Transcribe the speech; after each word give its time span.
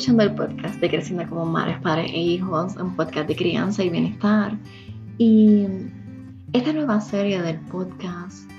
escuchando 0.00 0.22
el 0.22 0.34
podcast 0.34 0.80
de 0.80 0.88
Creciendo 0.88 1.28
como 1.28 1.44
Madres, 1.44 1.78
Padres 1.82 2.10
e 2.10 2.16
Hijos, 2.18 2.74
un 2.76 2.96
podcast 2.96 3.28
de 3.28 3.36
crianza 3.36 3.84
y 3.84 3.90
bienestar. 3.90 4.56
Y 5.18 5.66
esta 6.54 6.72
nueva 6.72 7.02
serie 7.02 7.42
del 7.42 7.58
podcast 7.58 8.50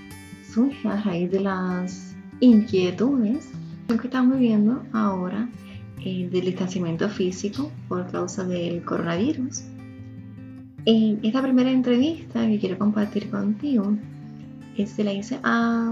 surge 0.53 0.87
a 0.87 1.01
raíz 1.01 1.31
de 1.31 1.39
las 1.39 2.15
inquietudes 2.41 3.49
que 3.87 4.07
estamos 4.07 4.37
viviendo 4.37 4.83
ahora 4.93 5.49
eh, 6.05 6.29
del 6.31 6.45
distanciamiento 6.45 7.09
físico 7.09 7.71
por 7.87 8.05
causa 8.11 8.43
del 8.43 8.85
coronavirus. 8.85 9.63
En 10.85 11.21
esta 11.23 11.41
primera 11.41 11.71
entrevista 11.71 12.45
que 12.45 12.59
quiero 12.59 12.77
compartir 12.77 13.31
contigo, 13.31 13.97
se 14.85 15.03
la 15.03 15.11
hice 15.11 15.39
a 15.41 15.91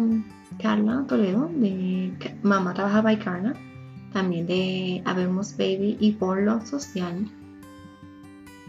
Carla 0.61 1.05
Toledo 1.07 1.49
de 1.55 2.13
Mamá 2.43 2.75
Trabaja 2.75 3.01
by 3.01 3.17
Carla 3.17 3.55
también 4.13 4.47
de 4.47 5.01
Habemos 5.05 5.55
Baby 5.57 5.97
y 5.99 6.13
por 6.13 6.41
lo 6.41 6.65
social. 6.65 7.29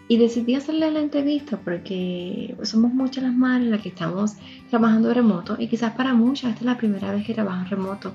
Y 0.08 0.16
decidí 0.16 0.56
hacerle 0.56 0.90
la 0.90 1.00
entrevista 1.00 1.56
porque 1.56 2.56
somos 2.62 2.92
muchas 2.92 3.22
las 3.22 3.34
madres 3.34 3.68
las 3.68 3.80
que 3.80 3.90
estamos 3.90 4.34
trabajando 4.68 5.14
remoto 5.14 5.56
y 5.58 5.68
quizás 5.68 5.92
para 5.92 6.14
muchas 6.14 6.50
esta 6.50 6.60
es 6.60 6.66
la 6.66 6.76
primera 6.76 7.12
vez 7.12 7.24
que 7.24 7.34
trabajan 7.34 7.68
remoto. 7.68 8.12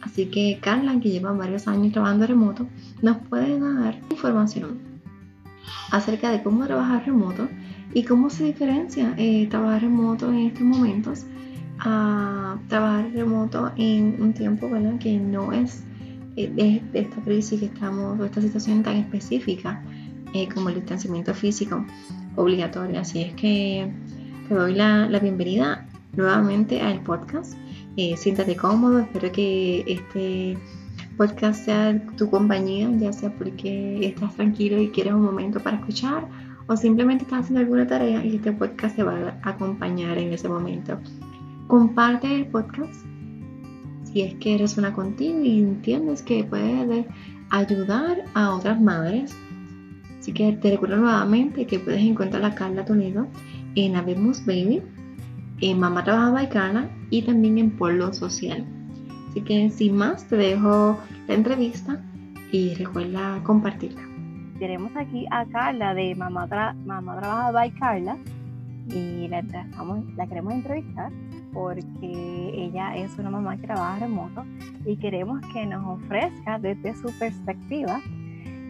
Así 0.00 0.26
que 0.26 0.58
Carla, 0.60 0.98
que 1.00 1.10
lleva 1.10 1.32
varios 1.32 1.68
años 1.68 1.92
trabajando 1.92 2.26
remoto, 2.26 2.66
nos 3.02 3.18
puede 3.28 3.58
dar 3.58 4.00
información 4.10 4.78
acerca 5.90 6.30
de 6.30 6.42
cómo 6.42 6.66
trabajar 6.66 7.04
remoto 7.06 7.48
y 7.94 8.02
cómo 8.04 8.30
se 8.30 8.44
diferencia 8.44 9.14
eh, 9.16 9.46
trabajar 9.48 9.82
remoto 9.82 10.30
en 10.30 10.46
estos 10.46 10.62
momentos 10.62 11.24
a 11.78 12.56
trabajar 12.68 13.10
remoto 13.12 13.72
en 13.76 14.16
un 14.20 14.32
tiempo 14.32 14.68
que 15.00 15.18
no 15.18 15.52
es 15.52 15.84
de, 16.46 16.82
esta 16.94 17.20
crisis 17.22 17.60
que 17.60 17.66
estamos, 17.66 18.18
o 18.18 18.24
esta 18.24 18.40
situación 18.40 18.82
tan 18.82 18.96
específica 18.96 19.82
eh, 20.34 20.48
como 20.52 20.68
el 20.68 20.76
distanciamiento 20.76 21.34
físico 21.34 21.84
obligatorio. 22.36 23.00
Así 23.00 23.22
es 23.22 23.34
que 23.34 23.90
te 24.48 24.54
doy 24.54 24.74
la, 24.74 25.08
la 25.08 25.18
bienvenida 25.18 25.86
nuevamente 26.16 26.80
al 26.80 27.02
podcast. 27.02 27.54
Eh, 27.96 28.16
siéntate 28.16 28.56
cómodo, 28.56 29.00
espero 29.00 29.32
que 29.32 29.84
este 29.86 30.56
podcast 31.16 31.64
sea 31.64 32.00
tu 32.16 32.30
compañía, 32.30 32.88
ya 32.98 33.12
sea 33.12 33.34
porque 33.34 34.06
estás 34.06 34.34
tranquilo 34.36 34.80
y 34.80 34.90
quieres 34.90 35.14
un 35.14 35.22
momento 35.22 35.60
para 35.60 35.78
escuchar 35.78 36.28
o 36.68 36.76
simplemente 36.76 37.24
estás 37.24 37.40
haciendo 37.40 37.60
alguna 37.60 37.86
tarea 37.86 38.24
y 38.24 38.36
este 38.36 38.52
podcast 38.52 38.94
te 38.94 39.02
va 39.02 39.36
a 39.42 39.50
acompañar 39.50 40.18
en 40.18 40.32
ese 40.32 40.48
momento. 40.48 40.98
Comparte 41.66 42.32
el 42.32 42.46
podcast 42.46 43.04
si 44.12 44.22
es 44.22 44.34
que 44.34 44.58
resuena 44.58 44.92
contigo 44.92 45.40
y 45.42 45.60
entiendes 45.60 46.22
que 46.22 46.44
puede 46.44 47.06
ayudar 47.50 48.24
a 48.34 48.54
otras 48.54 48.80
madres. 48.80 49.36
Así 50.18 50.32
que 50.32 50.52
te 50.52 50.70
recuerdo 50.70 50.96
nuevamente 50.96 51.66
que 51.66 51.78
puedes 51.78 52.02
encontrar 52.02 52.44
a 52.44 52.54
Carla 52.54 52.84
Toledo 52.84 53.26
en 53.74 53.96
Habemos 53.96 54.44
Baby, 54.44 54.82
en 55.60 55.78
Mamá 55.78 56.04
Trabaja 56.04 56.30
by 56.30 56.48
Carla 56.48 56.88
y 57.10 57.22
también 57.22 57.58
en 57.58 57.70
Polo 57.70 58.12
Social. 58.12 58.64
Así 59.30 59.42
que 59.42 59.70
sin 59.70 59.96
más 59.96 60.26
te 60.28 60.36
dejo 60.36 60.98
la 61.26 61.34
entrevista 61.34 62.02
y 62.50 62.74
recuerda 62.74 63.40
compartirla. 63.44 64.02
Tenemos 64.58 64.90
aquí 64.96 65.26
a 65.30 65.44
Carla 65.46 65.94
de 65.94 66.14
Mamá, 66.14 66.48
Trabaja 66.48 67.52
by 67.52 67.70
Carla 67.72 68.16
y 68.88 69.28
la 69.28 70.26
queremos 70.26 70.54
entrevistar 70.54 71.12
porque 71.52 72.50
ella 72.54 72.96
es 72.96 73.18
una 73.18 73.30
mamá 73.30 73.56
que 73.56 73.66
trabaja 73.66 74.00
remoto 74.00 74.44
y 74.84 74.96
queremos 74.96 75.40
que 75.52 75.66
nos 75.66 75.84
ofrezca 75.86 76.58
desde 76.58 76.94
su 76.94 77.12
perspectiva 77.18 78.00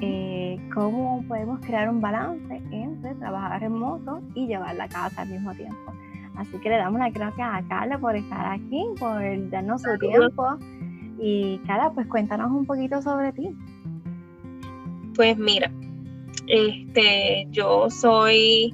eh, 0.00 0.58
cómo 0.72 1.24
podemos 1.26 1.60
crear 1.60 1.88
un 1.88 2.00
balance 2.00 2.62
entre 2.70 3.14
trabajar 3.16 3.60
remoto 3.60 4.22
y 4.34 4.46
llevar 4.46 4.76
la 4.76 4.88
casa 4.88 5.22
al 5.22 5.28
mismo 5.28 5.52
tiempo. 5.54 5.92
Así 6.36 6.56
que 6.58 6.68
le 6.68 6.76
damos 6.76 7.00
las 7.00 7.12
gracias 7.12 7.48
a 7.50 7.62
Carla 7.68 7.98
por 7.98 8.14
estar 8.14 8.46
aquí, 8.46 8.84
por 8.98 9.50
darnos 9.50 9.82
su 9.82 9.98
tiempo. 9.98 10.56
Y 11.20 11.58
Carla, 11.66 11.90
pues 11.92 12.06
cuéntanos 12.06 12.52
un 12.52 12.64
poquito 12.64 13.02
sobre 13.02 13.32
ti. 13.32 13.48
Pues 15.16 15.36
mira, 15.36 15.72
este, 16.46 17.48
yo 17.50 17.90
soy 17.90 18.72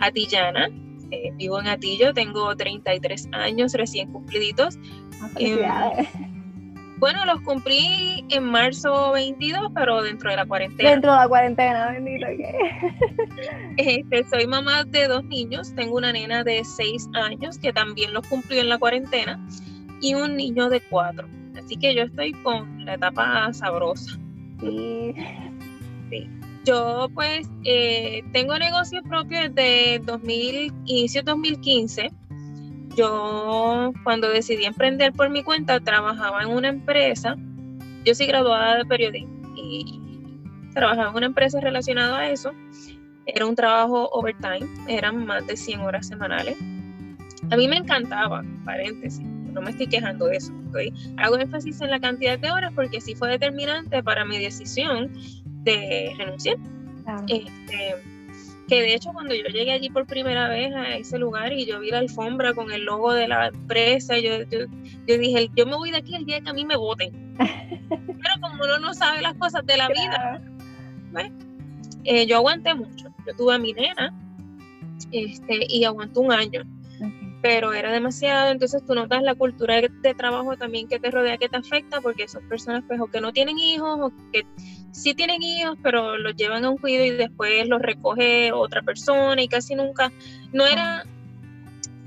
atillana, 0.00 0.68
eh, 1.10 1.32
vivo 1.36 1.60
en 1.60 1.68
Atillo, 1.68 2.12
tengo 2.12 2.54
33 2.56 3.28
años 3.32 3.72
recién 3.72 4.12
cumpliditos. 4.12 4.78
Ah, 5.20 5.30
em, 5.36 5.60
bueno, 6.98 7.24
los 7.24 7.40
cumplí 7.42 8.24
en 8.30 8.44
marzo 8.44 9.12
22, 9.12 9.70
pero 9.74 10.02
dentro 10.02 10.30
de 10.30 10.36
la 10.36 10.46
cuarentena. 10.46 10.90
Dentro 10.90 11.12
de 11.12 11.18
la 11.18 11.28
cuarentena, 11.28 11.92
bendito 11.92 12.26
que. 12.26 12.54
Este, 13.76 14.24
soy 14.28 14.46
mamá 14.46 14.84
de 14.84 15.06
dos 15.06 15.24
niños, 15.24 15.72
tengo 15.74 15.96
una 15.96 16.12
nena 16.12 16.42
de 16.42 16.64
6 16.64 17.08
años 17.14 17.58
que 17.58 17.72
también 17.72 18.12
los 18.12 18.26
cumplió 18.26 18.60
en 18.60 18.68
la 18.68 18.78
cuarentena 18.78 19.38
y 20.00 20.14
un 20.14 20.36
niño 20.36 20.68
de 20.68 20.80
4. 20.80 21.28
Así 21.56 21.76
que 21.76 21.94
yo 21.94 22.02
estoy 22.02 22.32
con 22.42 22.84
la 22.84 22.94
etapa 22.94 23.52
sabrosa. 23.52 24.18
Sí. 24.60 25.14
sí. 26.10 26.37
Yo 26.68 27.08
pues 27.14 27.48
eh, 27.64 28.22
tengo 28.34 28.58
negocio 28.58 29.02
propio 29.02 29.40
desde 29.40 30.00
2000, 30.00 30.70
inicio 30.84 31.22
2015. 31.22 32.10
Yo 32.94 33.90
cuando 34.04 34.28
decidí 34.28 34.66
emprender 34.66 35.14
por 35.14 35.30
mi 35.30 35.42
cuenta 35.42 35.80
trabajaba 35.80 36.42
en 36.42 36.50
una 36.50 36.68
empresa. 36.68 37.36
Yo 38.04 38.14
soy 38.14 38.26
graduada 38.26 38.76
de 38.76 38.84
periodismo 38.84 39.54
y 39.56 39.98
trabajaba 40.74 41.08
en 41.08 41.16
una 41.16 41.26
empresa 41.26 41.58
relacionada 41.58 42.18
a 42.18 42.28
eso. 42.28 42.52
Era 43.24 43.46
un 43.46 43.56
trabajo 43.56 44.10
overtime, 44.10 44.68
eran 44.88 45.24
más 45.24 45.46
de 45.46 45.56
100 45.56 45.80
horas 45.80 46.06
semanales. 46.06 46.58
A 47.50 47.56
mí 47.56 47.66
me 47.66 47.78
encantaba, 47.78 48.44
paréntesis, 48.66 49.24
no 49.24 49.62
me 49.62 49.70
estoy 49.70 49.86
quejando 49.86 50.26
de 50.26 50.36
eso. 50.36 50.52
Hago 51.16 51.38
énfasis 51.38 51.80
en 51.80 51.90
la 51.90 51.98
cantidad 51.98 52.38
de 52.38 52.50
horas 52.50 52.72
porque 52.74 53.00
sí 53.00 53.14
fue 53.14 53.30
determinante 53.30 54.02
para 54.02 54.26
mi 54.26 54.38
decisión 54.38 55.10
de 55.62 56.14
renunciar. 56.16 56.56
Este, 57.26 57.94
que 58.68 58.82
de 58.82 58.94
hecho 58.94 59.12
cuando 59.12 59.34
yo 59.34 59.44
llegué 59.44 59.72
allí 59.72 59.88
por 59.88 60.06
primera 60.06 60.46
vez 60.48 60.74
a 60.74 60.96
ese 60.96 61.18
lugar 61.18 61.52
y 61.54 61.64
yo 61.64 61.80
vi 61.80 61.90
la 61.90 61.98
alfombra 61.98 62.52
con 62.52 62.70
el 62.70 62.84
logo 62.84 63.12
de 63.14 63.26
la 63.26 63.48
empresa, 63.48 64.18
yo, 64.18 64.42
yo, 64.50 65.18
dije, 65.18 65.50
yo 65.56 65.66
me 65.66 65.74
voy 65.76 65.90
de 65.90 65.98
aquí 65.98 66.14
el 66.14 66.26
día 66.26 66.40
que 66.40 66.50
a 66.50 66.52
mí 66.52 66.64
me 66.66 66.76
voten. 66.76 67.36
Pero 67.88 68.34
como 68.40 68.62
uno 68.62 68.78
no 68.78 68.94
sabe 68.94 69.22
las 69.22 69.34
cosas 69.34 69.64
de 69.64 69.76
la 69.76 69.88
vida, 69.88 70.42
eh, 72.04 72.26
yo 72.26 72.36
aguanté 72.36 72.74
mucho. 72.74 73.08
Yo 73.26 73.34
tuve 73.36 73.54
a 73.54 73.58
mi 73.58 73.72
nena 73.72 74.12
este, 75.12 75.66
y 75.68 75.84
aguanté 75.84 76.20
un 76.20 76.32
año. 76.32 76.62
Pero 77.40 77.72
era 77.72 77.92
demasiado, 77.92 78.50
entonces 78.50 78.84
tú 78.84 78.94
notas 78.94 79.22
la 79.22 79.34
cultura 79.34 79.80
de, 79.80 80.14
trabajo 80.14 80.56
también 80.56 80.88
que 80.88 80.98
te 80.98 81.10
rodea, 81.10 81.38
que 81.38 81.48
te 81.48 81.56
afecta, 81.56 82.00
porque 82.00 82.26
son 82.26 82.48
personas 82.48 82.82
pues, 82.86 83.00
o 83.00 83.06
que 83.06 83.20
no 83.20 83.32
tienen 83.32 83.58
hijos 83.58 83.98
o 84.00 84.12
que 84.32 84.44
sí 84.90 85.14
tienen 85.14 85.42
hijos, 85.42 85.78
pero 85.82 86.18
los 86.18 86.34
llevan 86.34 86.64
a 86.64 86.70
un 86.70 86.78
cuido 86.78 87.04
y 87.04 87.10
después 87.10 87.68
los 87.68 87.80
recoge 87.80 88.52
otra 88.52 88.82
persona 88.82 89.40
y 89.40 89.48
casi 89.48 89.76
nunca, 89.76 90.12
no 90.52 90.66
era, 90.66 91.04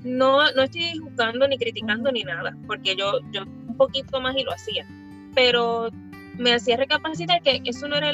no, 0.03 0.51
no 0.51 0.63
estoy 0.63 0.97
juzgando 0.97 1.47
ni 1.47 1.57
criticando 1.57 2.11
ni 2.11 2.23
nada, 2.23 2.57
porque 2.67 2.95
yo, 2.95 3.19
yo 3.31 3.43
un 3.43 3.77
poquito 3.77 4.19
más 4.19 4.35
y 4.35 4.43
lo 4.43 4.51
hacía, 4.51 4.85
pero 5.33 5.89
me 6.37 6.53
hacía 6.53 6.75
recapacitar 6.75 7.41
que 7.41 7.61
eso 7.63 7.87
no 7.87 7.95
era 7.95 8.11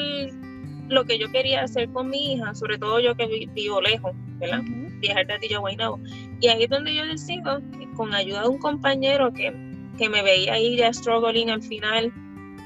lo 0.88 1.04
que 1.04 1.18
yo 1.18 1.30
quería 1.30 1.62
hacer 1.62 1.88
con 1.90 2.08
mi 2.08 2.34
hija, 2.34 2.54
sobre 2.54 2.78
todo 2.78 3.00
yo 3.00 3.14
que 3.14 3.26
vivo 3.54 3.80
lejos, 3.80 4.12
¿verdad? 4.38 4.62
Viajar 5.00 5.26
de 5.26 5.34
Atillo 5.34 5.58
a 5.58 5.60
Guaynabo. 5.60 6.00
Y 6.40 6.48
ahí 6.48 6.64
es 6.64 6.70
donde 6.70 6.94
yo 6.94 7.06
decido, 7.06 7.60
con 7.96 8.14
ayuda 8.14 8.42
de 8.42 8.48
un 8.48 8.58
compañero 8.58 9.32
que, 9.32 9.52
que 9.98 10.08
me 10.08 10.22
veía 10.22 10.54
ahí 10.54 10.76
ya 10.76 10.92
struggling 10.92 11.50
al 11.50 11.62
final, 11.62 12.12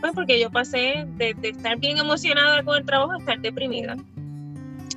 pues 0.02 0.12
porque 0.14 0.40
yo 0.40 0.50
pasé 0.50 1.06
de, 1.16 1.34
estar 1.42 1.78
bien 1.78 1.96
emocionada 1.96 2.62
con 2.64 2.76
el 2.76 2.84
trabajo 2.84 3.12
a 3.12 3.18
estar 3.18 3.40
deprimida. 3.40 3.96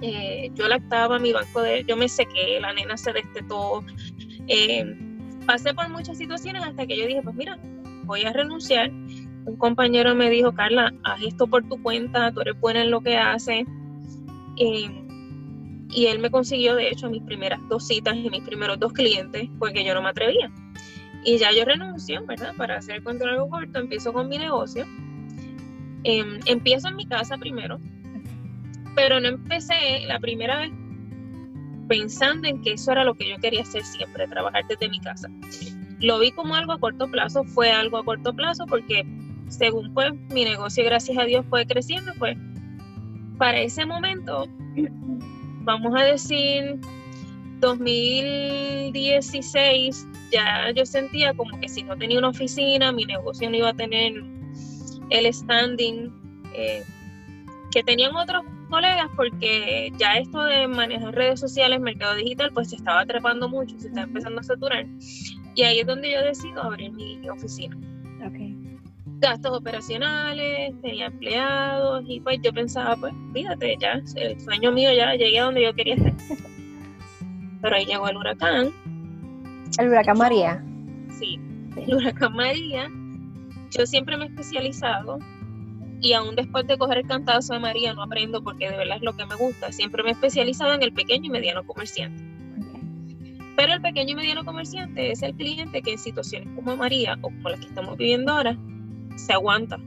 Eh, 0.02 0.52
yo 0.56 0.68
lactaba 0.68 1.20
mi 1.20 1.32
banco 1.32 1.62
de, 1.62 1.86
yo 1.86 1.96
me 1.96 2.10
sequé, 2.10 2.60
la 2.60 2.74
nena 2.74 2.98
se 2.98 3.14
destetó. 3.14 3.84
Eh, 4.48 4.98
pasé 5.46 5.74
por 5.74 5.90
muchas 5.90 6.18
situaciones 6.18 6.64
hasta 6.64 6.88
que 6.88 6.98
yo 6.98 7.06
dije, 7.06 7.22
pues 7.22 7.36
mira, 7.36 7.60
voy 8.04 8.24
a 8.24 8.34
renunciar. 8.34 8.90
Un 8.90 9.58
compañero 9.58 10.16
me 10.16 10.32
dijo, 10.32 10.54
Carla, 10.54 10.92
haz 11.04 11.22
esto 11.22 11.46
por 11.46 11.64
tu 11.70 11.82
cuenta, 11.82 12.32
tú 12.32 12.42
eres 12.42 12.60
buena 12.60 12.82
en 12.82 12.90
lo 12.90 13.02
que 13.02 13.16
haces. 13.16 13.68
Eh, 14.58 15.05
y 15.96 16.08
él 16.08 16.20
me 16.20 16.30
consiguió, 16.30 16.76
de 16.76 16.90
hecho, 16.90 17.10
mis 17.10 17.24
primeras 17.24 17.60
dos 17.70 17.88
citas 17.88 18.18
y 18.18 18.30
mis 18.30 18.42
primeros 18.42 18.78
dos 18.78 18.92
clientes 18.92 19.50
porque 19.58 19.86
yo 19.86 19.94
no 19.94 20.02
me 20.02 20.10
atrevía. 20.10 20.52
Y 21.24 21.38
ya 21.38 21.54
yo 21.54 21.64
renuncio, 21.64 22.24
¿verdad? 22.26 22.54
Para 22.58 22.78
hacer 22.78 22.98
el 22.98 23.04
control 23.04 23.30
algo 23.32 23.50
corto, 23.50 23.80
empiezo 23.80 24.12
con 24.12 24.28
mi 24.28 24.38
negocio. 24.38 24.86
Em, 26.04 26.40
empiezo 26.46 26.90
en 26.90 26.98
mi 26.98 27.06
casa 27.06 27.38
primero, 27.38 27.80
pero 28.94 29.22
no 29.22 29.30
empecé 29.30 30.06
la 30.06 30.20
primera 30.20 30.60
vez 30.60 30.72
pensando 31.88 32.48
en 32.48 32.62
que 32.62 32.74
eso 32.74 32.92
era 32.92 33.06
lo 33.06 33.16
que 33.16 33.30
yo 33.30 33.38
quería 33.38 33.62
hacer 33.62 33.84
siempre, 33.84 34.28
trabajar 34.28 34.68
desde 34.68 34.90
mi 34.90 35.00
casa. 35.00 35.30
Lo 36.02 36.20
vi 36.20 36.32
como 36.32 36.56
algo 36.56 36.74
a 36.74 36.80
corto 36.80 37.10
plazo, 37.10 37.46
fue 37.46 37.72
algo 37.72 37.98
a 37.98 38.04
corto 38.04 38.34
plazo 38.36 38.66
porque 38.68 39.06
según 39.48 39.94
pues 39.94 40.14
mi 40.30 40.44
negocio, 40.44 40.84
gracias 40.84 41.18
a 41.18 41.24
Dios, 41.24 41.46
fue 41.50 41.66
creciendo, 41.66 42.12
pues 42.20 42.38
para 43.38 43.60
ese 43.62 43.86
momento, 43.86 44.48
vamos 45.66 46.00
a 46.00 46.04
decir 46.04 46.80
2016, 47.60 50.08
ya 50.32 50.72
yo 50.72 50.86
sentía 50.86 51.34
como 51.34 51.60
que 51.60 51.68
si 51.68 51.84
no 51.84 51.98
tenía 51.98 52.20
una 52.20 52.30
oficina, 52.30 52.92
mi 52.92 53.06
negocio 53.06 53.50
no 53.50 53.58
iba 53.58 53.70
a 53.70 53.74
tener 53.74 54.14
el 55.10 55.34
standing 55.34 56.12
eh, 56.54 56.84
que 57.72 57.82
tenían 57.84 58.16
otros 58.16 58.44
colegas 58.70 59.10
porque 59.16 59.92
ya 59.98 60.14
esto 60.14 60.44
de 60.44 60.68
manejar 60.68 61.14
redes 61.14 61.40
sociales, 61.40 61.80
mercado 61.80 62.16
digital, 62.16 62.52
pues 62.54 62.70
se 62.70 62.78
estaba 62.78 63.06
trepando 63.06 63.48
mucho, 63.50 63.78
se 63.80 63.88
estaba 63.88 64.08
empezando 64.08 64.42
a 64.42 64.44
saturar. 64.44 64.86
Y 65.56 65.64
ahí 65.64 65.80
es 65.80 65.88
donde 65.88 66.12
yo 66.12 66.22
decido 66.22 66.62
abrir 66.62 66.92
mi 66.92 67.28
oficina. 67.30 67.78
Gastos 69.20 69.58
operacionales, 69.58 70.74
tenía 70.82 71.08
empleados 71.08 72.04
y 72.08 72.20
pues 72.20 72.40
yo 72.44 72.52
pensaba, 72.52 72.96
pues 72.96 73.14
fíjate, 73.34 73.76
ya 73.80 74.02
el 74.16 74.40
sueño 74.40 74.72
mío 74.72 74.92
ya 74.94 75.14
llegué 75.16 75.40
a 75.40 75.46
donde 75.46 75.64
yo 75.64 75.74
quería 75.74 75.96
estar. 75.96 76.14
Pero 77.62 77.76
ahí 77.76 77.86
llegó 77.86 78.08
el 78.10 78.18
huracán. 78.18 78.72
¿El 79.80 79.88
huracán 79.88 80.18
María? 80.18 80.64
Sí, 81.18 81.40
el 81.78 81.96
huracán 81.96 82.34
María. 82.34 82.90
Yo 83.72 83.86
siempre 83.86 84.18
me 84.18 84.26
he 84.26 84.28
especializado 84.28 85.20
y 86.02 86.14
aún 86.14 86.36
después 86.36 86.68
de 86.68 86.78
coger 86.78 87.00
el 87.00 87.08
cantazo 87.08 87.54
de 87.54 87.60
María 87.60 87.94
no 87.94 88.04
aprendo 88.04 88.44
porque 88.44 88.70
de 88.70 88.78
verdad 88.78 88.98
es 88.98 89.04
lo 89.04 89.16
que 89.16 89.26
me 89.26 89.36
gusta. 89.36 89.72
Siempre 89.72 90.04
me 90.04 90.10
he 90.10 90.12
especializado 90.14 90.74
en 90.74 90.84
el 90.84 90.94
pequeño 90.94 91.26
y 91.26 91.30
mediano 91.30 91.66
comerciante. 91.66 92.24
Pero 93.56 93.74
el 93.74 93.82
pequeño 93.82 94.12
y 94.12 94.16
mediano 94.16 94.44
comerciante 94.44 95.12
es 95.12 95.24
el 95.24 95.34
cliente 95.34 95.82
que 95.82 95.94
en 95.94 95.98
situaciones 95.98 96.50
como 96.56 96.76
María 96.76 97.18
o 97.22 97.30
como 97.30 97.50
las 97.50 97.60
que 97.60 97.68
estamos 97.68 97.98
viviendo 97.98 98.34
ahora 98.34 98.58
se 99.16 99.34
aguanta. 99.34 99.78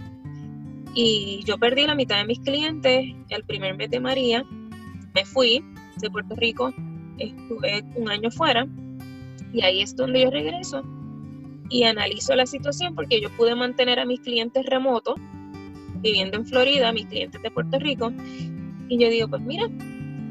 Y 0.95 1.43
yo 1.45 1.59
perdí 1.59 1.87
la 1.87 1.95
mitad 1.95 2.17
de 2.19 2.25
mis 2.25 2.41
clientes 2.41 3.15
el 3.29 3.45
primer 3.45 3.77
mes 3.77 3.91
de 3.91 4.01
María. 4.01 4.45
Me 5.15 5.25
fui 5.25 5.65
de 6.01 6.11
Puerto 6.11 6.35
Rico, 6.37 6.73
estuve 7.19 7.85
un 7.97 8.09
año 8.09 8.31
fuera 8.31 8.67
y 9.53 9.63
ahí 9.63 9.81
es 9.81 9.97
donde 9.97 10.23
yo 10.23 10.31
regreso 10.31 10.83
y 11.71 11.85
analizo 11.85 12.35
la 12.35 12.47
situación 12.47 12.95
porque 12.95 13.21
yo 13.21 13.31
pude 13.37 13.55
mantener 13.55 13.99
a 13.99 14.07
mis 14.07 14.21
clientes 14.21 14.65
remotos 14.67 15.17
viviendo 16.01 16.37
en 16.37 16.47
Florida, 16.47 16.93
mis 16.93 17.07
clientes 17.07 17.43
de 17.43 17.51
Puerto 17.51 17.79
Rico, 17.79 18.13
y 18.89 18.99
yo 18.99 19.11
digo, 19.11 19.29
pues 19.29 19.43
mira, 19.43 19.67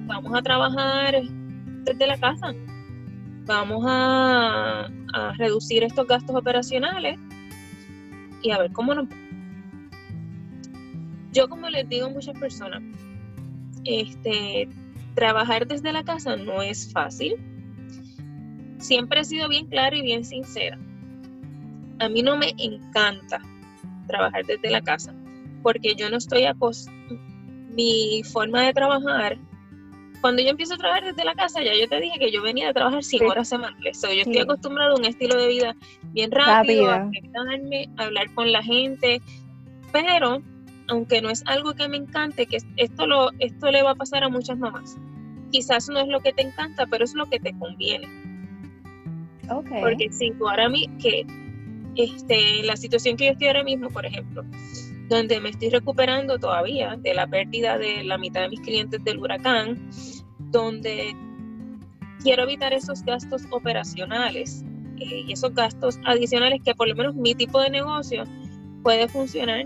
vamos 0.07 0.33
a 0.33 0.41
trabajar 0.41 1.21
desde 1.83 2.07
la 2.07 2.17
casa, 2.17 2.53
vamos 3.45 3.83
a, 3.87 4.89
reducir 5.37 5.83
estos 5.83 6.05
gastos 6.05 6.35
operacionales 6.35 7.19
y 8.41 8.51
a 8.51 8.59
ver 8.59 8.71
cómo 8.71 8.93
nos... 8.93 9.07
Yo 11.33 11.47
como 11.49 11.69
les 11.69 11.87
digo 11.89 12.07
a 12.07 12.09
muchas 12.09 12.37
personas, 12.39 12.81
este, 13.83 14.69
trabajar 15.15 15.67
desde 15.67 15.91
la 15.91 16.03
casa 16.03 16.35
no 16.35 16.61
es 16.61 16.91
fácil. 16.91 17.35
Siempre 18.79 19.21
he 19.21 19.25
sido 19.25 19.49
bien 19.49 19.67
clara 19.67 19.95
y 19.95 20.01
bien 20.01 20.23
sincera. 20.23 20.77
A 21.99 22.09
mí 22.09 22.21
no 22.21 22.37
me 22.37 22.53
encanta 22.57 23.41
trabajar 24.07 24.45
desde 24.45 24.69
la 24.69 24.81
casa 24.81 25.13
porque 25.63 25.95
yo 25.95 26.09
no 26.09 26.17
estoy 26.17 26.45
acostumbrada, 26.45 26.97
mi 27.77 28.23
forma 28.23 28.63
de 28.63 28.73
trabajar, 28.73 29.37
cuando 30.21 30.41
yo 30.41 30.49
empiezo 30.49 30.75
a 30.75 30.77
trabajar 30.77 31.05
desde 31.05 31.23
la 31.23 31.35
casa, 31.35 31.61
ya 31.63 31.73
yo 31.75 31.87
te 31.87 31.99
dije 31.99 32.19
que 32.19 32.31
yo 32.31 32.41
venía 32.41 32.67
de 32.67 32.73
trabajar 32.73 33.03
100 33.03 33.25
horas 33.25 33.49
semanales, 33.49 34.01
yo 34.01 34.09
estoy 34.09 34.39
acostumbrado 34.39 34.95
a 34.95 34.99
un 34.99 35.05
estilo 35.05 35.37
de 35.37 35.47
vida 35.47 35.75
bien 36.13 36.31
rápido, 36.31 36.89
a 36.89 36.97
a 36.97 38.03
hablar 38.03 38.33
con 38.33 38.51
la 38.51 38.63
gente, 38.63 39.21
pero 39.91 40.41
aunque 40.87 41.21
no 41.21 41.29
es 41.29 41.43
algo 41.45 41.73
que 41.73 41.87
me 41.87 41.97
encante, 41.97 42.45
que 42.45 42.57
esto, 42.77 43.07
lo, 43.07 43.31
esto 43.39 43.71
le 43.71 43.83
va 43.83 43.91
a 43.91 43.95
pasar 43.95 44.23
a 44.23 44.29
muchas 44.29 44.57
mamás. 44.57 44.97
Quizás 45.51 45.89
no 45.89 45.99
es 45.99 46.07
lo 46.07 46.21
que 46.21 46.33
te 46.33 46.41
encanta, 46.41 46.85
pero 46.87 47.03
es 47.03 47.13
lo 47.13 47.25
que 47.25 47.39
te 47.39 47.53
conviene. 47.57 48.07
Okay. 49.49 49.81
Porque 49.81 50.11
si 50.11 50.31
tú 50.31 50.47
ahora 50.47 50.69
mí, 50.69 50.87
que 51.01 51.25
este, 51.95 52.63
la 52.63 52.75
situación 52.75 53.17
que 53.17 53.25
yo 53.25 53.31
estoy 53.31 53.47
ahora 53.47 53.63
mismo, 53.63 53.89
por 53.89 54.05
ejemplo, 54.05 54.43
donde 55.09 55.39
me 55.39 55.49
estoy 55.49 55.69
recuperando 55.69 56.37
todavía 56.37 56.95
de 56.97 57.13
la 57.13 57.27
pérdida 57.27 57.77
de 57.77 58.03
la 58.03 58.17
mitad 58.17 58.41
de 58.41 58.49
mis 58.49 58.61
clientes 58.61 59.03
del 59.03 59.19
huracán, 59.19 59.89
donde 60.51 61.15
quiero 62.23 62.43
evitar 62.43 62.73
esos 62.73 63.03
gastos 63.03 63.43
operacionales 63.51 64.63
eh, 64.97 65.23
y 65.27 65.33
esos 65.33 65.53
gastos 65.53 65.99
adicionales 66.05 66.61
que 66.63 66.75
por 66.75 66.87
lo 66.87 66.95
menos 66.95 67.15
mi 67.15 67.35
tipo 67.35 67.61
de 67.61 67.69
negocio 67.69 68.23
puede 68.83 69.07
funcionar 69.07 69.63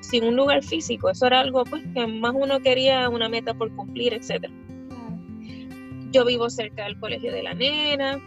sin 0.00 0.24
un 0.24 0.36
lugar 0.36 0.62
físico. 0.62 1.10
Eso 1.10 1.26
era 1.26 1.40
algo 1.40 1.64
pues 1.64 1.82
que 1.94 2.06
más 2.06 2.32
uno 2.34 2.60
quería 2.60 3.08
una 3.08 3.28
meta 3.28 3.54
por 3.54 3.74
cumplir, 3.74 4.12
etc. 4.12 4.50
Yo 6.12 6.24
vivo 6.24 6.50
cerca 6.50 6.84
del 6.84 6.98
colegio 6.98 7.32
de 7.32 7.42
la 7.42 7.54
nena. 7.54 8.20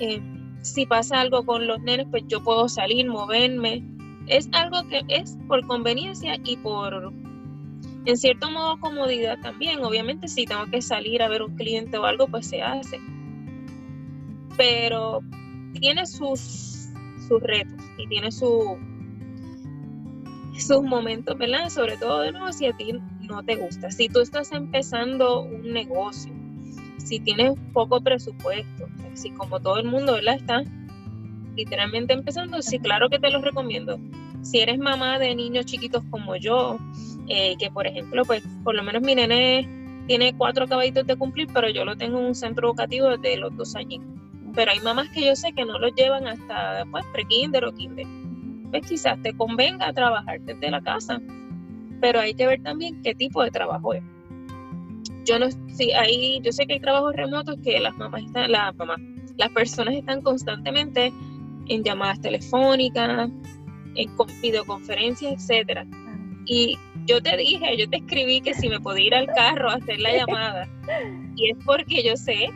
Em, 0.00 0.40
si 0.62 0.86
pasa 0.86 1.20
algo 1.20 1.44
con 1.44 1.66
los 1.66 1.80
nenes, 1.80 2.06
pues 2.10 2.24
yo 2.26 2.42
puedo 2.42 2.68
salir, 2.68 3.08
moverme, 3.08 3.84
es 4.30 4.48
algo 4.52 4.86
que 4.88 5.02
es 5.08 5.36
por 5.48 5.66
conveniencia 5.66 6.36
y 6.44 6.56
por, 6.56 7.12
en 8.04 8.16
cierto 8.16 8.50
modo, 8.50 8.78
comodidad 8.78 9.38
también. 9.40 9.84
Obviamente, 9.84 10.28
si 10.28 10.46
tengo 10.46 10.66
que 10.66 10.80
salir 10.80 11.20
a 11.22 11.28
ver 11.28 11.42
un 11.42 11.56
cliente 11.56 11.98
o 11.98 12.04
algo, 12.04 12.28
pues 12.28 12.46
se 12.46 12.62
hace. 12.62 13.00
Pero 14.56 15.20
tiene 15.80 16.06
sus, 16.06 16.88
sus 17.26 17.42
retos 17.42 17.84
y 17.98 18.06
tiene 18.06 18.30
su, 18.30 18.78
sus 20.56 20.82
momentos, 20.82 21.36
¿verdad? 21.36 21.68
Sobre 21.68 21.96
todo 21.96 22.20
de 22.20 22.30
nuevo 22.30 22.52
si 22.52 22.66
a 22.66 22.76
ti 22.76 22.92
no 23.22 23.42
te 23.42 23.56
gusta. 23.56 23.90
Si 23.90 24.08
tú 24.08 24.20
estás 24.20 24.52
empezando 24.52 25.42
un 25.42 25.72
negocio, 25.72 26.32
si 26.98 27.18
tienes 27.18 27.58
poco 27.72 28.00
presupuesto, 28.00 28.86
si 29.14 29.30
como 29.30 29.58
todo 29.58 29.78
el 29.78 29.86
mundo, 29.86 30.12
¿verdad? 30.12 30.36
Está 30.36 30.62
literalmente 31.60 32.14
empezando, 32.14 32.62
sí, 32.62 32.78
claro 32.78 33.10
que 33.10 33.18
te 33.18 33.30
lo 33.30 33.42
recomiendo. 33.42 33.98
Si 34.40 34.60
eres 34.60 34.78
mamá 34.78 35.18
de 35.18 35.34
niños 35.34 35.66
chiquitos 35.66 36.02
como 36.08 36.34
yo, 36.36 36.78
eh, 37.28 37.54
que 37.58 37.70
por 37.70 37.86
ejemplo, 37.86 38.24
pues 38.24 38.42
por 38.64 38.74
lo 38.74 38.82
menos 38.82 39.02
mi 39.02 39.14
nene 39.14 39.68
tiene 40.06 40.34
cuatro 40.34 40.66
caballitos 40.66 41.06
de 41.06 41.16
cumplir, 41.16 41.48
pero 41.52 41.68
yo 41.68 41.84
lo 41.84 41.96
tengo 41.96 42.18
en 42.18 42.24
un 42.24 42.34
centro 42.34 42.68
educativo 42.68 43.08
desde 43.10 43.36
los 43.36 43.54
dos 43.56 43.76
años. 43.76 44.02
Pero 44.54 44.70
hay 44.70 44.80
mamás 44.80 45.10
que 45.10 45.24
yo 45.24 45.36
sé 45.36 45.52
que 45.52 45.66
no 45.66 45.78
lo 45.78 45.88
llevan 45.88 46.26
hasta 46.26 46.86
pues 46.90 47.04
pre-kinder 47.12 47.66
o 47.66 47.74
kinder. 47.74 48.06
Pues 48.70 48.86
quizás 48.86 49.20
te 49.22 49.34
convenga 49.34 49.92
trabajar 49.92 50.40
desde 50.40 50.70
la 50.70 50.80
casa, 50.80 51.20
pero 52.00 52.20
hay 52.20 52.32
que 52.32 52.46
ver 52.46 52.62
también 52.62 53.02
qué 53.02 53.14
tipo 53.14 53.42
de 53.42 53.50
trabajo 53.50 53.92
es. 53.92 54.02
Yo 55.26 55.38
no, 55.38 55.46
sí, 55.68 55.92
ahí, 55.92 56.40
yo 56.42 56.52
sé 56.52 56.66
que 56.66 56.74
hay 56.74 56.80
trabajos 56.80 57.14
remotos 57.14 57.56
que 57.62 57.78
las 57.78 57.96
mamás 57.98 58.22
están, 58.22 58.50
las 58.50 58.74
mamás, 58.76 58.98
las 59.36 59.50
personas 59.50 59.94
están 59.94 60.22
constantemente 60.22 61.12
en 61.70 61.84
llamadas 61.84 62.20
telefónicas, 62.20 63.30
en 63.94 64.10
videoconferencias, 64.42 65.32
etcétera. 65.32 65.86
Y 66.46 66.76
yo 67.06 67.22
te 67.22 67.36
dije, 67.36 67.76
yo 67.78 67.88
te 67.88 67.98
escribí 67.98 68.40
que 68.40 68.54
si 68.54 68.68
me 68.68 68.80
podía 68.80 69.06
ir 69.06 69.14
al 69.14 69.26
carro 69.28 69.70
a 69.70 69.74
hacer 69.74 69.98
la 70.00 70.16
llamada. 70.16 70.68
Y 71.36 71.52
es 71.52 71.56
porque 71.64 72.02
yo 72.02 72.16
sé 72.16 72.50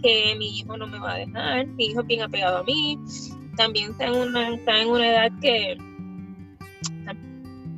que 0.00 0.36
mi 0.38 0.58
hijo 0.58 0.76
no 0.76 0.86
me 0.86 1.00
va 1.00 1.14
a 1.14 1.18
dejar, 1.18 1.66
mi 1.66 1.86
hijo 1.86 2.02
es 2.02 2.06
bien 2.06 2.22
apegado 2.22 2.58
a 2.58 2.62
mí, 2.62 2.96
también 3.56 3.90
está 3.90 4.04
en 4.04 4.14
una, 4.14 4.54
está 4.54 4.82
en 4.82 4.88
una 4.88 5.08
edad 5.08 5.32
que 5.40 5.76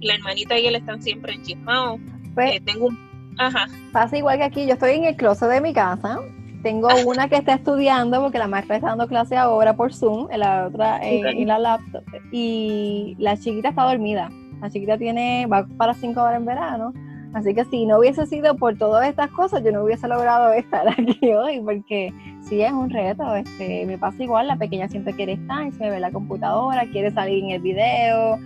la 0.01 0.15
hermanita 0.15 0.59
y 0.59 0.67
él 0.67 0.75
están 0.75 1.01
siempre 1.01 1.35
enchismados. 1.35 2.01
Pues, 2.35 2.57
eh, 2.57 2.61
tengo 2.63 2.87
un... 2.87 2.99
Ajá. 3.39 3.69
Pasa 3.93 4.19
igual 4.19 4.39
que 4.39 4.45
aquí, 4.45 4.67
yo 4.67 4.75
estoy 4.75 4.97
en 4.97 5.05
el 5.05 5.17
closet 5.17 5.49
de 5.49 5.61
mi 5.63 5.73
casa 5.73 6.21
tengo 6.63 6.89
una 7.07 7.29
que 7.29 7.37
está 7.37 7.55
estudiando 7.55 8.23
porque 8.23 8.39
la 8.39 8.49
maestra 8.49 8.77
está 8.77 8.89
dando 8.89 9.07
clase 9.07 9.37
ahora 9.37 9.77
por 9.77 9.93
Zoom, 9.93 10.29
en 10.31 10.41
la 10.41 10.67
otra 10.67 11.01
en, 11.03 11.47
la 11.47 11.59
laptop. 11.59 12.03
Y 12.33 13.17
la 13.19 13.37
chiquita 13.37 13.71
está 13.71 13.85
dormida. 13.85 14.31
La 14.61 14.71
chiquita 14.71 14.97
tiene, 14.97 15.47
va 15.47 15.67
para 15.77 15.95
cinco 15.95 16.23
horas 16.23 16.39
en 16.39 16.47
verano. 16.47 16.93
Así 17.35 17.55
que 17.55 17.67
si 17.67 17.85
no 17.85 17.99
hubiese 17.99 18.27
sido 18.27 18.57
por 18.57 18.79
todas 18.79 19.07
estas 19.07 19.31
cosas, 19.31 19.63
yo 19.63 19.71
no 19.71 19.85
hubiese 19.85 20.09
logrado 20.09 20.53
estar 20.55 20.89
aquí 20.89 21.33
hoy, 21.33 21.61
porque 21.61 22.13
sí 22.43 22.63
es 22.63 22.73
un 22.73 22.89
reto. 22.89 23.35
Este, 23.37 23.85
me 23.85 23.99
pasa 23.99 24.23
igual, 24.23 24.47
la 24.47 24.57
pequeña 24.57 24.89
siempre 24.89 25.13
quiere 25.13 25.35
estar, 25.35 25.71
se 25.73 25.91
ve 25.91 26.01
la 26.01 26.11
computadora, 26.11 26.87
quiere 26.87 27.11
salir 27.11 27.45
en 27.45 27.51
el 27.51 27.61
video. 27.61 28.39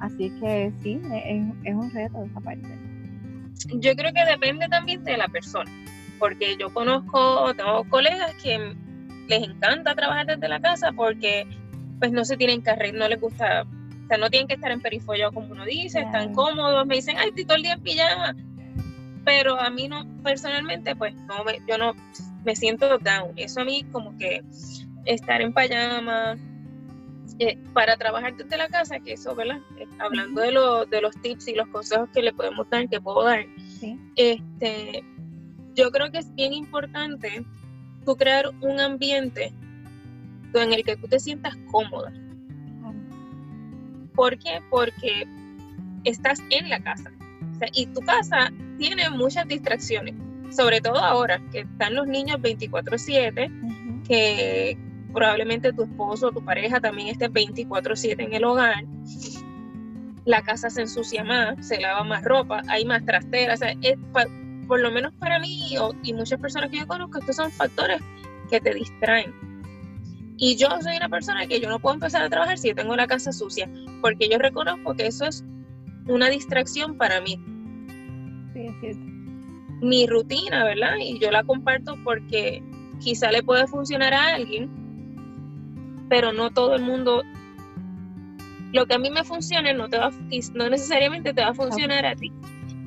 Así 0.00 0.30
que 0.40 0.72
sí, 0.82 1.00
es, 1.12 1.42
es 1.64 1.74
un 1.74 1.90
reto 1.90 2.22
esa 2.22 2.40
parte. 2.40 2.68
Yo 3.80 3.94
creo 3.96 4.12
que 4.12 4.24
depende 4.24 4.68
también 4.68 5.02
de 5.02 5.16
la 5.16 5.26
persona 5.28 5.70
porque 6.18 6.56
yo 6.56 6.72
conozco, 6.72 7.54
tengo 7.54 7.84
colegas 7.88 8.34
que 8.42 8.74
les 9.28 9.42
encanta 9.42 9.94
trabajar 9.94 10.26
desde 10.26 10.48
la 10.48 10.60
casa 10.60 10.92
porque 10.92 11.46
pues 11.98 12.12
no 12.12 12.24
se 12.24 12.36
tienen 12.36 12.62
que 12.62 12.92
no 12.92 13.08
les 13.08 13.20
gusta, 13.20 13.62
o 13.62 14.08
sea, 14.08 14.18
no 14.18 14.30
tienen 14.30 14.48
que 14.48 14.54
estar 14.54 14.70
en 14.70 14.80
perifollo 14.80 15.32
como 15.32 15.52
uno 15.52 15.64
dice, 15.64 16.00
están 16.00 16.32
cómodos, 16.32 16.86
me 16.86 16.96
dicen, 16.96 17.16
ay, 17.18 17.28
estoy 17.28 17.44
todo 17.44 17.56
el 17.56 17.62
día 17.62 17.72
en 17.74 17.82
pijama, 17.82 18.36
pero 19.24 19.60
a 19.60 19.68
mí 19.70 19.88
no, 19.88 20.06
personalmente, 20.22 20.94
pues 20.96 21.14
no, 21.14 21.44
me, 21.44 21.60
yo 21.68 21.76
no 21.76 21.94
me 22.44 22.54
siento 22.54 22.98
down, 22.98 23.32
eso 23.36 23.60
a 23.60 23.64
mí 23.64 23.84
como 23.92 24.16
que 24.16 24.42
estar 25.04 25.40
en 25.40 25.52
pijama, 25.52 26.36
eh, 27.40 27.56
para 27.72 27.96
trabajar 27.96 28.36
desde 28.36 28.56
la 28.56 28.68
casa, 28.68 28.98
que 28.98 29.12
eso, 29.12 29.34
¿verdad? 29.34 29.60
Eh, 29.78 29.86
hablando 30.00 30.40
de, 30.40 30.50
lo, 30.50 30.86
de 30.86 31.00
los 31.00 31.14
tips 31.20 31.46
y 31.48 31.54
los 31.54 31.68
consejos 31.68 32.08
que 32.12 32.22
le 32.22 32.32
podemos 32.32 32.68
dar, 32.68 32.88
que 32.88 33.00
puedo 33.00 33.22
dar, 33.22 33.46
este, 34.16 35.04
yo 35.78 35.92
creo 35.92 36.10
que 36.10 36.18
es 36.18 36.34
bien 36.34 36.52
importante 36.52 37.44
tú 38.04 38.16
crear 38.16 38.50
un 38.60 38.80
ambiente 38.80 39.52
en 40.52 40.72
el 40.72 40.82
que 40.82 40.96
tú 40.96 41.06
te 41.06 41.20
sientas 41.20 41.56
cómoda. 41.70 42.12
¿Por 44.16 44.36
qué? 44.38 44.60
Porque 44.70 45.24
estás 46.02 46.42
en 46.50 46.68
la 46.68 46.80
casa. 46.80 47.12
y 47.72 47.86
tu 47.86 48.00
casa 48.02 48.52
tiene 48.78 49.10
muchas 49.10 49.46
distracciones, 49.48 50.14
sobre 50.50 50.80
todo 50.80 50.98
ahora 50.98 51.40
que 51.50 51.60
están 51.60 51.96
los 51.96 52.06
niños 52.06 52.40
24/7, 52.40 53.50
que 54.06 54.78
probablemente 55.12 55.72
tu 55.72 55.82
esposo 55.82 56.28
o 56.28 56.32
tu 56.32 56.44
pareja 56.44 56.80
también 56.80 57.08
esté 57.08 57.28
24/7 57.28 58.24
en 58.24 58.32
el 58.32 58.44
hogar. 58.44 58.84
La 60.24 60.42
casa 60.42 60.70
se 60.70 60.82
ensucia 60.82 61.24
más, 61.24 61.66
se 61.66 61.80
lava 61.80 62.04
más 62.04 62.22
ropa, 62.22 62.62
hay 62.68 62.84
más 62.84 63.04
trasteras. 63.04 63.60
Por 64.68 64.80
lo 64.80 64.92
menos 64.92 65.12
para 65.14 65.40
mí 65.40 65.74
y 66.02 66.12
muchas 66.12 66.38
personas 66.38 66.70
que 66.70 66.78
yo 66.78 66.86
conozco, 66.86 67.18
estos 67.18 67.36
son 67.36 67.50
factores 67.50 68.00
que 68.50 68.60
te 68.60 68.74
distraen. 68.74 69.34
Y 70.36 70.56
yo 70.56 70.68
soy 70.80 70.96
una 70.96 71.08
persona 71.08 71.46
que 71.48 71.58
yo 71.58 71.68
no 71.68 71.80
puedo 71.80 71.94
empezar 71.94 72.22
a 72.22 72.28
trabajar 72.28 72.58
si 72.58 72.68
yo 72.68 72.74
tengo 72.74 72.94
la 72.94 73.08
casa 73.08 73.32
sucia, 73.32 73.68
porque 74.00 74.28
yo 74.28 74.38
reconozco 74.38 74.94
que 74.94 75.08
eso 75.08 75.24
es 75.24 75.44
una 76.06 76.28
distracción 76.28 76.96
para 76.96 77.20
mí. 77.20 77.40
Sí, 78.52 78.66
es 78.66 78.74
cierto. 78.80 79.00
Mi 79.80 80.06
rutina, 80.06 80.64
¿verdad? 80.64 80.96
Y 81.00 81.18
yo 81.18 81.30
la 81.30 81.42
comparto 81.42 81.96
porque 82.04 82.62
quizá 83.00 83.32
le 83.32 83.42
puede 83.42 83.66
funcionar 83.66 84.14
a 84.14 84.34
alguien, 84.34 84.70
pero 86.08 86.32
no 86.32 86.50
todo 86.50 86.76
el 86.76 86.82
mundo. 86.82 87.22
Lo 88.72 88.86
que 88.86 88.94
a 88.94 88.98
mí 88.98 89.10
me 89.10 89.24
funcione 89.24 89.72
no, 89.74 89.88
te 89.88 89.98
va, 89.98 90.10
no 90.54 90.68
necesariamente 90.68 91.32
te 91.32 91.40
va 91.40 91.48
a 91.48 91.54
funcionar 91.54 92.04
a 92.04 92.14
ti. 92.14 92.32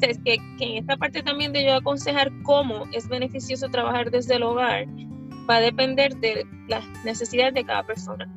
Es 0.10 0.20
que, 0.24 0.34
en 0.60 0.78
esta 0.78 0.98
parte 0.98 1.22
también 1.22 1.54
de 1.54 1.66
yo 1.66 1.76
aconsejar 1.76 2.32
cómo 2.44 2.86
es 2.92 3.08
beneficioso 3.08 3.70
trabajar 3.70 4.12
desde 4.12 4.36
el 4.36 4.44
hogar, 4.44 4.86
va 5.50 5.58
a 5.58 5.62
depender 5.62 6.16
de 6.18 6.46
las 6.68 6.84
necesidades 7.04 7.54
de 7.54 7.64
cada 7.64 7.84
persona. 7.84 8.28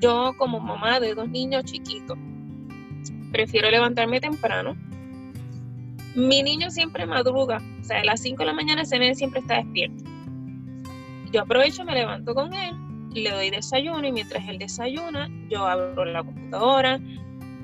Yo 0.00 0.32
como 0.38 0.60
mamá 0.60 1.00
de 1.00 1.14
dos 1.14 1.28
niños 1.28 1.64
chiquitos, 1.64 2.16
prefiero 3.32 3.70
levantarme 3.70 4.20
temprano. 4.20 4.76
Mi 6.14 6.42
niño 6.42 6.70
siempre 6.70 7.06
madruga, 7.06 7.60
o 7.80 7.84
sea, 7.84 8.00
a 8.00 8.04
las 8.04 8.20
5 8.22 8.38
de 8.38 8.46
la 8.46 8.52
mañana 8.52 8.82
ese 8.82 9.14
siempre 9.14 9.40
está 9.40 9.56
despierto. 9.56 10.04
Yo 11.32 11.42
aprovecho, 11.42 11.84
me 11.84 11.92
levanto 11.92 12.34
con 12.34 12.52
él, 12.54 12.74
le 13.12 13.30
doy 13.30 13.50
desayuno 13.50 14.06
y 14.06 14.12
mientras 14.12 14.48
él 14.48 14.58
desayuna, 14.58 15.28
yo 15.50 15.66
abro 15.66 16.04
la 16.04 16.22
computadora, 16.22 16.98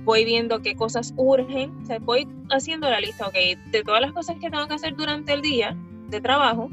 voy 0.04 0.24
viendo 0.24 0.60
qué 0.60 0.74
cosas 0.74 1.14
urgen, 1.16 1.70
o 1.82 1.86
sea, 1.86 1.98
voy 1.98 2.28
haciendo 2.50 2.88
la 2.88 3.00
lista, 3.00 3.26
ok, 3.26 3.34
de 3.70 3.82
todas 3.82 4.00
las 4.00 4.12
cosas 4.12 4.36
que 4.40 4.50
tengo 4.50 4.66
que 4.66 4.74
hacer 4.74 4.94
durante 4.96 5.32
el 5.32 5.42
día 5.42 5.76
de 6.08 6.20
trabajo, 6.20 6.70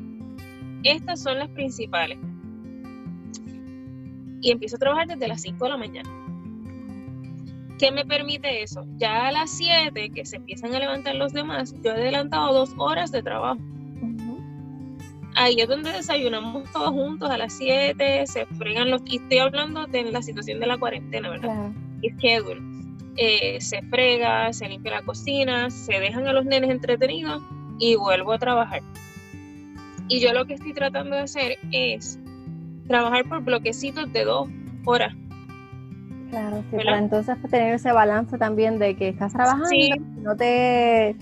estas 0.84 1.22
son 1.22 1.40
las 1.40 1.50
principales. 1.50 2.18
Y 4.42 4.52
empiezo 4.52 4.76
a 4.76 4.80
trabajar 4.80 5.08
desde 5.08 5.28
las 5.28 5.42
5 5.42 5.64
de 5.64 5.70
la 5.70 5.78
mañana. 5.78 6.10
¿Qué 7.78 7.92
me 7.92 8.06
permite 8.06 8.64
eso? 8.64 8.86
Ya 8.98 9.28
a 9.28 9.32
las 9.32 9.52
7 9.52 10.10
que 10.10 10.26
se 10.26 10.38
empiezan 10.38 10.76
a 10.76 10.80
levantar 10.80 11.16
los 11.16 11.34
demás, 11.34 11.74
yo 11.84 11.92
he 11.92 11.94
adelantado 11.94 12.54
dos 12.54 12.74
horas 12.78 13.12
de 13.12 13.24
trabajo. 13.24 13.60
Ahí 15.36 15.56
es 15.60 15.68
donde 15.68 15.92
desayunamos 15.92 16.70
todos 16.72 16.90
juntos 16.90 17.30
a 17.30 17.38
las 17.38 17.54
7, 17.54 18.28
se 18.28 18.46
fregan 18.58 18.92
los... 18.92 19.02
Y 19.06 19.18
estoy 19.18 19.38
hablando 19.38 19.86
de 19.86 20.12
la 20.12 20.22
situación 20.22 20.60
de 20.60 20.68
la 20.68 20.78
cuarentena, 20.78 21.30
¿verdad? 21.30 21.72
Y 22.02 22.10
schedule. 22.10 22.71
Eh, 23.18 23.60
se 23.60 23.82
frega, 23.84 24.54
se 24.54 24.68
limpia 24.68 24.92
la 24.92 25.02
cocina, 25.02 25.70
se 25.70 26.00
dejan 26.00 26.28
a 26.28 26.34
los 26.34 26.46
nenes 26.46 26.70
entretenidos 26.70 27.42
y 27.80 27.96
vuelvo 27.96 28.34
a 28.34 28.40
trabajar. 28.40 28.82
Y 30.08 30.20
yo 30.20 30.34
lo 30.34 30.46
que 30.46 30.54
estoy 30.54 30.74
tratando 30.74 31.16
de 31.16 31.24
hacer 31.24 31.58
es 31.72 32.20
trabajar 32.88 33.28
por 33.28 33.42
bloquecitos 33.44 34.12
de 34.12 34.26
dos 34.26 34.50
horas. 34.86 35.14
Claro, 36.30 36.64
sí, 36.70 36.78
para 36.78 36.98
entonces 36.98 37.38
tener 37.50 37.74
ese 37.74 37.92
balance 37.92 38.38
también 38.38 38.80
de 38.80 38.96
que 38.96 39.10
estás 39.10 39.34
trabajando, 39.34 39.70
no 40.18 40.36
te 40.36 41.16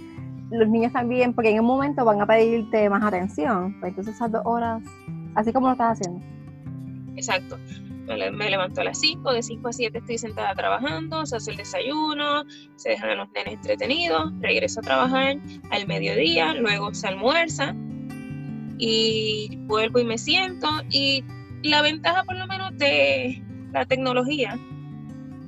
los 0.51 0.67
niños 0.67 0.91
también, 0.91 1.33
porque 1.33 1.51
en 1.51 1.59
un 1.59 1.65
momento 1.65 2.03
van 2.05 2.21
a 2.21 2.25
pedirte 2.25 2.89
más 2.89 3.03
atención, 3.03 3.75
pues 3.79 3.91
entonces 3.91 4.15
esas 4.15 4.31
dos 4.31 4.41
horas, 4.45 4.81
así 5.35 5.53
como 5.53 5.67
lo 5.67 5.73
estás 5.73 5.99
haciendo. 5.99 6.25
Exacto. 7.15 7.57
Me, 8.09 8.49
levanto 8.49 8.81
a 8.81 8.85
las 8.85 8.99
5, 8.99 9.33
de 9.33 9.43
5 9.43 9.67
a 9.67 9.71
7 9.71 9.97
estoy 9.99 10.17
sentada 10.17 10.55
trabajando, 10.55 11.25
se 11.27 11.35
hace 11.35 11.51
el 11.51 11.57
desayuno, 11.57 12.43
se 12.75 12.89
dejan 12.89 13.11
a 13.11 13.15
los 13.15 13.29
nenes 13.29 13.53
entretenidos, 13.53 14.31
regreso 14.39 14.79
a 14.79 14.83
trabajar 14.83 15.37
al 15.69 15.87
mediodía, 15.87 16.55
luego 16.55 16.91
se 16.93 17.07
almuerza, 17.07 17.75
y 18.79 19.57
vuelvo 19.67 19.99
y 19.99 20.05
me 20.05 20.17
siento. 20.17 20.67
Y 20.89 21.23
la 21.61 21.83
ventaja 21.83 22.23
por 22.23 22.35
lo 22.35 22.47
menos 22.47 22.75
de 22.77 23.43
la 23.71 23.85
tecnología, 23.85 24.57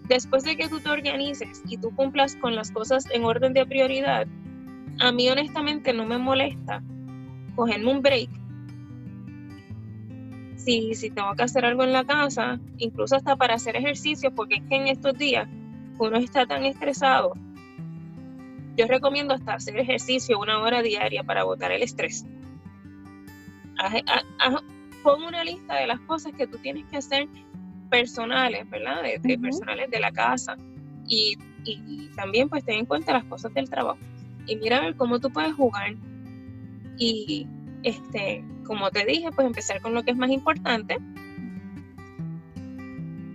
después 0.08 0.44
de 0.44 0.56
que 0.56 0.70
tú 0.70 0.80
te 0.80 0.89
organices 0.89 1.63
y 1.68 1.77
tú 1.77 1.96
cumplas 1.96 2.36
con 2.36 2.56
las 2.56 2.72
cosas 2.72 3.06
en 3.12 3.24
orden 3.24 3.53
de 3.53 3.65
prioridad, 3.65 4.27
a 5.00 5.12
mí 5.12 5.27
honestamente 5.30 5.94
no 5.94 6.06
me 6.06 6.20
molesta 6.20 6.84
cogerme 7.56 7.91
un 7.91 8.01
break. 8.01 8.30
Si, 10.63 10.94
si 10.96 11.10
tengo 11.10 11.34
que 11.36 11.44
hacer 11.44 11.65
algo 11.65 11.84
en 11.84 11.94
la 11.94 12.03
casa, 12.03 12.60
incluso 12.77 13.15
hasta 13.15 13.36
para 13.36 13.56
hacer 13.56 13.75
ejercicio, 13.75 14.34
porque 14.34 14.56
es 14.56 14.62
que 14.70 14.75
en 14.75 14.88
estos 14.88 15.18
días 15.18 15.48
uno 15.98 16.18
está 16.18 16.46
tan 16.46 16.63
estresado. 16.63 17.34
Yo 18.77 18.88
recomiendo 18.88 19.34
hasta 19.34 19.56
hacer 19.56 19.77
ejercicio 19.77 20.39
una 20.39 20.60
hora 20.60 20.82
diaria 20.82 21.24
para 21.24 21.44
botar 21.44 21.72
el 21.72 21.82
estrés 21.82 22.25
pon 25.03 25.24
una 25.24 25.44
lista 25.44 25.75
de 25.75 25.88
las 25.88 26.00
cosas 26.01 26.34
que 26.34 26.48
tú 26.48 26.58
tienes 26.60 26.86
que 26.86 26.98
hacer 26.98 27.27
personales, 27.89 28.70
¿verdad? 28.70 29.01
De, 29.03 29.38
personales 29.38 29.89
de 29.89 30.00
la 30.00 30.12
casa. 30.12 30.56
Y, 31.08 31.38
también 32.15 32.50
pues 32.50 32.65
ten 32.65 32.80
en 32.80 32.86
cuenta 32.86 33.13
las 33.13 33.24
cosas 33.25 33.53
del 33.53 33.70
trabajo. 33.70 34.00
Y 34.48 34.56
mira 34.56 34.77
a 34.77 34.82
ver 34.82 34.96
cómo 34.96 35.20
tú 35.20 35.30
puedes 35.32 35.53
jugar. 35.53 35.96
Y 36.98 37.48
este, 37.84 38.44
como 38.72 38.90
te 38.90 39.04
dije, 39.04 39.34
pues 39.34 39.46
empezar 39.46 39.82
con 39.82 39.94
lo 39.94 40.01
que 40.04 40.12
es 40.12 40.18
más 40.18 40.30
importante. 40.30 40.98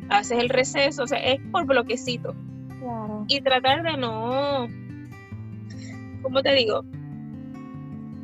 Haces 0.08 0.38
el 0.38 0.48
receso, 0.48 1.02
o 1.02 1.06
sea, 1.06 1.18
es 1.18 1.38
por 1.52 1.66
bloquecito. 1.66 2.34
Y 3.28 3.42
tratar 3.42 3.82
de 3.82 3.98
no, 3.98 4.66
¿cómo 6.22 6.42
te 6.42 6.54
digo? 6.54 6.84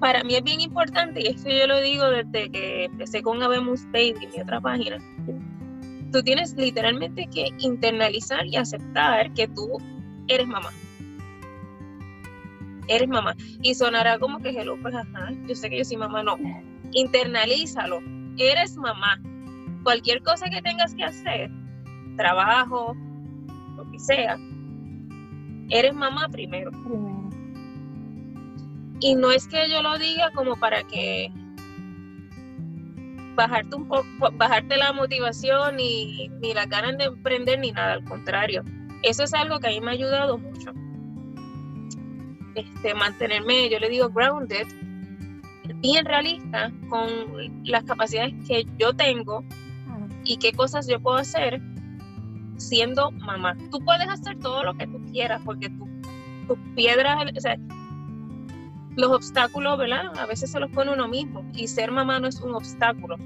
para 0.00 0.24
mí 0.24 0.34
es 0.34 0.42
bien 0.42 0.60
importante, 0.60 1.20
y 1.20 1.26
esto 1.26 1.48
yo 1.48 1.68
lo 1.68 1.80
digo 1.80 2.10
desde 2.10 2.50
que 2.50 2.86
empecé 2.86 3.22
con 3.22 3.40
Abemus 3.40 3.84
Baby, 3.92 4.26
mi 4.34 4.40
otra 4.40 4.60
página, 4.60 4.98
tú 6.10 6.22
tienes 6.24 6.56
literalmente 6.56 7.28
que 7.32 7.50
internalizar 7.58 8.44
y 8.46 8.56
aceptar 8.56 9.32
que 9.34 9.46
tú 9.46 9.78
eres 10.26 10.48
mamá. 10.48 10.70
Eres 12.92 13.08
mamá. 13.08 13.34
Y 13.62 13.74
sonará 13.74 14.18
como 14.18 14.38
que, 14.38 14.50
hello, 14.50 14.76
pues 14.82 14.94
ajá, 14.94 15.32
yo 15.48 15.54
sé 15.54 15.70
que 15.70 15.78
yo 15.78 15.84
soy 15.84 15.96
mamá, 15.96 16.22
no. 16.22 16.36
Internalízalo. 16.92 18.00
Eres 18.36 18.76
mamá. 18.76 19.18
Cualquier 19.82 20.22
cosa 20.22 20.50
que 20.50 20.60
tengas 20.60 20.94
que 20.94 21.04
hacer, 21.04 21.50
trabajo, 22.18 22.94
lo 23.76 23.90
que 23.90 23.98
sea, 23.98 24.38
eres 25.70 25.94
mamá 25.94 26.28
primero. 26.28 26.70
primero. 26.70 27.30
Y 29.00 29.14
no 29.14 29.32
es 29.32 29.48
que 29.48 29.70
yo 29.70 29.82
lo 29.82 29.98
diga 29.98 30.30
como 30.34 30.54
para 30.56 30.82
que 30.84 31.32
bajarte 33.34 33.74
un 33.74 33.88
poco, 33.88 34.06
bajarte 34.34 34.76
la 34.76 34.92
motivación 34.92 35.76
ni, 35.76 36.28
ni 36.40 36.52
las 36.52 36.68
ganas 36.68 36.98
de 36.98 37.04
emprender 37.04 37.58
ni 37.58 37.72
nada, 37.72 37.94
al 37.94 38.04
contrario. 38.04 38.62
Eso 39.02 39.24
es 39.24 39.32
algo 39.32 39.58
que 39.58 39.68
a 39.68 39.70
mí 39.70 39.80
me 39.80 39.92
ha 39.92 39.94
ayudado 39.94 40.36
mucho. 40.36 40.72
Este, 42.54 42.94
mantenerme, 42.94 43.70
yo 43.70 43.78
le 43.78 43.88
digo 43.88 44.10
grounded, 44.10 44.66
bien 45.76 46.04
realista 46.04 46.70
con 46.88 47.08
las 47.64 47.84
capacidades 47.84 48.34
que 48.46 48.66
yo 48.78 48.92
tengo 48.94 49.44
y 50.24 50.36
qué 50.36 50.52
cosas 50.52 50.86
yo 50.86 51.00
puedo 51.00 51.16
hacer 51.16 51.60
siendo 52.56 53.10
mamá. 53.10 53.56
Tú 53.70 53.80
puedes 53.80 54.08
hacer 54.08 54.38
todo 54.38 54.62
lo 54.64 54.74
que 54.74 54.86
tú 54.86 55.02
quieras 55.10 55.40
porque 55.44 55.70
tus 56.46 56.58
piedras, 56.76 57.18
o 57.36 57.40
sea, 57.40 57.56
los 58.96 59.10
obstáculos, 59.10 59.78
¿verdad? 59.78 60.16
A 60.18 60.26
veces 60.26 60.52
se 60.52 60.60
los 60.60 60.70
pone 60.70 60.92
uno 60.92 61.08
mismo 61.08 61.44
y 61.54 61.66
ser 61.66 61.90
mamá 61.90 62.20
no 62.20 62.28
es 62.28 62.40
un 62.40 62.54
obstáculo. 62.54 63.16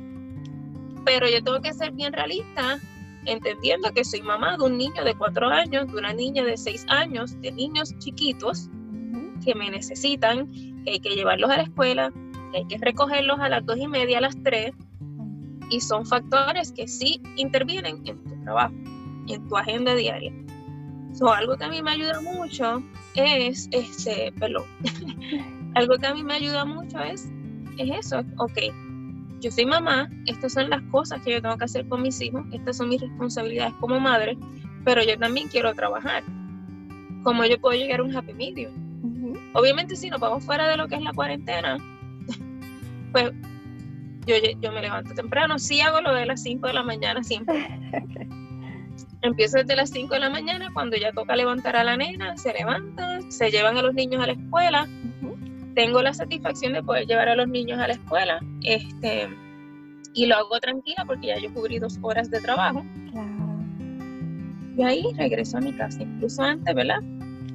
Pero 1.04 1.28
yo 1.28 1.42
tengo 1.42 1.60
que 1.60 1.72
ser 1.74 1.92
bien 1.92 2.12
realista, 2.12 2.78
entendiendo 3.26 3.92
que 3.92 4.04
soy 4.04 4.22
mamá 4.22 4.56
de 4.56 4.64
un 4.64 4.78
niño 4.78 5.04
de 5.04 5.14
cuatro 5.14 5.48
años, 5.48 5.90
de 5.92 5.98
una 5.98 6.12
niña 6.12 6.44
de 6.44 6.56
seis 6.56 6.86
años, 6.88 7.40
de 7.40 7.52
niños 7.52 7.92
chiquitos 7.98 8.70
que 9.46 9.54
me 9.54 9.70
necesitan, 9.70 10.52
que 10.84 10.90
hay 10.90 11.00
que 11.00 11.14
llevarlos 11.14 11.50
a 11.50 11.56
la 11.56 11.62
escuela, 11.62 12.12
que 12.52 12.58
hay 12.58 12.66
que 12.66 12.76
recogerlos 12.76 13.38
a 13.40 13.48
las 13.48 13.64
dos 13.64 13.78
y 13.78 13.88
media, 13.88 14.18
a 14.18 14.20
las 14.20 14.36
tres, 14.42 14.72
y 15.70 15.80
son 15.80 16.04
factores 16.04 16.72
que 16.72 16.86
sí 16.86 17.20
intervienen 17.36 18.02
en 18.04 18.22
tu 18.22 18.42
trabajo. 18.42 18.74
en 19.28 19.48
tu 19.48 19.56
agenda 19.56 19.94
diaria. 19.94 20.32
So, 21.12 21.32
algo 21.32 21.56
que 21.56 21.64
a 21.64 21.68
mí 21.68 21.82
me 21.82 21.92
ayuda 21.92 22.20
mucho 22.20 22.82
es, 23.14 23.68
este, 23.72 24.32
perdón, 24.38 24.64
algo 25.74 25.96
que 25.96 26.06
a 26.06 26.14
mí 26.14 26.22
me 26.22 26.34
ayuda 26.34 26.64
mucho 26.64 27.00
es, 27.00 27.28
es 27.78 27.90
eso, 27.90 28.22
ok, 28.36 28.58
yo 29.40 29.50
soy 29.50 29.66
mamá, 29.66 30.08
estas 30.26 30.52
son 30.52 30.70
las 30.70 30.82
cosas 30.90 31.22
que 31.22 31.32
yo 31.32 31.42
tengo 31.42 31.56
que 31.58 31.64
hacer 31.64 31.88
con 31.88 32.02
mis 32.02 32.20
hijos, 32.20 32.44
estas 32.52 32.76
son 32.76 32.88
mis 32.88 33.00
responsabilidades 33.00 33.74
como 33.80 33.98
madre, 33.98 34.36
pero 34.84 35.02
yo 35.02 35.18
también 35.18 35.48
quiero 35.48 35.74
trabajar. 35.74 36.22
¿Cómo 37.22 37.44
yo 37.44 37.60
puedo 37.60 37.76
llegar 37.76 38.00
a 38.00 38.02
un 38.04 38.16
happy 38.16 38.34
medium? 38.34 38.85
Obviamente 39.56 39.96
si 39.96 40.10
nos 40.10 40.20
vamos 40.20 40.44
fuera 40.44 40.68
de 40.68 40.76
lo 40.76 40.86
que 40.86 40.96
es 40.96 41.02
la 41.02 41.14
cuarentena, 41.14 41.78
pues 43.10 43.32
yo, 44.26 44.34
yo 44.60 44.70
me 44.70 44.82
levanto 44.82 45.14
temprano, 45.14 45.58
sí 45.58 45.80
hago 45.80 46.02
lo 46.02 46.12
de 46.12 46.26
las 46.26 46.42
5 46.42 46.66
de 46.66 46.74
la 46.74 46.82
mañana 46.82 47.24
siempre. 47.24 47.66
Empiezo 49.22 49.56
desde 49.56 49.74
las 49.74 49.88
5 49.90 50.12
de 50.12 50.20
la 50.20 50.28
mañana, 50.28 50.68
cuando 50.74 50.98
ya 50.98 51.10
toca 51.12 51.34
levantar 51.34 51.74
a 51.74 51.84
la 51.84 51.96
nena, 51.96 52.36
se 52.36 52.52
levanta, 52.52 53.20
se 53.30 53.50
llevan 53.50 53.78
a 53.78 53.82
los 53.82 53.94
niños 53.94 54.22
a 54.22 54.26
la 54.26 54.32
escuela. 54.34 54.86
Tengo 55.74 56.02
la 56.02 56.12
satisfacción 56.12 56.74
de 56.74 56.82
poder 56.82 57.06
llevar 57.06 57.30
a 57.30 57.34
los 57.34 57.48
niños 57.48 57.78
a 57.78 57.86
la 57.86 57.94
escuela. 57.94 58.40
Este, 58.62 59.26
y 60.12 60.26
lo 60.26 60.36
hago 60.36 60.60
tranquila 60.60 61.04
porque 61.06 61.28
ya 61.28 61.38
yo 61.38 61.52
cubrí 61.54 61.78
dos 61.78 61.98
horas 62.02 62.30
de 62.30 62.42
trabajo. 62.42 62.84
Y 64.76 64.82
ahí 64.82 65.06
regreso 65.16 65.56
a 65.56 65.60
mi 65.62 65.72
casa. 65.72 66.02
Incluso 66.02 66.42
antes, 66.42 66.74
¿verdad? 66.74 67.00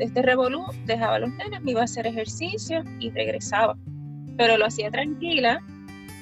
Este 0.01 0.21
revolú, 0.21 0.65
dejaba 0.85 1.15
a 1.15 1.19
los 1.19 1.31
nenes, 1.33 1.61
me 1.61 1.71
iba 1.71 1.81
a 1.81 1.85
hacer 1.85 2.07
ejercicio 2.07 2.83
y 2.99 3.11
regresaba. 3.11 3.77
Pero 4.37 4.57
lo 4.57 4.65
hacía 4.65 4.89
tranquila 4.89 5.61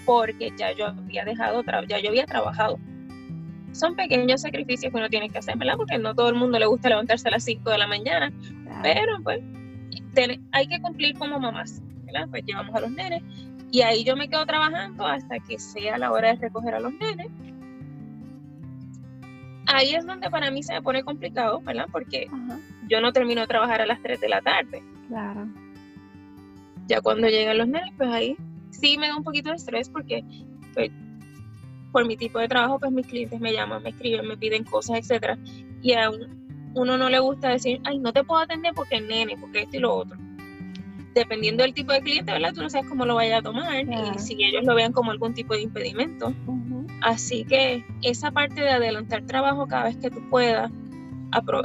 porque 0.05 0.51
ya 0.57 0.71
yo 0.73 0.87
había 0.87 1.23
dejado, 1.23 1.63
ya 1.87 1.99
yo 1.99 2.09
había 2.09 2.25
trabajado. 2.25 2.77
Son 3.71 3.95
pequeños 3.95 4.41
sacrificios 4.41 4.91
que 4.91 4.97
uno 4.97 5.09
tiene 5.09 5.29
que 5.29 5.37
hacer, 5.37 5.57
¿verdad? 5.57 5.77
Porque 5.77 5.97
no 5.97 6.15
todo 6.15 6.29
el 6.29 6.35
mundo 6.35 6.59
le 6.59 6.65
gusta 6.65 6.89
levantarse 6.89 7.27
a 7.27 7.31
las 7.31 7.43
5 7.43 7.69
de 7.69 7.77
la 7.77 7.87
mañana, 7.87 8.33
pero 8.81 9.21
pues 9.23 9.39
hay 10.51 10.67
que 10.67 10.81
cumplir 10.81 11.17
como 11.17 11.39
mamás, 11.39 11.81
¿verdad? 12.05 12.27
Pues 12.29 12.43
llevamos 12.45 12.75
a 12.75 12.81
los 12.81 12.91
nenes 12.91 13.23
y 13.71 13.81
ahí 13.81 14.03
yo 14.03 14.15
me 14.15 14.27
quedo 14.27 14.45
trabajando 14.45 15.05
hasta 15.05 15.39
que 15.39 15.59
sea 15.59 15.97
la 15.97 16.11
hora 16.11 16.29
de 16.33 16.35
recoger 16.41 16.73
a 16.73 16.79
los 16.79 16.93
nenes. 16.93 17.27
Ahí 19.71 19.93
es 19.93 20.05
donde 20.05 20.29
para 20.31 20.49
mí 20.49 20.63
se 20.63 20.73
me 20.73 20.81
pone 20.81 21.03
complicado, 21.03 21.61
¿verdad? 21.61 21.85
Porque 21.91 22.27
yo 22.87 23.01
no 23.01 23.13
termino 23.13 23.41
de 23.41 23.47
trabajar 23.47 23.81
a 23.81 23.85
las 23.85 24.01
3 24.01 24.19
de 24.19 24.29
la 24.29 24.41
tarde. 24.41 24.81
Claro. 25.07 25.47
Ya 26.87 27.01
cuando 27.01 27.27
llegan 27.27 27.59
los 27.59 27.67
nenes, 27.67 27.91
pues 27.95 28.09
ahí 28.09 28.35
sí 28.71 28.97
me 28.97 29.07
da 29.07 29.15
un 29.15 29.23
poquito 29.23 29.49
de 29.49 29.57
estrés 29.57 29.87
porque 29.89 30.23
pues, 30.73 30.89
por 31.91 32.05
mi 32.07 32.17
tipo 32.17 32.39
de 32.39 32.47
trabajo, 32.47 32.79
pues 32.79 32.91
mis 32.91 33.05
clientes 33.05 33.39
me 33.39 33.53
llaman, 33.53 33.83
me 33.83 33.89
escriben, 33.89 34.27
me 34.27 34.37
piden 34.37 34.63
cosas, 34.63 34.97
etcétera. 34.97 35.37
Y 35.83 35.93
a 35.93 36.09
uno 36.73 36.97
no 36.97 37.09
le 37.09 37.19
gusta 37.19 37.49
decir, 37.49 37.79
ay, 37.83 37.99
no 37.99 38.11
te 38.11 38.23
puedo 38.23 38.41
atender 38.41 38.73
porque 38.73 38.95
es 38.95 39.03
nene, 39.03 39.37
porque 39.39 39.61
esto 39.61 39.77
y 39.77 39.79
lo 39.81 39.93
otro. 39.93 40.17
Dependiendo 41.13 41.63
del 41.63 41.75
tipo 41.75 41.91
de 41.91 42.01
cliente, 42.01 42.31
¿verdad? 42.31 42.53
Tú 42.55 42.61
no 42.61 42.69
sabes 42.71 42.89
cómo 42.89 43.05
lo 43.05 43.15
vaya 43.15 43.37
a 43.37 43.41
tomar 43.43 43.83
y 43.83 44.19
si 44.19 44.33
ellos 44.43 44.63
lo 44.63 44.73
vean 44.73 44.93
como 44.93 45.11
algún 45.11 45.35
tipo 45.35 45.53
de 45.53 45.61
impedimento. 45.61 46.33
Así 47.01 47.45
que 47.45 47.83
esa 48.03 48.31
parte 48.31 48.61
de 48.61 48.69
adelantar 48.69 49.23
trabajo 49.23 49.67
cada 49.67 49.85
vez 49.85 49.97
que 49.97 50.09
tú 50.09 50.21
puedas, 50.29 50.71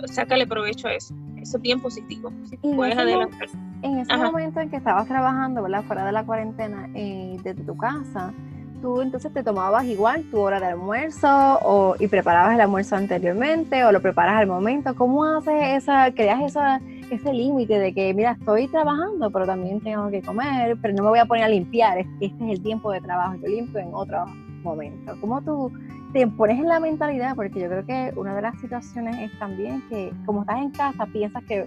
sácale 0.07 0.47
provecho 0.47 0.89
a 0.89 0.95
eso. 0.95 1.15
Eso 1.41 1.57
es 1.59 1.63
bien 1.63 1.81
positivo. 1.81 2.33
Si 2.49 2.57
puedes 2.57 2.97
adelantar. 2.97 3.49
En 3.83 3.99
ese 3.99 4.17
momento 4.17 4.61
en 4.61 4.71
que 4.71 4.77
estabas 4.77 5.07
trabajando, 5.07 5.63
¿verdad? 5.63 5.83
Fuera 5.85 6.07
de 6.07 6.13
la 6.13 6.25
cuarentena, 6.25 6.89
eh, 6.95 7.37
desde 7.43 7.65
tu 7.65 7.77
casa, 7.77 8.33
tú 8.81 9.03
entonces 9.03 9.33
te 9.33 9.43
tomabas 9.43 9.85
igual 9.85 10.25
tu 10.31 10.41
hora 10.41 10.59
de 10.59 10.67
almuerzo 10.67 11.29
o, 11.63 11.97
y 11.99 12.07
preparabas 12.07 12.55
el 12.55 12.63
almuerzo 12.63 12.97
anteriormente 12.97 13.85
o 13.85 13.93
lo 13.93 14.01
preparas 14.01 14.37
al 14.37 14.47
momento. 14.47 14.95
¿Cómo 14.95 15.25
haces 15.25 15.83
esa, 15.83 16.11
creas 16.13 16.43
esa, 16.43 16.81
ese 17.11 17.33
límite 17.33 17.79
de 17.79 17.93
que, 17.93 18.15
mira, 18.15 18.33
estoy 18.39 18.69
trabajando, 18.69 19.31
pero 19.31 19.45
también 19.45 19.81
tengo 19.81 20.09
que 20.11 20.23
comer, 20.23 20.79
pero 20.81 20.95
no 20.95 21.03
me 21.03 21.09
voy 21.11 21.19
a 21.19 21.27
poner 21.27 21.45
a 21.45 21.49
limpiar, 21.49 21.99
este 21.99 22.27
es 22.27 22.33
el 22.41 22.63
tiempo 22.63 22.91
de 22.91 23.01
trabajo, 23.01 23.37
yo 23.43 23.49
limpio 23.49 23.81
en 23.81 23.89
otro 23.93 24.25
momento. 24.65 25.17
¿Cómo 25.21 25.41
tú 25.43 25.73
te 26.13 26.27
pones 26.27 26.59
en 26.59 26.67
la 26.67 26.81
mentalidad? 26.81 27.37
Porque 27.37 27.61
yo 27.61 27.69
creo 27.69 27.87
que 27.87 28.13
una 28.17 28.35
de 28.35 28.43
las 28.43 28.61
situaciones 28.61 29.17
es 29.19 29.39
también 29.39 29.83
que 29.89 30.13
como 30.27 30.41
estás 30.41 30.59
en 30.59 30.71
casa, 30.71 31.07
piensas 31.07 31.45
que 31.45 31.67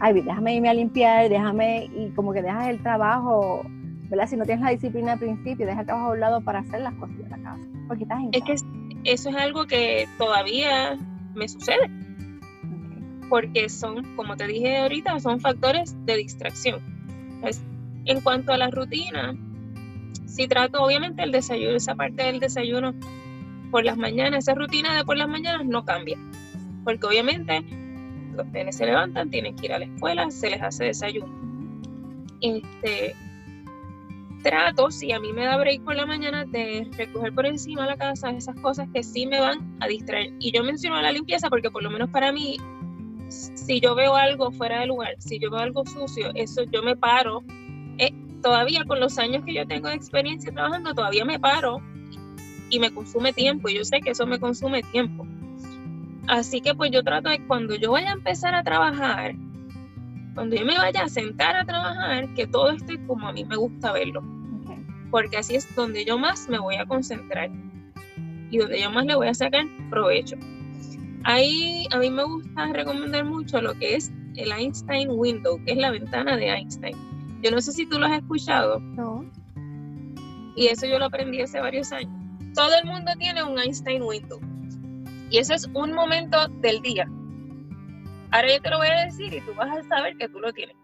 ay, 0.00 0.20
déjame 0.20 0.54
irme 0.54 0.68
a 0.68 0.74
limpiar, 0.74 1.28
déjame, 1.28 1.90
y 1.94 2.10
como 2.10 2.32
que 2.32 2.42
dejas 2.42 2.68
el 2.68 2.82
trabajo, 2.82 3.62
¿verdad? 4.08 4.28
Si 4.28 4.36
no 4.36 4.44
tienes 4.44 4.64
la 4.64 4.70
disciplina 4.70 5.12
al 5.12 5.18
principio, 5.18 5.66
dejas 5.66 5.80
el 5.80 5.86
trabajo 5.86 6.08
a 6.08 6.12
un 6.12 6.20
lado 6.20 6.40
para 6.40 6.60
hacer 6.60 6.80
las 6.80 6.94
cosas 6.94 7.16
de 7.16 7.28
la 7.28 7.38
casa, 7.38 7.68
porque 7.88 8.02
estás 8.04 8.20
en 8.20 8.30
Es 8.32 8.42
que 8.42 8.54
eso 9.04 9.30
es 9.30 9.36
algo 9.36 9.66
que 9.66 10.06
todavía 10.18 10.96
me 11.34 11.48
sucede. 11.48 11.90
Porque 13.28 13.68
son, 13.68 14.14
como 14.14 14.36
te 14.36 14.46
dije 14.46 14.78
ahorita, 14.78 15.18
son 15.18 15.40
factores 15.40 15.96
de 16.06 16.16
distracción. 16.16 16.80
en 18.04 18.20
cuanto 18.20 18.52
a 18.52 18.56
la 18.56 18.70
rutina, 18.70 19.34
si 20.36 20.46
trato, 20.46 20.82
obviamente, 20.82 21.22
el 21.22 21.32
desayuno, 21.32 21.76
esa 21.76 21.94
parte 21.94 22.24
del 22.24 22.40
desayuno 22.40 22.94
por 23.70 23.84
las 23.84 23.96
mañanas, 23.96 24.40
esa 24.44 24.54
rutina 24.54 24.94
de 24.94 25.02
por 25.02 25.16
las 25.16 25.28
mañanas 25.28 25.64
no 25.64 25.86
cambia. 25.86 26.18
Porque 26.84 27.06
obviamente 27.06 27.64
los 28.34 28.46
nenes 28.48 28.76
se 28.76 28.84
levantan, 28.84 29.30
tienen 29.30 29.56
que 29.56 29.64
ir 29.64 29.72
a 29.72 29.78
la 29.78 29.86
escuela, 29.86 30.30
se 30.30 30.50
les 30.50 30.60
hace 30.60 30.84
desayuno. 30.84 31.32
Este, 32.42 33.16
trato, 34.42 34.90
si 34.90 35.10
a 35.12 35.20
mí 35.20 35.32
me 35.32 35.46
da 35.46 35.56
break 35.56 35.82
por 35.84 35.96
la 35.96 36.04
mañana, 36.04 36.44
de 36.44 36.86
recoger 36.98 37.34
por 37.34 37.46
encima 37.46 37.86
la 37.86 37.96
casa 37.96 38.28
esas 38.28 38.56
cosas 38.56 38.88
que 38.92 39.02
sí 39.02 39.26
me 39.26 39.40
van 39.40 39.78
a 39.80 39.86
distraer. 39.86 40.34
Y 40.38 40.52
yo 40.52 40.62
menciono 40.62 41.00
la 41.00 41.12
limpieza 41.12 41.48
porque 41.48 41.70
por 41.70 41.82
lo 41.82 41.88
menos 41.88 42.10
para 42.10 42.30
mí, 42.30 42.58
si 43.28 43.80
yo 43.80 43.94
veo 43.94 44.14
algo 44.14 44.52
fuera 44.52 44.80
de 44.80 44.86
lugar, 44.86 45.14
si 45.18 45.38
yo 45.38 45.50
veo 45.50 45.60
algo 45.60 45.86
sucio, 45.86 46.30
eso 46.34 46.62
yo 46.64 46.82
me 46.82 46.94
paro. 46.94 47.42
Eh, 47.96 48.12
todavía 48.42 48.84
con 48.84 49.00
los 49.00 49.18
años 49.18 49.44
que 49.44 49.54
yo 49.54 49.66
tengo 49.66 49.88
de 49.88 49.94
experiencia 49.94 50.52
trabajando, 50.52 50.94
todavía 50.94 51.24
me 51.24 51.38
paro 51.38 51.80
y 52.70 52.78
me 52.78 52.92
consume 52.92 53.32
tiempo. 53.32 53.68
Y 53.68 53.74
yo 53.74 53.84
sé 53.84 54.00
que 54.00 54.10
eso 54.10 54.26
me 54.26 54.38
consume 54.38 54.82
tiempo. 54.82 55.26
Así 56.28 56.60
que 56.60 56.74
pues 56.74 56.90
yo 56.90 57.02
trato 57.02 57.28
de 57.28 57.44
cuando 57.46 57.76
yo 57.76 57.92
vaya 57.92 58.10
a 58.10 58.14
empezar 58.14 58.54
a 58.54 58.64
trabajar, 58.64 59.34
cuando 60.34 60.56
yo 60.56 60.64
me 60.66 60.76
vaya 60.76 61.04
a 61.04 61.08
sentar 61.08 61.56
a 61.56 61.64
trabajar, 61.64 62.32
que 62.34 62.46
todo 62.46 62.70
esté 62.70 62.98
como 63.06 63.28
a 63.28 63.32
mí 63.32 63.44
me 63.44 63.56
gusta 63.56 63.92
verlo. 63.92 64.22
Porque 65.10 65.36
así 65.36 65.54
es 65.54 65.72
donde 65.76 66.04
yo 66.04 66.18
más 66.18 66.48
me 66.48 66.58
voy 66.58 66.76
a 66.76 66.84
concentrar 66.84 67.50
y 68.50 68.58
donde 68.58 68.80
yo 68.80 68.90
más 68.90 69.06
le 69.06 69.14
voy 69.14 69.28
a 69.28 69.34
sacar 69.34 69.64
provecho. 69.88 70.36
Ahí 71.24 71.86
a 71.90 71.98
mí 71.98 72.10
me 72.10 72.24
gusta 72.24 72.72
recomendar 72.72 73.24
mucho 73.24 73.60
lo 73.60 73.74
que 73.74 73.96
es 73.96 74.12
el 74.36 74.52
Einstein 74.52 75.08
Window, 75.10 75.60
que 75.64 75.72
es 75.72 75.78
la 75.78 75.90
ventana 75.90 76.36
de 76.36 76.50
Einstein. 76.50 76.96
Yo 77.46 77.52
no 77.52 77.60
sé 77.60 77.70
si 77.70 77.86
tú 77.86 78.00
lo 78.00 78.06
has 78.06 78.18
escuchado. 78.18 78.80
No. 78.80 79.24
Y 80.56 80.66
eso 80.66 80.84
yo 80.84 80.98
lo 80.98 81.04
aprendí 81.04 81.40
hace 81.40 81.60
varios 81.60 81.92
años. 81.92 82.10
Todo 82.56 82.70
el 82.82 82.88
mundo 82.88 83.12
tiene 83.20 83.40
un 83.44 83.56
Einstein 83.56 84.02
Window. 84.02 84.40
Y 85.30 85.38
ese 85.38 85.54
es 85.54 85.70
un 85.72 85.92
momento 85.92 86.48
del 86.60 86.80
día. 86.82 87.08
Ahora 88.32 88.52
yo 88.52 88.60
te 88.60 88.70
lo 88.70 88.78
voy 88.78 88.88
a 88.88 89.04
decir 89.04 89.32
y 89.32 89.40
tú 89.42 89.54
vas 89.54 89.78
a 89.78 89.82
saber 89.84 90.16
que 90.16 90.28
tú 90.28 90.40
lo 90.40 90.52
tienes. 90.52 90.74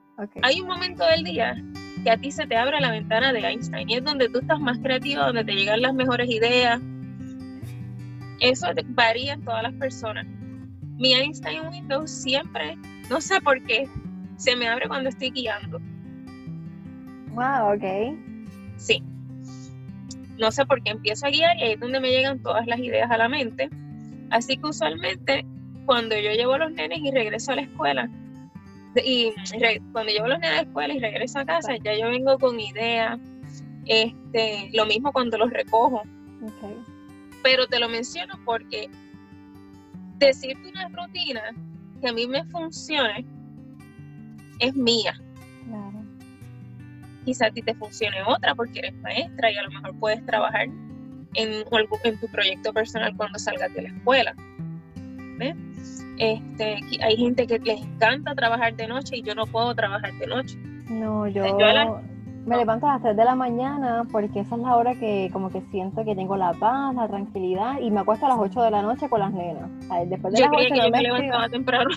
Hay 0.43 0.61
un 0.61 0.69
momento 0.69 1.05
del 1.05 1.25
día 1.25 1.61
que 2.05 2.11
a 2.13 2.17
ti 2.17 2.31
se 2.31 2.47
te 2.47 2.57
abre 2.57 2.81
la 2.81 2.93
ventana 2.93 3.33
de 3.33 3.41
Einstein 3.41 3.91
y 3.91 3.97
es 3.97 4.05
donde 4.05 4.29
tú 4.29 4.39
estás 4.39 4.61
más 4.61 4.79
creativo, 4.79 5.21
donde 5.21 5.43
te 5.43 5.55
llegan 5.55 5.83
las 5.83 5.95
mejores 5.95 6.31
ideas. 6.31 6.81
Eso 8.39 8.69
varía 8.91 9.33
en 9.33 9.45
todas 9.45 9.65
las 9.65 9.75
personas. 9.75 10.27
Mi 10.97 11.13
Einstein 11.15 11.67
Windows 11.73 12.09
siempre, 12.09 12.77
no 13.11 13.21
sé 13.21 13.41
por 13.41 13.61
qué, 13.65 13.89
se 14.37 14.55
me 14.55 14.69
abre 14.69 14.87
cuando 14.87 15.09
estoy 15.09 15.33
guiando. 15.33 15.81
Wow, 17.35 17.75
ok. 17.75 18.17
Sí. 18.77 19.03
No 20.39 20.51
sé 20.51 20.65
por 20.67 20.83
qué 20.83 20.91
empiezo 20.93 21.27
a 21.27 21.31
guiar 21.31 21.57
y 21.59 21.63
ahí 21.63 21.73
es 21.73 21.81
donde 21.81 22.01
me 22.01 22.11
llegan 22.11 22.43
todas 22.43 22.67
las 22.67 22.79
ideas 22.79 23.11
a 23.11 23.17
la 23.17 23.29
mente 23.29 23.69
Así 24.33 24.57
que 24.57 24.67
usualmente 24.67 25.45
cuando 25.85 26.17
yo 26.17 26.31
llevo 26.31 26.55
a 26.55 26.59
los 26.59 26.73
nenes 26.73 27.01
y 27.01 27.11
regreso 27.11 27.53
a 27.53 27.57
la 27.57 27.63
escuela, 27.63 28.11
y 29.05 29.33
cuando 29.93 30.11
llevo 30.11 30.25
a 30.25 30.29
los 30.29 30.39
nenes 30.39 30.51
a 30.51 30.63
la 30.63 30.69
escuela 30.69 30.95
y 30.95 31.01
regreso 31.01 31.39
a 31.39 31.45
casa, 31.45 31.77
ya 31.77 31.95
yo 31.95 32.09
vengo 32.09 32.39
con 32.39 32.59
ideas, 32.59 33.21
este, 33.85 34.71
lo 34.73 34.87
mismo 34.87 35.13
cuando 35.13 35.37
los 35.37 35.51
recojo. 35.51 36.03
Pero 37.43 37.67
te 37.67 37.79
lo 37.79 37.91
menciono 37.91 38.35
porque 38.47 38.89
decirte 40.17 40.67
una 40.71 40.89
rutina 40.89 41.43
que 42.01 42.09
a 42.09 42.13
mí 42.15 42.27
me 42.27 42.43
funcione 42.47 43.27
es 44.61 44.75
mía. 44.75 45.21
Quizá 47.25 47.47
a 47.47 47.51
ti 47.51 47.63
te 47.63 47.75
funcione 47.75 48.23
otra 48.27 48.55
porque 48.55 48.81
eres 48.81 48.95
maestra 48.97 49.51
y 49.51 49.57
a 49.57 49.63
lo 49.63 49.71
mejor 49.71 49.99
puedes 49.99 50.25
trabajar 50.27 50.69
en, 51.35 51.65
en 52.05 52.21
tu 52.21 52.29
proyecto 52.29 52.73
personal 52.73 53.17
cuando 53.17 53.39
salgas 53.39 53.73
de 53.75 53.83
la 53.83 53.89
escuela. 53.89 54.35
Este, 56.19 56.79
hay 57.03 57.17
gente 57.17 57.47
que 57.47 57.59
les 57.59 57.81
encanta 57.81 58.35
trabajar 58.35 58.77
de 58.77 58.87
noche 58.87 59.17
y 59.17 59.23
yo 59.23 59.35
no 59.35 59.47
puedo 59.47 59.75
trabajar 59.75 60.13
de 60.15 60.27
noche. 60.27 60.57
No, 60.89 61.27
yo, 61.27 61.43
Me 62.45 62.57
levanto 62.57 62.89
a 62.89 62.95
las 62.95 63.03
3 63.03 63.17
de 63.17 63.25
la 63.25 63.37
mañana 63.37 64.03
porque 64.11 64.41
esa 64.41 64.57
es 64.57 64.63
la 64.63 64.77
hora 64.77 64.95
que 64.97 65.31
como 65.33 65.51
que 65.51 65.63
siento 65.71 66.05
que 66.05 66.17
tengo 66.17 66.37
la 66.37 66.53
paz, 66.53 66.95
la 66.95 67.07
tranquilidad 67.07 67.79
y 67.81 67.91
me 67.91 68.01
acuesto 68.01 68.27
a 68.27 68.31
las 68.31 68.39
8 68.39 68.63
de 68.63 68.71
la 68.73 68.83
noche 68.83 69.09
con 69.09 69.21
las 69.21 69.33
nenas. 69.33 69.71
después 70.09 70.35
de 70.35 70.41
yo 70.41 70.47
las 70.47 70.55
8 70.55 70.65
que 70.69 70.71
no 70.71 70.85
yo 70.85 70.91
me, 70.91 70.91
me 70.91 71.03
levantaba 71.03 71.49
temprano. 71.49 71.91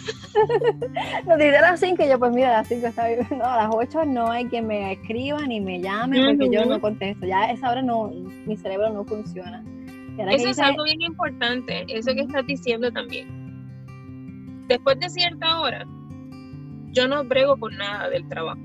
no, 1.25 1.33
a 1.33 1.37
las 1.37 1.79
5 1.79 2.03
y 2.03 2.09
yo 2.09 2.19
pues 2.19 2.31
mira, 2.31 2.49
a 2.49 2.57
las 2.59 2.67
5 2.67 2.87
está 2.87 3.07
bien. 3.07 3.27
No, 3.31 3.43
a 3.43 3.57
las 3.57 3.69
8 3.73 4.05
no 4.05 4.29
hay 4.29 4.47
que 4.47 4.61
me 4.61 4.91
escriba 4.91 5.41
ni 5.47 5.59
me 5.59 5.81
llame 5.81 6.23
porque 6.23 6.49
yo 6.51 6.65
no 6.65 6.79
contesto. 6.79 7.25
Ya 7.25 7.41
a 7.41 7.51
esa 7.51 7.71
hora 7.71 7.81
no, 7.81 8.11
mi 8.45 8.55
cerebro 8.55 8.91
no 8.91 9.03
funciona. 9.03 9.63
Eso 10.17 10.49
es 10.49 10.59
algo 10.59 10.83
bien 10.83 11.01
importante, 11.01 11.85
eso 11.89 12.13
que 12.13 12.21
estás 12.21 12.45
diciendo 12.45 12.91
también. 12.91 13.27
Después 14.67 14.99
de 14.99 15.09
cierta 15.09 15.59
hora, 15.59 15.85
yo 16.91 17.07
no 17.07 17.23
brego 17.23 17.57
por 17.57 17.73
nada 17.73 18.09
del 18.09 18.27
trabajo. 18.29 18.59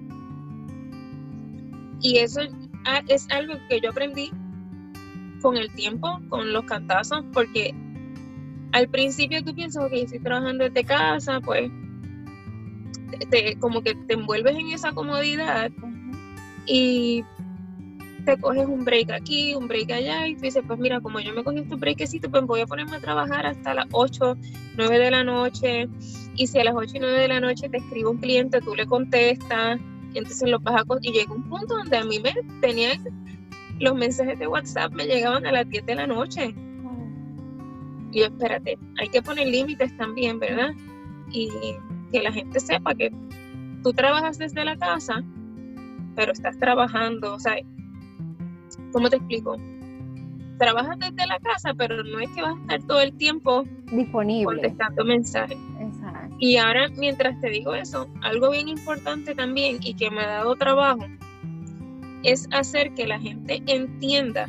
Y 2.01 2.19
eso 2.19 2.41
es 3.09 3.27
algo 3.31 3.55
que 3.69 3.81
yo 3.81 3.91
aprendí 3.91 4.31
con 5.41 5.57
el 5.57 5.71
tiempo, 5.73 6.21
con 6.29 6.53
los 6.53 6.65
cantazos, 6.65 7.25
porque 7.33 7.75
al 8.73 8.89
principio 8.89 9.43
tú 9.43 9.55
piensas, 9.55 9.85
ok, 9.85 9.93
estoy 9.93 10.21
trabajando 10.21 10.65
desde 10.65 10.85
casa, 10.85 11.41
pues 11.41 11.71
te, 13.31 13.57
como 13.59 13.83
que 13.83 13.95
te 13.95 14.15
envuelves 14.15 14.57
en 14.57 14.71
esa 14.71 14.93
comodidad 14.93 15.71
y 16.67 17.25
te 18.25 18.39
coges 18.39 18.67
un 18.67 18.85
break 18.85 19.11
aquí, 19.11 19.55
un 19.55 19.67
break 19.67 19.91
allá 19.91 20.27
y 20.29 20.37
tú 20.37 20.43
dices, 20.43 20.63
pues 20.67 20.79
mira, 20.79 21.01
como 21.01 21.21
yo 21.21 21.33
me 21.33 21.43
cogí 21.43 21.61
este 21.61 21.75
breakcito, 21.75 22.31
pues 22.31 22.45
voy 22.45 22.61
a 22.61 22.67
ponerme 22.67 22.97
a 22.97 23.01
trabajar 23.01 23.47
hasta 23.47 23.75
las 23.75 23.87
8, 23.93 24.37
9 24.77 24.99
de 24.99 25.11
la 25.11 25.25
noche 25.25 25.89
y 26.37 26.47
si 26.47 26.59
a 26.59 26.65
las 26.65 26.75
8 26.77 26.93
y 26.95 27.01
9 27.01 27.19
de 27.19 27.29
la 27.29 27.41
noche 27.41 27.69
te 27.69 27.79
escribe 27.79 28.09
un 28.09 28.19
cliente, 28.19 28.61
tú 28.61 28.75
le 28.75 28.87
contestas, 28.87 29.81
entonces 30.18 30.49
los 30.49 30.62
vas 30.62 30.83
a... 30.83 30.85
Y 31.03 31.12
llega 31.12 31.33
un 31.33 31.44
punto 31.44 31.77
donde 31.77 31.96
a 31.96 32.05
mí 32.05 32.18
me 32.20 32.33
tenían 32.61 33.03
los 33.81 33.94
mensajes 33.94 34.38
de 34.38 34.46
WhatsApp, 34.46 34.92
me 34.92 35.07
llegaban 35.07 35.46
a 35.46 35.53
las 35.53 35.68
10 35.68 35.87
de 35.87 35.94
la 35.94 36.07
noche. 36.07 36.55
Y 38.12 38.20
yo, 38.20 38.27
espérate, 38.27 38.79
hay 38.99 39.09
que 39.09 39.23
poner 39.23 39.46
límites 39.46 39.96
también, 39.96 40.38
¿verdad? 40.38 40.73
Y 41.31 41.49
que 42.12 42.23
la 42.23 42.33
gente 42.33 42.61
sepa 42.61 42.94
que 42.94 43.11
tú 43.83 43.92
trabajas 43.92 44.38
desde 44.38 44.64
la 44.64 44.77
casa, 44.77 45.23
pero 46.16 46.33
estás 46.33 46.59
trabajando, 46.59 47.35
o 47.35 47.38
sea, 47.38 47.55
¿cómo 48.92 49.09
te 49.09 49.16
explico? 49.16 49.57
Trabajas 50.59 50.99
desde 50.99 51.27
la 51.27 51.38
casa, 51.38 51.73
pero 51.75 52.03
no 52.03 52.20
es 52.20 52.29
que 52.31 52.42
vas 52.42 52.57
a 52.57 52.61
estar 52.61 52.83
todo 52.83 53.01
el 53.01 53.16
tiempo 53.16 53.64
disponible 53.92 54.44
contestando 54.44 55.05
mensajes. 55.05 55.57
Y 56.40 56.57
ahora, 56.57 56.88
mientras 56.96 57.38
te 57.40 57.50
digo 57.50 57.74
eso, 57.74 58.09
algo 58.22 58.50
bien 58.50 58.68
importante 58.68 59.35
también 59.35 59.79
y 59.83 59.92
que 59.92 60.11
me 60.11 60.22
ha 60.22 60.26
dado 60.26 60.57
trabajo 60.57 61.07
es 62.22 62.48
hacer 62.50 62.94
que 62.94 63.07
la 63.07 63.20
gente 63.20 63.62
entienda 63.66 64.48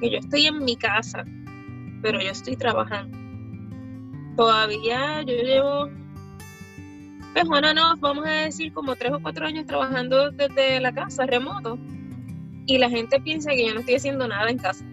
que 0.00 0.10
yo 0.10 0.18
estoy 0.18 0.46
en 0.46 0.62
mi 0.62 0.76
casa, 0.76 1.24
pero 2.02 2.20
yo 2.20 2.30
estoy 2.30 2.56
trabajando. 2.56 3.16
Todavía 4.36 5.22
yo 5.22 5.34
llevo, 5.34 5.88
pues 7.32 7.48
Juana, 7.48 7.72
no, 7.72 7.96
vamos 7.96 8.26
a 8.26 8.30
decir 8.30 8.70
como 8.74 8.94
tres 8.94 9.12
o 9.12 9.20
cuatro 9.20 9.46
años 9.46 9.64
trabajando 9.64 10.30
desde 10.30 10.78
la 10.78 10.92
casa, 10.92 11.24
remoto, 11.24 11.78
y 12.66 12.76
la 12.76 12.90
gente 12.90 13.18
piensa 13.18 13.50
que 13.52 13.66
yo 13.66 13.72
no 13.72 13.80
estoy 13.80 13.94
haciendo 13.94 14.28
nada 14.28 14.50
en 14.50 14.58
casa. 14.58 14.84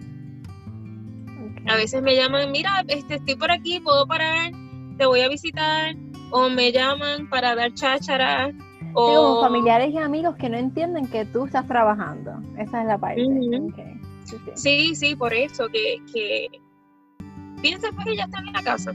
A 1.67 1.75
veces 1.75 2.01
me 2.01 2.15
llaman, 2.15 2.51
mira, 2.51 2.85
este, 2.87 3.15
estoy 3.15 3.35
por 3.35 3.51
aquí, 3.51 3.81
puedo 3.81 4.07
parar, 4.07 4.51
te 4.99 5.05
voy 5.05 5.21
a 5.21 5.29
visitar, 5.29 5.95
o 6.29 6.49
me 6.49 6.73
llaman 6.73 7.29
para 7.29 7.55
dar 7.55 7.73
cháchara, 7.73 8.51
o 8.93 9.41
familiares 9.41 9.93
y 9.93 9.97
amigos 9.97 10.35
que 10.35 10.49
no 10.49 10.57
entienden 10.57 11.07
que 11.07 11.23
tú 11.23 11.45
estás 11.45 11.65
trabajando. 11.67 12.33
Esa 12.57 12.81
es 12.81 12.87
la 12.87 12.97
parte. 12.97 13.23
Sí, 14.55 14.93
sí, 14.95 15.15
por 15.15 15.33
eso, 15.33 15.69
que, 15.69 16.01
que 16.13 16.49
piensan 17.61 17.95
pues 17.95 18.07
que 18.07 18.17
ya 18.17 18.25
están 18.25 18.45
en 18.45 18.53
la 18.53 18.61
casa. 18.61 18.91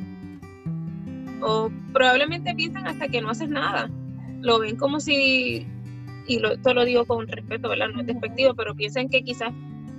O 1.41 1.71
probablemente 1.95 2.55
piensan 2.55 2.87
hasta 2.87 3.09
que 3.09 3.23
no 3.23 3.31
haces 3.31 3.49
nada. 3.49 3.91
Lo 4.41 4.59
ven 4.59 4.77
como 4.77 5.01
si, 5.01 5.67
y 6.27 6.39
lo, 6.39 6.53
esto 6.53 6.75
lo 6.75 6.85
digo 6.85 7.07
con 7.07 7.27
respeto, 7.27 7.71
¿verdad? 7.71 7.89
No 7.95 8.03
es 8.03 8.07
despectivo, 8.07 8.55
pero 8.55 8.75
piensan 8.75 9.09
que 9.09 9.25
quizás 9.25 9.55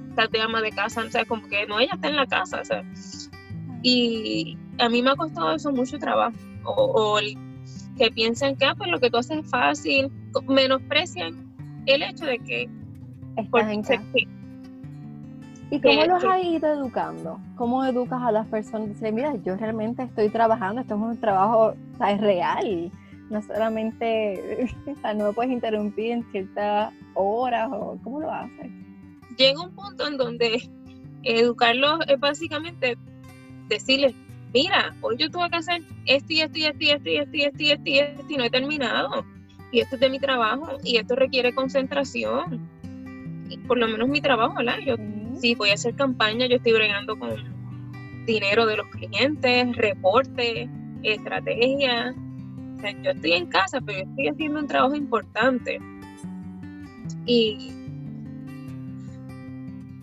estás 0.10 0.30
de 0.30 0.40
ama 0.40 0.62
de 0.62 0.70
casa, 0.70 1.04
o 1.04 1.10
sea, 1.10 1.26
como 1.26 1.48
que 1.48 1.66
no, 1.66 1.80
ella 1.80 1.94
está 1.96 2.10
en 2.10 2.16
la 2.16 2.28
casa, 2.28 2.62
o 2.62 2.66
sea. 2.66 2.84
Y 3.88 4.58
a 4.80 4.90
mí 4.90 5.04
me 5.04 5.12
ha 5.12 5.16
costado 5.16 5.54
eso 5.54 5.72
mucho 5.72 6.00
trabajo. 6.00 6.36
O, 6.64 7.18
o 7.18 7.20
que 7.96 8.10
piensan 8.10 8.56
que 8.56 8.66
ah, 8.66 8.74
pues 8.76 8.90
lo 8.90 9.00
que 9.00 9.12
tú 9.12 9.18
haces 9.18 9.46
es 9.46 9.50
fácil, 9.52 10.12
menosprecian 10.48 11.54
el 11.86 12.02
hecho 12.02 12.26
de 12.26 12.40
que 12.40 12.68
estás 13.38 13.72
en 13.72 13.84
casa. 13.84 14.02
¿Y 15.70 15.82
cómo 15.82 16.04
los 16.06 16.24
has 16.24 16.44
ido 16.44 16.68
educando? 16.74 17.40
¿Cómo 17.58 17.86
educas 17.86 18.24
a 18.24 18.32
las 18.32 18.48
personas? 18.48 18.90
Dice, 18.90 19.12
mira, 19.12 19.36
yo 19.46 19.56
realmente 19.56 20.02
estoy 20.02 20.30
trabajando, 20.30 20.82
esto 20.82 20.96
es 20.96 21.02
un 21.02 21.20
trabajo 21.20 21.76
es 22.10 22.22
real, 22.22 22.92
no 23.30 23.42
solamente, 23.44 24.68
o 24.88 25.00
sea, 25.00 25.14
no 25.14 25.28
me 25.28 25.34
puedes 25.34 25.52
interrumpir 25.52 26.12
en 26.12 26.24
ciertas 26.32 26.92
horas 27.14 27.70
o 27.72 28.00
cómo 28.04 28.20
lo 28.20 28.32
haces. 28.32 28.72
Llega 29.38 29.62
un 29.62 29.76
punto 29.76 30.08
en 30.08 30.18
donde 30.18 30.68
educarlos 31.22 32.00
es 32.08 32.20
básicamente 32.20 32.98
decirles, 33.68 34.14
mira, 34.54 34.96
hoy 35.02 35.18
yo 35.18 35.30
tuve 35.30 35.50
que 35.50 35.58
hacer 35.58 35.82
esto 36.06 36.34
y 36.34 36.42
esto 36.42 36.58
y 36.58 36.66
esto 36.66 36.84
y 36.84 36.90
esto 36.90 37.10
y 37.10 37.18
esto 37.18 37.36
y 37.36 37.42
esto 37.42 37.64
y 37.64 37.72
esto 37.72 37.90
y 37.90 38.00
esto 38.00 38.26
y 38.30 38.38
no 38.38 38.44
he 38.44 38.50
terminado. 38.50 39.26
Y 39.72 39.80
esto 39.80 39.96
es 39.96 40.02
de 40.02 40.10
mi 40.10 40.20
trabajo 40.20 40.78
y 40.84 40.98
esto 40.98 41.16
requiere 41.16 41.54
concentración. 41.54 42.62
Y 43.50 43.58
por 43.60 43.78
lo 43.78 43.88
menos 43.88 44.08
mi 44.08 44.22
trabajo, 44.22 44.56
¿verdad? 44.56 44.78
Yo, 44.86 44.96
si 45.40 45.56
voy 45.56 45.72
a 45.72 45.74
hacer 45.74 45.96
campaña, 45.96 46.48
yo 46.48 46.56
estoy 46.56 46.74
bregando 46.74 47.18
con 47.20 47.32
dinero 48.26 48.66
de 48.66 48.78
los 48.78 48.88
clientes, 48.88 49.76
reportes, 49.76 50.70
estrategia. 51.04 52.16
O 52.78 52.80
sea, 52.80 52.92
yo 53.02 53.12
estoy 53.12 53.34
en 53.34 53.48
casa, 53.48 53.82
pero 53.82 54.00
yo 54.00 54.10
estoy 54.10 54.28
haciendo 54.30 54.60
un 54.60 54.68
trabajo 54.68 54.96
importante. 54.96 55.80
Y 57.26 57.72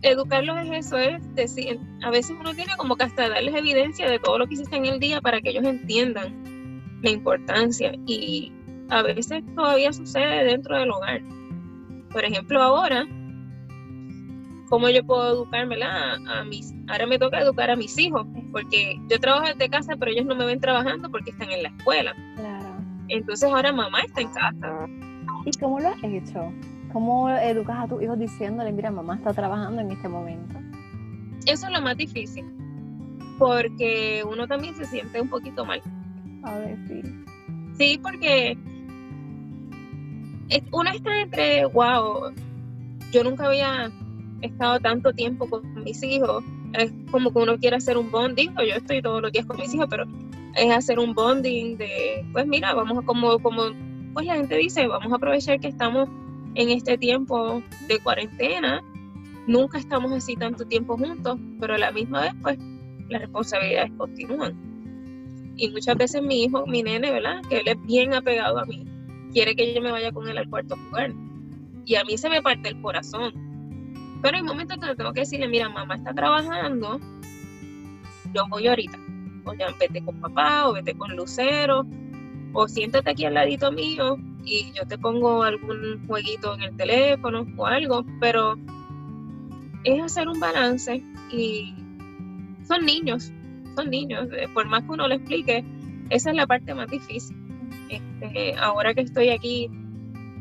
educarlos 0.02 0.58
es 0.66 0.86
eso, 0.86 0.98
es 0.98 1.34
decir, 1.34 1.80
a 2.02 2.10
veces 2.10 2.36
uno 2.38 2.54
tiene 2.54 2.76
como 2.76 2.96
que 2.96 3.04
hasta 3.04 3.28
darles 3.28 3.54
evidencia 3.54 4.10
de 4.10 4.18
todo 4.18 4.38
lo 4.38 4.46
que 4.46 4.54
hiciste 4.54 4.76
en 4.76 4.86
el 4.86 5.00
día 5.00 5.20
para 5.20 5.40
que 5.40 5.50
ellos 5.50 5.64
entiendan 5.64 6.82
la 7.02 7.10
importancia 7.10 7.92
y 8.06 8.52
a 8.90 9.02
veces 9.02 9.42
todavía 9.54 9.92
sucede 9.92 10.44
dentro 10.44 10.78
del 10.78 10.90
hogar. 10.90 11.22
Por 12.10 12.24
ejemplo, 12.24 12.60
ahora, 12.60 13.06
¿cómo 14.68 14.88
yo 14.90 15.04
puedo 15.04 15.32
educármela 15.32 16.18
a, 16.28 16.44
mis, 16.44 16.74
ahora 16.88 17.06
me 17.06 17.18
toca 17.18 17.40
educar 17.40 17.70
a 17.70 17.76
mis 17.76 17.96
hijos, 17.98 18.26
porque 18.50 18.96
yo 19.08 19.18
trabajo 19.18 19.46
desde 19.46 19.70
casa, 19.70 19.94
pero 19.98 20.10
ellos 20.10 20.26
no 20.26 20.34
me 20.34 20.44
ven 20.44 20.60
trabajando 20.60 21.10
porque 21.10 21.30
están 21.30 21.50
en 21.50 21.62
la 21.62 21.68
escuela. 21.70 22.12
Claro. 22.36 22.76
Entonces 23.08 23.50
ahora 23.50 23.72
mamá 23.72 24.00
está 24.02 24.20
en 24.20 24.32
casa. 24.32 24.86
¿Y 25.44 25.58
cómo 25.58 25.80
lo 25.80 25.88
has 25.88 26.04
hecho? 26.04 26.52
¿Cómo 26.92 27.30
educas 27.30 27.78
a 27.78 27.88
tus 27.88 28.02
hijos 28.02 28.18
diciéndole, 28.18 28.72
mira, 28.72 28.90
mamá 28.90 29.16
está 29.16 29.32
trabajando 29.32 29.80
en 29.80 29.90
este 29.90 30.08
momento? 30.08 30.58
Eso 31.46 31.66
es 31.66 31.72
lo 31.72 31.80
más 31.80 31.96
difícil, 31.96 32.44
porque 33.38 34.22
uno 34.28 34.46
también 34.46 34.74
se 34.76 34.84
siente 34.84 35.20
un 35.20 35.28
poquito 35.28 35.64
mal. 35.64 35.80
A 36.42 36.58
ver, 36.58 36.78
sí. 36.86 37.02
Sí, 37.78 38.00
porque 38.02 38.58
uno 40.70 40.90
está 40.90 41.20
entre, 41.20 41.64
wow, 41.66 42.32
yo 43.10 43.24
nunca 43.24 43.46
había 43.46 43.90
estado 44.42 44.78
tanto 44.80 45.12
tiempo 45.12 45.48
con 45.48 45.82
mis 45.82 46.02
hijos. 46.02 46.44
Es 46.74 46.92
como 47.10 47.32
que 47.32 47.38
uno 47.38 47.58
quiere 47.58 47.76
hacer 47.76 47.96
un 47.96 48.10
bonding, 48.10 48.50
yo 48.50 48.74
estoy 48.74 49.00
todos 49.02 49.22
los 49.22 49.32
días 49.32 49.46
con 49.46 49.56
mis 49.56 49.72
hijos, 49.74 49.86
pero 49.88 50.04
es 50.54 50.70
hacer 50.70 50.98
un 50.98 51.14
bonding 51.14 51.76
de, 51.78 52.24
pues 52.32 52.46
mira, 52.46 52.74
vamos 52.74 52.98
a 52.98 53.02
como, 53.02 53.38
como, 53.38 53.62
pues 54.12 54.26
la 54.26 54.36
gente 54.36 54.56
dice, 54.56 54.86
vamos 54.86 55.10
a 55.10 55.16
aprovechar 55.16 55.58
que 55.58 55.68
estamos 55.68 56.08
en 56.54 56.70
este 56.70 56.98
tiempo 56.98 57.62
de 57.88 57.98
cuarentena. 58.00 58.82
Nunca 59.46 59.78
estamos 59.78 60.12
así 60.12 60.36
tanto 60.36 60.64
tiempo 60.66 60.96
juntos, 60.96 61.38
pero 61.58 61.74
a 61.74 61.78
la 61.78 61.92
misma 61.92 62.22
vez, 62.22 62.34
pues, 62.42 62.58
las 63.08 63.22
responsabilidades 63.22 63.92
continúan. 63.96 64.54
Y 65.56 65.70
muchas 65.70 65.96
veces 65.96 66.22
mi 66.22 66.44
hijo, 66.44 66.66
mi 66.66 66.82
nene, 66.82 67.10
¿verdad? 67.10 67.42
Que 67.48 67.58
él 67.58 67.68
es 67.68 67.86
bien 67.86 68.14
apegado 68.14 68.58
a 68.58 68.64
mí, 68.64 68.84
quiere 69.32 69.54
que 69.54 69.74
yo 69.74 69.82
me 69.82 69.90
vaya 69.90 70.12
con 70.12 70.28
él 70.28 70.38
al 70.38 70.48
cuarto 70.48 70.74
a 70.74 70.78
jugar. 70.78 71.12
Y 71.84 71.96
a 71.96 72.04
mí 72.04 72.16
se 72.16 72.30
me 72.30 72.40
parte 72.40 72.68
el 72.68 72.80
corazón. 72.80 73.32
Pero 74.22 74.36
hay 74.36 74.42
momentos 74.42 74.78
donde 74.78 74.94
tengo 74.94 75.12
que 75.12 75.20
decirle, 75.20 75.48
mira, 75.48 75.68
mamá 75.68 75.96
está 75.96 76.14
trabajando, 76.14 77.00
yo 78.32 78.46
voy 78.48 78.68
ahorita. 78.68 78.98
O 79.44 79.54
ya 79.54 79.66
vete 79.80 80.04
con 80.04 80.20
papá, 80.20 80.68
o 80.68 80.72
vete 80.72 80.94
con 80.94 81.16
Lucero, 81.16 81.84
o 82.52 82.68
siéntate 82.68 83.10
aquí 83.10 83.24
al 83.24 83.34
ladito 83.34 83.72
mío 83.72 84.16
y 84.44 84.72
yo 84.72 84.86
te 84.86 84.98
pongo 84.98 85.42
algún 85.42 86.06
jueguito 86.06 86.54
en 86.54 86.62
el 86.62 86.76
teléfono 86.76 87.46
o 87.56 87.66
algo, 87.66 88.04
pero 88.20 88.56
es 89.84 90.02
hacer 90.02 90.28
un 90.28 90.40
balance 90.40 91.02
y 91.30 91.74
son 92.66 92.84
niños, 92.84 93.32
son 93.76 93.90
niños, 93.90 94.28
eh, 94.32 94.48
por 94.52 94.66
más 94.66 94.84
que 94.84 94.90
uno 94.90 95.08
le 95.08 95.16
explique, 95.16 95.64
esa 96.10 96.30
es 96.30 96.36
la 96.36 96.46
parte 96.46 96.74
más 96.74 96.90
difícil. 96.90 97.36
Este, 97.88 98.54
ahora 98.56 98.94
que 98.94 99.02
estoy 99.02 99.30
aquí 99.30 99.68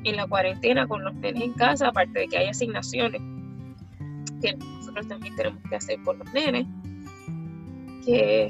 en 0.03 0.15
la 0.15 0.27
cuarentena 0.27 0.87
con 0.87 1.03
los 1.03 1.13
nenes 1.15 1.43
en 1.43 1.53
casa, 1.53 1.89
aparte 1.89 2.19
de 2.19 2.27
que 2.27 2.37
hay 2.37 2.47
asignaciones 2.47 3.21
que 4.41 4.55
nosotros 4.55 5.07
también 5.07 5.35
tenemos 5.35 5.59
que 5.69 5.75
hacer 5.75 5.99
por 6.03 6.17
los 6.17 6.33
nenes, 6.33 6.65
que 8.05 8.49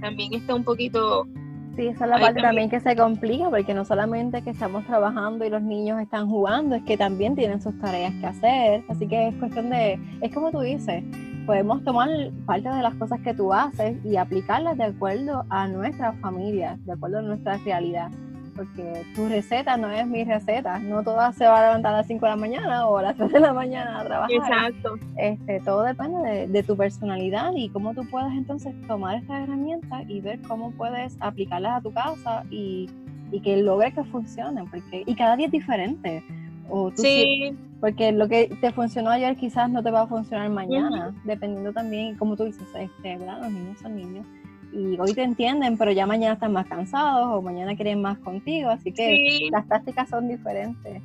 también 0.00 0.34
está 0.34 0.54
un 0.54 0.64
poquito... 0.64 1.26
Sí, 1.76 1.88
esa 1.88 2.04
es 2.04 2.10
la 2.10 2.18
parte 2.20 2.40
también. 2.40 2.70
que 2.70 2.80
se 2.80 2.94
complica, 2.94 3.50
porque 3.50 3.74
no 3.74 3.84
solamente 3.84 4.42
que 4.42 4.50
estamos 4.50 4.86
trabajando 4.86 5.44
y 5.44 5.50
los 5.50 5.62
niños 5.62 6.00
están 6.00 6.28
jugando, 6.28 6.76
es 6.76 6.82
que 6.84 6.96
también 6.96 7.34
tienen 7.34 7.60
sus 7.60 7.76
tareas 7.80 8.12
que 8.20 8.26
hacer, 8.26 8.84
así 8.88 9.06
que 9.08 9.28
es 9.28 9.34
cuestión 9.36 9.70
de, 9.70 9.98
es 10.20 10.32
como 10.32 10.50
tú 10.52 10.60
dices, 10.60 11.02
podemos 11.46 11.82
tomar 11.84 12.08
parte 12.46 12.68
de 12.68 12.82
las 12.82 12.94
cosas 12.94 13.20
que 13.20 13.34
tú 13.34 13.52
haces 13.52 13.96
y 14.04 14.16
aplicarlas 14.16 14.78
de 14.78 14.84
acuerdo 14.84 15.44
a 15.50 15.66
nuestra 15.66 16.12
familia, 16.14 16.78
de 16.84 16.92
acuerdo 16.92 17.18
a 17.18 17.22
nuestra 17.22 17.58
realidad 17.58 18.10
porque 18.54 19.04
tu 19.14 19.28
receta 19.28 19.76
no 19.76 19.90
es 19.90 20.06
mi 20.06 20.24
receta, 20.24 20.78
no 20.78 21.02
todas 21.02 21.34
se 21.36 21.46
van 21.46 21.62
a 21.62 21.66
levantar 21.66 21.94
a 21.94 21.98
las 21.98 22.06
5 22.06 22.24
de 22.24 22.30
la 22.30 22.36
mañana 22.36 22.88
o 22.88 22.98
a 22.98 23.02
las 23.02 23.16
3 23.16 23.32
de 23.32 23.40
la 23.40 23.52
mañana 23.52 24.00
a 24.00 24.04
trabajar. 24.04 24.32
Exacto. 24.32 24.94
Este, 25.16 25.60
todo 25.60 25.82
depende 25.82 26.48
de, 26.48 26.62
tu 26.62 26.76
personalidad 26.76 27.52
y 27.54 27.68
cómo 27.68 27.94
tú 27.94 28.08
puedes 28.08 28.32
entonces 28.32 28.74
tomar 28.86 29.16
estas 29.16 29.42
herramientas 29.42 30.04
y 30.08 30.20
ver 30.20 30.40
cómo 30.42 30.70
puedes 30.72 31.16
aplicarlas 31.20 31.78
a 31.78 31.80
tu 31.82 31.92
casa 31.92 32.44
y, 32.50 32.88
y 33.30 33.40
que 33.40 33.56
logre 33.58 33.92
que 33.92 34.04
funcionen, 34.04 34.66
porque 34.70 35.02
y 35.04 35.14
cada 35.14 35.36
día 35.36 35.46
es 35.46 35.52
diferente. 35.52 36.24
O 36.70 36.90
sí. 36.94 37.54
porque 37.78 38.10
lo 38.10 38.26
que 38.26 38.46
te 38.62 38.72
funcionó 38.72 39.10
ayer 39.10 39.36
quizás 39.36 39.68
no 39.68 39.82
te 39.82 39.90
va 39.90 40.02
a 40.02 40.06
funcionar 40.06 40.48
mañana, 40.48 41.14
dependiendo 41.24 41.74
también, 41.74 42.16
como 42.16 42.36
tú 42.36 42.44
dices, 42.44 42.66
este, 42.74 43.18
¿verdad? 43.18 43.42
los 43.42 43.52
niños 43.52 43.78
son 43.80 43.96
niños 43.96 44.26
y 44.74 44.98
hoy 44.98 45.14
te 45.14 45.22
entienden, 45.22 45.78
pero 45.78 45.92
ya 45.92 46.06
mañana 46.06 46.34
están 46.34 46.52
más 46.52 46.66
cansados 46.66 47.28
o 47.30 47.42
mañana 47.42 47.76
quieren 47.76 48.02
más 48.02 48.18
contigo, 48.18 48.70
así 48.70 48.92
que 48.92 49.48
las 49.50 49.66
tácticas 49.68 50.08
son 50.08 50.28
diferentes 50.28 51.00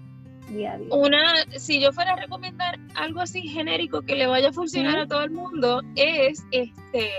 día 0.50 0.74
a 0.74 0.78
día. 0.78 0.88
Una, 0.92 1.36
si 1.58 1.80
yo 1.80 1.92
fuera 1.92 2.14
a 2.14 2.16
recomendar 2.16 2.80
algo 2.96 3.22
así 3.22 3.42
genérico 3.48 4.02
que 4.02 4.16
le 4.16 4.26
vaya 4.26 4.50
a 4.50 4.54
funcionar 4.54 4.98
a 5.00 5.08
todo 5.08 5.24
el 5.24 5.32
mundo, 5.32 5.82
es 5.96 6.44
este 6.52 7.10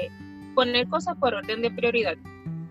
poner 0.54 0.88
cosas 0.88 1.16
por 1.16 1.34
orden 1.34 1.62
de 1.62 1.70
prioridad. 1.70 2.16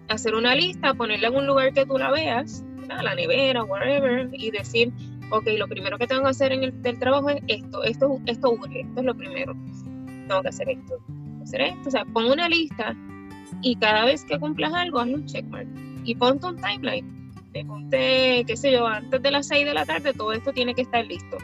Hacer 0.10 0.36
una 0.36 0.56
lista, 0.56 0.94
ponerla 0.94 1.30
en 1.30 1.36
un 1.36 1.48
lugar 1.48 1.74
que 1.74 1.86
tú 1.86 1.98
la 1.98 2.12
veas, 2.12 2.66
la 2.88 3.16
nevera, 3.16 3.64
whatever, 3.64 4.30
y 4.34 4.52
decir, 4.52 4.92
ok, 5.32 5.48
lo 5.58 5.68
primero 5.68 5.98
que 5.98 6.08
tengo 6.08 6.24
que 6.24 6.30
hacer 6.30 6.52
en 6.52 6.64
el 6.64 7.00
trabajo 7.00 7.30
es 7.30 7.42
esto, 7.48 7.84
esto, 7.84 8.20
esto 8.26 8.52
urge, 8.52 8.82
esto 8.82 9.00
es 9.00 9.06
lo 9.06 9.16
primero. 9.16 9.56
Tengo 10.28 10.42
que 10.42 10.50
hacer 10.50 10.70
esto, 10.70 10.96
hacer 11.42 11.62
esto. 11.62 11.88
O 11.88 11.92
sea, 11.92 12.06
pon 12.06 12.26
una 12.26 12.50
lista 12.50 12.96
y 13.62 13.76
cada 13.76 14.06
vez 14.06 14.24
que 14.26 14.40
cumplas 14.40 14.74
algo, 14.74 15.00
hazle 15.00 15.16
un 15.16 15.26
checkmark 15.26 15.68
y 16.04 16.16
ponte 16.16 16.48
un 16.48 16.58
timeline. 16.58 17.34
Te 17.54 17.66
ponte, 17.66 18.44
qué 18.46 18.56
sé 18.56 18.72
yo, 18.72 18.86
antes 18.88 19.22
de 19.22 19.32
las 19.32 19.48
6 19.48 19.66
de 19.66 19.74
la 19.74 19.86
tarde 19.86 20.14
todo 20.14 20.34
esto 20.34 20.54
tiene 20.54 20.74
que 20.76 20.82
estar 20.82 21.06
listo. 21.06 21.38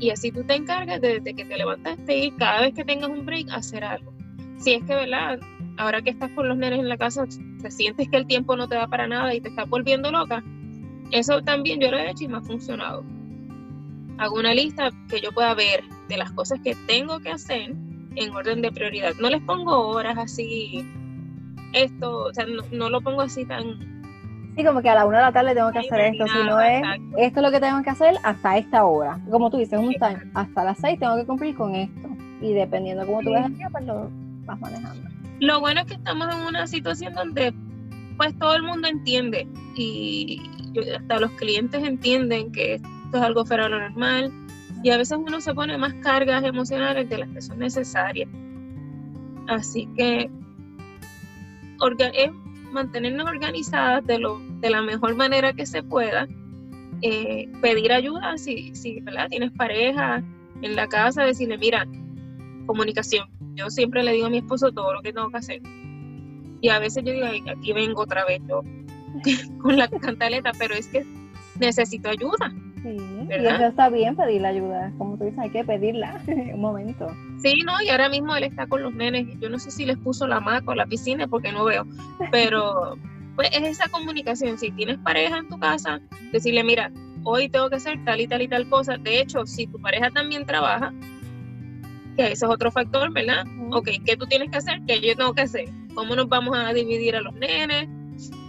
Y 0.00 0.10
así 0.10 0.30
tú 0.30 0.44
te 0.44 0.54
encargas 0.54 1.00
de, 1.00 1.20
desde 1.20 1.34
que 1.34 1.44
te 1.44 1.56
levantaste 1.56 2.16
y 2.16 2.30
cada 2.32 2.60
vez 2.60 2.74
que 2.74 2.84
tengas 2.84 3.10
un 3.10 3.26
break, 3.26 3.50
hacer 3.50 3.84
algo. 3.84 4.12
Si 4.58 4.74
es 4.74 4.84
que, 4.84 4.94
¿verdad? 4.94 5.40
Ahora 5.76 6.02
que 6.02 6.10
estás 6.10 6.30
con 6.32 6.48
los 6.48 6.56
nenes 6.56 6.78
en 6.78 6.88
la 6.88 6.96
casa, 6.96 7.24
te 7.62 7.70
sientes 7.70 8.08
que 8.08 8.16
el 8.16 8.26
tiempo 8.26 8.56
no 8.56 8.68
te 8.68 8.76
da 8.76 8.86
para 8.86 9.08
nada 9.08 9.34
y 9.34 9.40
te 9.40 9.48
estás 9.48 9.68
volviendo 9.68 10.10
loca, 10.12 10.42
eso 11.10 11.42
también 11.42 11.80
yo 11.80 11.90
lo 11.90 11.98
he 11.98 12.10
hecho 12.10 12.24
y 12.24 12.28
me 12.28 12.38
ha 12.38 12.42
funcionado. 12.42 13.04
Hago 14.18 14.36
una 14.36 14.52
lista 14.54 14.90
que 15.08 15.20
yo 15.20 15.32
pueda 15.32 15.54
ver 15.54 15.84
de 16.08 16.16
las 16.16 16.32
cosas 16.32 16.60
que 16.62 16.74
tengo 16.86 17.20
que 17.20 17.30
hacer 17.30 17.74
en 18.18 18.32
orden 18.34 18.62
de 18.62 18.72
prioridad. 18.72 19.14
No 19.20 19.28
les 19.30 19.40
pongo 19.42 19.88
horas 19.88 20.16
así, 20.18 20.86
esto, 21.72 22.24
o 22.24 22.34
sea, 22.34 22.46
no, 22.72 22.90
lo 22.90 23.00
pongo 23.00 23.22
así 23.22 23.44
tan... 23.44 23.98
Sí, 24.56 24.64
como 24.64 24.82
que 24.82 24.88
a 24.88 24.96
la 24.96 25.06
una 25.06 25.18
de 25.18 25.24
la 25.24 25.32
tarde 25.32 25.54
tengo 25.54 25.70
que 25.70 25.78
hacer 25.78 26.00
esto, 26.00 26.26
si 26.26 26.38
no 26.44 26.60
es, 26.60 26.82
esto 27.16 27.40
es 27.40 27.46
lo 27.46 27.50
que 27.52 27.60
tengo 27.60 27.80
que 27.82 27.90
hacer 27.90 28.16
hasta 28.24 28.58
esta 28.58 28.84
hora. 28.84 29.20
Como 29.30 29.50
tú 29.50 29.58
dices, 29.58 29.78
un 29.78 29.92
time, 29.92 30.30
hasta 30.34 30.64
las 30.64 30.78
seis 30.78 30.98
tengo 30.98 31.14
que 31.16 31.24
cumplir 31.24 31.56
con 31.56 31.76
esto. 31.76 32.08
Y 32.40 32.54
dependiendo 32.54 33.02
de 33.02 33.06
cómo 33.06 33.20
tú 33.22 33.32
ves 33.32 33.46
el 33.46 33.56
día, 33.56 33.68
pues 33.70 33.84
lo 33.84 34.10
vas 34.46 34.58
manejando. 34.58 35.08
Lo 35.38 35.60
bueno 35.60 35.82
es 35.82 35.86
que 35.86 35.94
estamos 35.94 36.34
en 36.34 36.40
una 36.40 36.66
situación 36.66 37.14
donde 37.14 37.54
pues 38.16 38.36
todo 38.38 38.56
el 38.56 38.64
mundo 38.64 38.88
entiende 38.88 39.46
y 39.76 40.42
hasta 40.96 41.20
los 41.20 41.30
clientes 41.32 41.82
entienden 41.84 42.50
que 42.50 42.74
esto 42.74 42.88
es 43.14 43.22
algo 43.22 43.46
fuera 43.46 43.64
de 43.64 43.70
lo 43.70 43.78
normal, 43.78 44.32
y 44.82 44.90
a 44.90 44.96
veces 44.96 45.18
uno 45.18 45.40
se 45.40 45.54
pone 45.54 45.76
más 45.76 45.94
cargas 45.94 46.44
emocionales 46.44 47.08
de 47.08 47.18
las 47.18 47.28
que 47.30 47.40
son 47.40 47.58
necesarias. 47.58 48.28
Así 49.48 49.88
que 49.96 50.30
es 52.12 52.30
mantenernos 52.70 53.26
organizadas 53.26 54.06
de, 54.06 54.18
lo, 54.18 54.40
de 54.60 54.70
la 54.70 54.82
mejor 54.82 55.14
manera 55.16 55.52
que 55.52 55.66
se 55.66 55.82
pueda, 55.82 56.26
eh, 57.02 57.48
pedir 57.62 57.92
ayuda 57.92 58.36
si, 58.36 58.74
si 58.74 59.00
¿verdad? 59.00 59.28
tienes 59.28 59.52
pareja 59.52 60.22
en 60.62 60.76
la 60.76 60.86
casa, 60.88 61.24
decirle, 61.24 61.58
mira, 61.58 61.86
comunicación. 62.66 63.28
Yo 63.54 63.70
siempre 63.70 64.02
le 64.02 64.12
digo 64.12 64.26
a 64.26 64.30
mi 64.30 64.38
esposo 64.38 64.72
todo 64.72 64.92
lo 64.92 65.02
que 65.02 65.12
tengo 65.12 65.30
que 65.30 65.36
hacer. 65.38 65.62
Y 66.60 66.68
a 66.68 66.78
veces 66.78 67.04
yo 67.04 67.12
digo, 67.12 67.26
aquí 67.26 67.72
vengo 67.72 68.02
otra 68.02 68.24
vez 68.24 68.40
yo 68.48 68.62
con 69.62 69.76
la 69.76 69.88
cantaleta, 69.88 70.52
pero 70.58 70.74
es 70.74 70.88
que 70.88 71.04
necesito 71.58 72.08
ayuda. 72.08 72.52
Sí, 72.82 72.96
y 73.28 73.32
eso 73.32 73.66
está 73.66 73.88
bien 73.88 74.16
pedir 74.16 74.42
la 74.42 74.48
ayuda, 74.48 74.92
como 74.98 75.16
tú 75.16 75.24
dices, 75.24 75.38
hay 75.38 75.50
que 75.50 75.64
pedirla 75.64 76.20
un 76.26 76.60
momento. 76.60 77.08
Sí, 77.42 77.62
no, 77.64 77.72
y 77.82 77.88
ahora 77.88 78.08
mismo 78.08 78.34
él 78.36 78.44
está 78.44 78.66
con 78.66 78.82
los 78.82 78.94
nenes, 78.94 79.26
yo 79.40 79.48
no 79.48 79.58
sé 79.58 79.70
si 79.70 79.84
les 79.84 79.96
puso 79.98 80.26
la 80.26 80.40
maca 80.40 80.70
o 80.70 80.74
la 80.74 80.86
piscina 80.86 81.26
porque 81.26 81.52
no 81.52 81.64
veo, 81.64 81.86
pero 82.30 82.96
pues 83.36 83.50
es 83.52 83.62
esa 83.62 83.88
comunicación, 83.88 84.58
si 84.58 84.70
tienes 84.72 84.98
pareja 84.98 85.38
en 85.38 85.48
tu 85.48 85.58
casa, 85.58 86.00
decirle, 86.32 86.64
mira, 86.64 86.90
hoy 87.24 87.48
tengo 87.48 87.68
que 87.68 87.76
hacer 87.76 88.02
tal 88.04 88.20
y 88.20 88.26
tal 88.26 88.42
y 88.42 88.48
tal 88.48 88.68
cosa, 88.68 88.96
de 88.96 89.20
hecho, 89.20 89.44
si 89.46 89.66
tu 89.66 89.80
pareja 89.80 90.10
también 90.10 90.46
trabaja, 90.46 90.92
que 92.16 92.24
ese 92.24 92.46
es 92.46 92.50
otro 92.50 92.70
factor, 92.72 93.12
¿verdad? 93.12 93.46
Ok, 93.70 93.90
¿qué 94.04 94.16
tú 94.16 94.26
tienes 94.26 94.50
que 94.50 94.58
hacer? 94.58 94.80
¿Qué 94.86 95.00
yo 95.00 95.14
tengo 95.14 95.34
que 95.34 95.42
hacer? 95.42 95.66
¿Cómo 95.94 96.16
nos 96.16 96.28
vamos 96.28 96.56
a 96.56 96.72
dividir 96.72 97.14
a 97.14 97.20
los 97.20 97.34
nenes? 97.34 97.88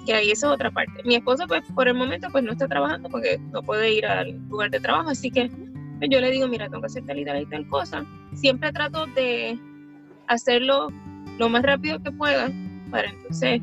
Que 0.10 0.16
ahí 0.16 0.32
esa 0.32 0.48
es 0.48 0.54
otra 0.54 0.72
parte. 0.72 1.04
Mi 1.06 1.14
esposo, 1.14 1.46
pues, 1.48 1.62
por 1.76 1.88
el 1.88 1.94
momento, 1.94 2.30
pues, 2.32 2.44
no 2.44 2.52
está 2.52 2.68
trabajando 2.68 3.10
porque 3.10 3.38
no 3.52 3.62
puede 3.62 3.94
ir 3.94 4.08
al 4.08 4.40
lugar 4.50 4.72
de 4.72 4.80
trabajo, 4.80 5.12
así 5.12 5.30
que 5.30 5.52
pues, 6.00 6.10
yo 6.10 6.20
le 6.20 6.32
digo, 6.32 6.48
mira, 6.48 6.68
tengo 6.68 6.82
que 6.82 6.88
hacer 6.88 7.06
tal 7.06 7.20
y 7.20 7.26
tal 7.26 7.42
y 7.44 7.46
tal 7.46 7.68
cosa. 7.68 8.04
Siempre 8.34 8.72
trato 8.72 9.06
de 9.06 9.60
hacerlo 10.26 10.88
lo 11.38 11.48
más 11.48 11.62
rápido 11.62 12.02
que 12.02 12.12
pueda 12.12 12.50
para 12.90 13.12
entonces 13.12 13.62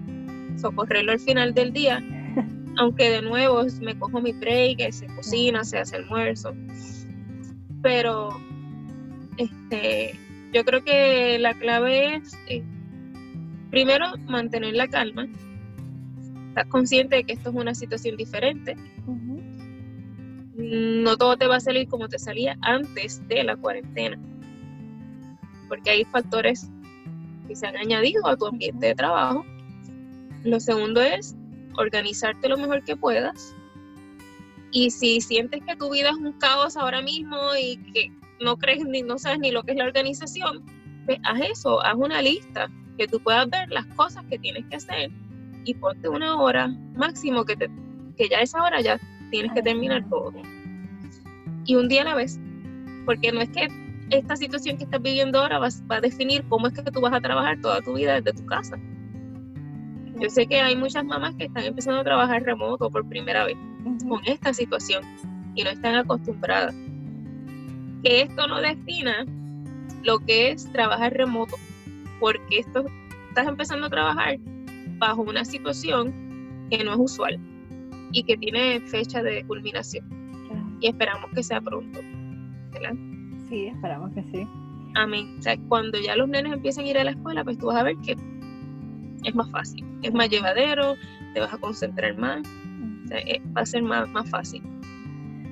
socorrerlo 0.56 1.10
al 1.12 1.18
final 1.18 1.52
del 1.52 1.72
día, 1.72 2.00
aunque 2.78 3.10
de 3.10 3.22
nuevo 3.22 3.64
me 3.80 3.98
cojo 3.98 4.20
mi 4.20 4.30
break, 4.30 4.92
se 4.92 5.06
cocina, 5.16 5.64
se 5.64 5.78
hace 5.78 5.96
almuerzo, 5.96 6.54
pero 7.82 8.40
este, 9.36 10.14
yo 10.52 10.64
creo 10.64 10.84
que 10.84 11.40
la 11.40 11.54
clave 11.54 12.14
es 12.14 12.38
eh, 12.48 12.62
primero 13.70 14.16
mantener 14.28 14.74
la 14.74 14.86
calma, 14.86 15.26
estás 16.56 16.70
consciente 16.70 17.16
de 17.16 17.24
que 17.24 17.34
esto 17.34 17.50
es 17.50 17.54
una 17.54 17.74
situación 17.74 18.16
diferente. 18.16 18.74
No 20.56 21.18
todo 21.18 21.36
te 21.36 21.46
va 21.46 21.56
a 21.56 21.60
salir 21.60 21.86
como 21.86 22.08
te 22.08 22.18
salía 22.18 22.56
antes 22.62 23.20
de 23.28 23.44
la 23.44 23.56
cuarentena, 23.56 24.18
porque 25.68 25.90
hay 25.90 26.04
factores 26.06 26.70
que 27.46 27.54
se 27.54 27.66
han 27.66 27.76
añadido 27.76 28.26
a 28.26 28.36
tu 28.38 28.46
ambiente 28.46 28.86
de 28.86 28.94
trabajo. 28.94 29.44
Lo 30.44 30.58
segundo 30.58 31.02
es 31.02 31.36
organizarte 31.74 32.48
lo 32.48 32.56
mejor 32.56 32.82
que 32.84 32.96
puedas. 32.96 33.54
Y 34.72 34.90
si 34.90 35.20
sientes 35.20 35.60
que 35.62 35.76
tu 35.76 35.90
vida 35.90 36.08
es 36.08 36.16
un 36.16 36.32
caos 36.32 36.78
ahora 36.78 37.02
mismo 37.02 37.36
y 37.60 37.76
que 37.92 38.10
no 38.40 38.56
crees 38.56 38.82
ni 38.86 39.02
no 39.02 39.18
sabes 39.18 39.40
ni 39.40 39.50
lo 39.50 39.62
que 39.62 39.72
es 39.72 39.76
la 39.76 39.84
organización, 39.84 40.64
pues 41.04 41.18
haz 41.24 41.40
eso, 41.50 41.84
haz 41.84 41.96
una 41.96 42.22
lista 42.22 42.70
que 42.96 43.06
tú 43.06 43.20
puedas 43.20 43.48
ver 43.50 43.68
las 43.68 43.84
cosas 43.88 44.24
que 44.30 44.38
tienes 44.38 44.64
que 44.70 44.76
hacer 44.76 45.10
y 45.66 45.74
ponte 45.74 46.08
una 46.08 46.36
hora 46.36 46.68
máximo 46.94 47.44
que, 47.44 47.56
te, 47.56 47.68
que 48.16 48.28
ya 48.28 48.38
esa 48.38 48.62
hora 48.62 48.80
ya 48.80 48.98
tienes 49.30 49.52
que 49.52 49.62
terminar 49.62 50.08
todo. 50.08 50.32
Y 51.64 51.74
un 51.74 51.88
día 51.88 52.02
a 52.02 52.04
la 52.04 52.14
vez, 52.14 52.38
porque 53.04 53.32
no 53.32 53.40
es 53.40 53.50
que 53.50 53.68
esta 54.10 54.36
situación 54.36 54.78
que 54.78 54.84
estás 54.84 55.02
viviendo 55.02 55.40
ahora 55.40 55.58
va, 55.58 55.68
va 55.90 55.96
a 55.96 56.00
definir 56.00 56.44
cómo 56.48 56.68
es 56.68 56.72
que 56.72 56.82
tú 56.90 57.00
vas 57.00 57.12
a 57.12 57.20
trabajar 57.20 57.60
toda 57.60 57.80
tu 57.82 57.94
vida 57.94 58.20
desde 58.20 58.40
tu 58.40 58.46
casa. 58.46 58.78
Yo 60.20 60.30
sé 60.30 60.46
que 60.46 60.60
hay 60.60 60.76
muchas 60.76 61.04
mamás 61.04 61.34
que 61.34 61.46
están 61.46 61.64
empezando 61.64 62.00
a 62.00 62.04
trabajar 62.04 62.44
remoto 62.44 62.88
por 62.88 63.06
primera 63.08 63.44
vez 63.44 63.56
con 64.08 64.20
esta 64.24 64.54
situación 64.54 65.02
y 65.56 65.64
no 65.64 65.70
están 65.70 65.96
acostumbradas. 65.96 66.74
Que 68.04 68.22
esto 68.22 68.46
no 68.46 68.60
defina 68.60 69.26
lo 70.04 70.20
que 70.20 70.52
es 70.52 70.70
trabajar 70.72 71.12
remoto, 71.12 71.56
porque 72.20 72.60
esto 72.60 72.84
estás 73.30 73.48
empezando 73.48 73.88
a 73.88 73.90
trabajar 73.90 74.38
bajo 74.98 75.22
una 75.22 75.44
situación 75.44 76.12
que 76.70 76.82
no 76.84 76.92
es 76.92 76.98
usual 76.98 77.38
y 78.12 78.22
que 78.22 78.36
tiene 78.36 78.80
fecha 78.80 79.22
de 79.22 79.44
culminación. 79.46 80.06
Y 80.80 80.88
esperamos 80.88 81.30
que 81.34 81.42
sea 81.42 81.60
pronto. 81.60 82.00
¿verdad? 82.72 82.94
Sí, 83.48 83.66
esperamos 83.66 84.12
que 84.12 84.22
sí. 84.24 84.46
Amén. 84.94 85.36
O 85.38 85.42
sea, 85.42 85.56
cuando 85.68 85.98
ya 86.00 86.16
los 86.16 86.28
nenes 86.28 86.52
empiecen 86.52 86.84
a 86.84 86.88
ir 86.88 86.98
a 86.98 87.04
la 87.04 87.10
escuela, 87.12 87.44
pues 87.44 87.58
tú 87.58 87.66
vas 87.66 87.76
a 87.76 87.82
ver 87.82 87.96
que 88.04 88.16
es 89.24 89.34
más 89.34 89.50
fácil, 89.50 89.84
es 90.02 90.12
más 90.12 90.28
llevadero, 90.30 90.94
te 91.34 91.40
vas 91.40 91.52
a 91.52 91.58
concentrar 91.58 92.16
más. 92.18 92.42
eh, 93.10 93.40
va 93.56 93.62
a 93.62 93.66
ser 93.66 93.82
más, 93.82 94.08
más 94.10 94.28
fácil. 94.30 94.62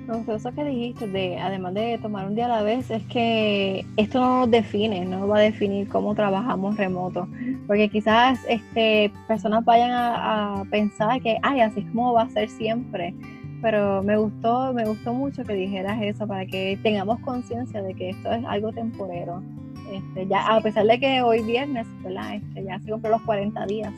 Entonces, 0.06 0.36
eso 0.36 0.54
que 0.54 0.64
dijiste, 0.64 1.06
de, 1.08 1.38
además 1.38 1.72
de 1.72 1.98
tomar 1.98 2.26
un 2.26 2.34
día 2.34 2.44
a 2.44 2.48
la 2.48 2.62
vez, 2.62 2.90
es 2.90 3.02
que 3.04 3.86
esto 3.96 4.20
no 4.20 4.40
nos 4.40 4.50
define, 4.50 5.06
no 5.06 5.26
va 5.26 5.38
a 5.38 5.40
definir 5.40 5.88
cómo 5.88 6.14
trabajamos 6.14 6.76
remoto. 6.76 7.26
Porque 7.66 7.88
quizás 7.88 8.38
este, 8.46 9.10
personas 9.26 9.64
vayan 9.64 9.92
a, 9.92 10.60
a 10.60 10.64
pensar 10.66 11.22
que, 11.22 11.38
ay, 11.42 11.60
así 11.60 11.80
es 11.80 11.86
como 11.86 12.12
va 12.12 12.22
a 12.22 12.30
ser 12.30 12.50
siempre 12.50 13.14
pero 13.62 14.02
me 14.02 14.18
gustó, 14.18 14.74
me 14.74 14.84
gustó 14.84 15.14
mucho 15.14 15.42
que 15.42 15.54
dijeras 15.54 15.98
eso 16.02 16.26
para 16.26 16.44
que 16.44 16.78
tengamos 16.82 17.18
conciencia 17.20 17.82
de 17.82 17.94
que 17.94 18.10
esto 18.10 18.30
es 18.30 18.44
algo 18.44 18.70
temporero. 18.72 19.42
Este, 19.90 20.26
ya, 20.26 20.54
a 20.54 20.60
pesar 20.60 20.86
de 20.86 21.00
que 21.00 21.22
hoy 21.22 21.42
viernes, 21.42 21.86
¿verdad? 22.02 22.34
Este, 22.34 22.62
ya 22.62 22.78
se 22.80 22.90
cumplió 22.90 23.12
los 23.12 23.22
40 23.22 23.64
días 23.64 23.92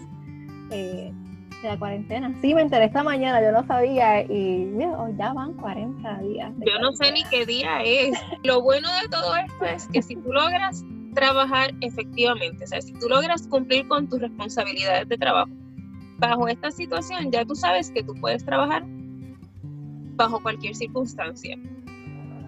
eh, 0.70 1.12
de 1.62 1.68
la 1.68 1.78
cuarentena. 1.78 2.34
Sí, 2.40 2.54
me 2.54 2.62
enteré 2.62 2.86
esta 2.86 3.02
mañana, 3.02 3.42
yo 3.42 3.52
no 3.52 3.66
sabía 3.66 4.22
y 4.22 4.68
oh, 4.84 5.08
ya 5.16 5.32
van 5.32 5.54
40 5.54 6.18
días. 6.18 6.52
Yo 6.58 6.78
no 6.80 6.92
sé 6.92 7.12
ni 7.12 7.24
qué 7.24 7.46
día 7.46 7.82
es. 7.82 8.18
Lo 8.42 8.62
bueno 8.62 8.88
de 9.02 9.08
todo 9.08 9.36
esto 9.36 9.64
es 9.64 9.88
que 9.88 10.02
si 10.02 10.16
tú 10.16 10.32
logras 10.32 10.84
trabajar 11.14 11.70
efectivamente, 11.80 12.64
o 12.64 12.66
sea, 12.66 12.80
si 12.80 12.92
tú 12.92 13.08
logras 13.08 13.46
cumplir 13.48 13.88
con 13.88 14.08
tus 14.08 14.20
responsabilidades 14.20 15.08
de 15.08 15.16
trabajo, 15.16 15.50
bajo 16.18 16.48
esta 16.48 16.70
situación 16.70 17.30
ya 17.30 17.44
tú 17.44 17.54
sabes 17.54 17.90
que 17.90 18.02
tú 18.02 18.14
puedes 18.14 18.44
trabajar 18.44 18.84
bajo 20.16 20.40
cualquier 20.42 20.74
circunstancia. 20.74 21.56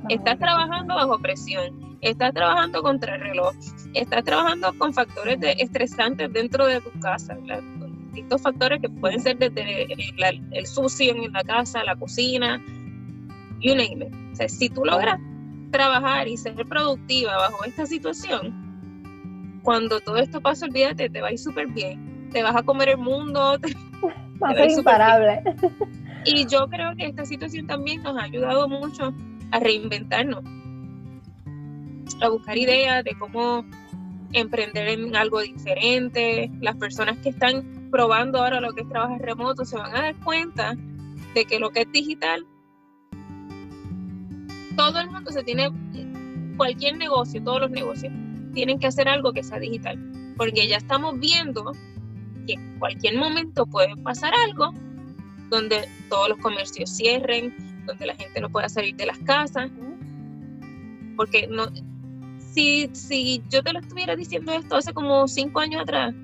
Estás 0.08 0.38
trabajando 0.38 0.94
bajo 0.94 1.18
presión, 1.18 1.98
estás 2.00 2.32
trabajando 2.32 2.82
contra 2.82 3.16
el 3.16 3.20
reloj, 3.20 3.54
estás 3.94 4.24
trabajando 4.24 4.72
con 4.78 4.92
factores 4.94 5.40
de 5.40 5.52
estresantes 5.58 6.32
dentro 6.32 6.66
de 6.66 6.80
tu 6.80 6.90
casa, 7.00 7.36
distintos 8.08 8.42
factores 8.42 8.80
que 8.80 8.88
pueden 8.88 9.20
ser 9.20 9.38
desde 9.38 9.86
el, 10.52 10.66
sucio 10.66 11.14
en 11.14 11.32
la 11.32 11.42
casa, 11.44 11.84
la 11.84 11.96
cocina, 11.96 12.62
you 13.60 13.74
name 13.74 14.06
it. 14.06 14.14
O 14.32 14.36
sea, 14.36 14.48
si 14.48 14.68
tú 14.68 14.84
logras 14.84 15.20
trabajar 15.70 16.28
y 16.28 16.36
ser 16.36 16.54
productiva 16.66 17.36
bajo 17.36 17.64
esta 17.64 17.86
situación, 17.86 19.60
cuando 19.62 20.00
todo 20.00 20.16
esto 20.16 20.40
pasa, 20.40 20.66
olvídate, 20.66 21.10
te 21.10 21.20
va 21.20 21.28
a 21.28 21.32
ir 21.32 21.38
súper 21.38 21.66
bien. 21.68 22.30
Te 22.32 22.42
vas 22.42 22.56
a 22.56 22.62
comer 22.62 22.90
el 22.90 22.98
mundo. 22.98 23.58
va 24.42 24.50
a 24.50 24.54
ser 24.54 24.70
imparable. 24.70 25.42
Y 26.24 26.46
yo 26.46 26.68
creo 26.68 26.94
que 26.96 27.06
esta 27.06 27.24
situación 27.24 27.66
también 27.66 28.02
nos 28.02 28.16
ha 28.16 28.24
ayudado 28.24 28.68
mucho 28.68 29.14
a 29.50 29.60
reinventarnos, 29.60 30.44
a 32.20 32.28
buscar 32.28 32.56
ideas 32.58 33.04
de 33.04 33.16
cómo 33.18 33.64
emprender 34.32 34.88
en 34.88 35.16
algo 35.16 35.40
diferente. 35.40 36.50
Las 36.60 36.76
personas 36.76 37.16
que 37.18 37.30
están 37.30 37.77
probando 37.90 38.38
ahora 38.38 38.60
lo 38.60 38.72
que 38.72 38.82
es 38.82 38.88
trabajar 38.88 39.20
remoto 39.20 39.64
se 39.64 39.76
van 39.76 39.94
a 39.94 40.02
dar 40.02 40.16
cuenta 40.20 40.76
de 41.34 41.44
que 41.44 41.58
lo 41.58 41.70
que 41.70 41.82
es 41.82 41.92
digital, 41.92 42.46
todo 44.76 45.00
el 45.00 45.10
mundo 45.10 45.30
se 45.30 45.42
tiene, 45.42 45.70
cualquier 46.56 46.96
negocio, 46.96 47.42
todos 47.42 47.62
los 47.62 47.70
negocios, 47.70 48.12
tienen 48.54 48.78
que 48.78 48.86
hacer 48.86 49.08
algo 49.08 49.32
que 49.32 49.42
sea 49.42 49.58
digital, 49.58 49.98
porque 50.36 50.66
ya 50.68 50.76
estamos 50.76 51.18
viendo 51.18 51.72
que 52.46 52.54
en 52.54 52.78
cualquier 52.78 53.16
momento 53.16 53.66
puede 53.66 53.96
pasar 53.96 54.32
algo 54.46 54.72
donde 55.50 55.88
todos 56.08 56.28
los 56.30 56.38
comercios 56.38 56.90
cierren, 56.94 57.54
donde 57.86 58.06
la 58.06 58.14
gente 58.14 58.40
no 58.40 58.50
pueda 58.50 58.68
salir 58.68 58.94
de 58.96 59.06
las 59.06 59.18
casas. 59.18 59.70
Porque 61.16 61.48
no, 61.48 61.66
si, 62.38 62.88
si 62.92 63.42
yo 63.48 63.62
te 63.62 63.72
lo 63.72 63.80
estuviera 63.80 64.14
diciendo 64.14 64.52
esto 64.52 64.76
hace 64.76 64.92
como 64.92 65.26
cinco 65.26 65.60
años 65.60 65.82
atrás, 65.82 66.14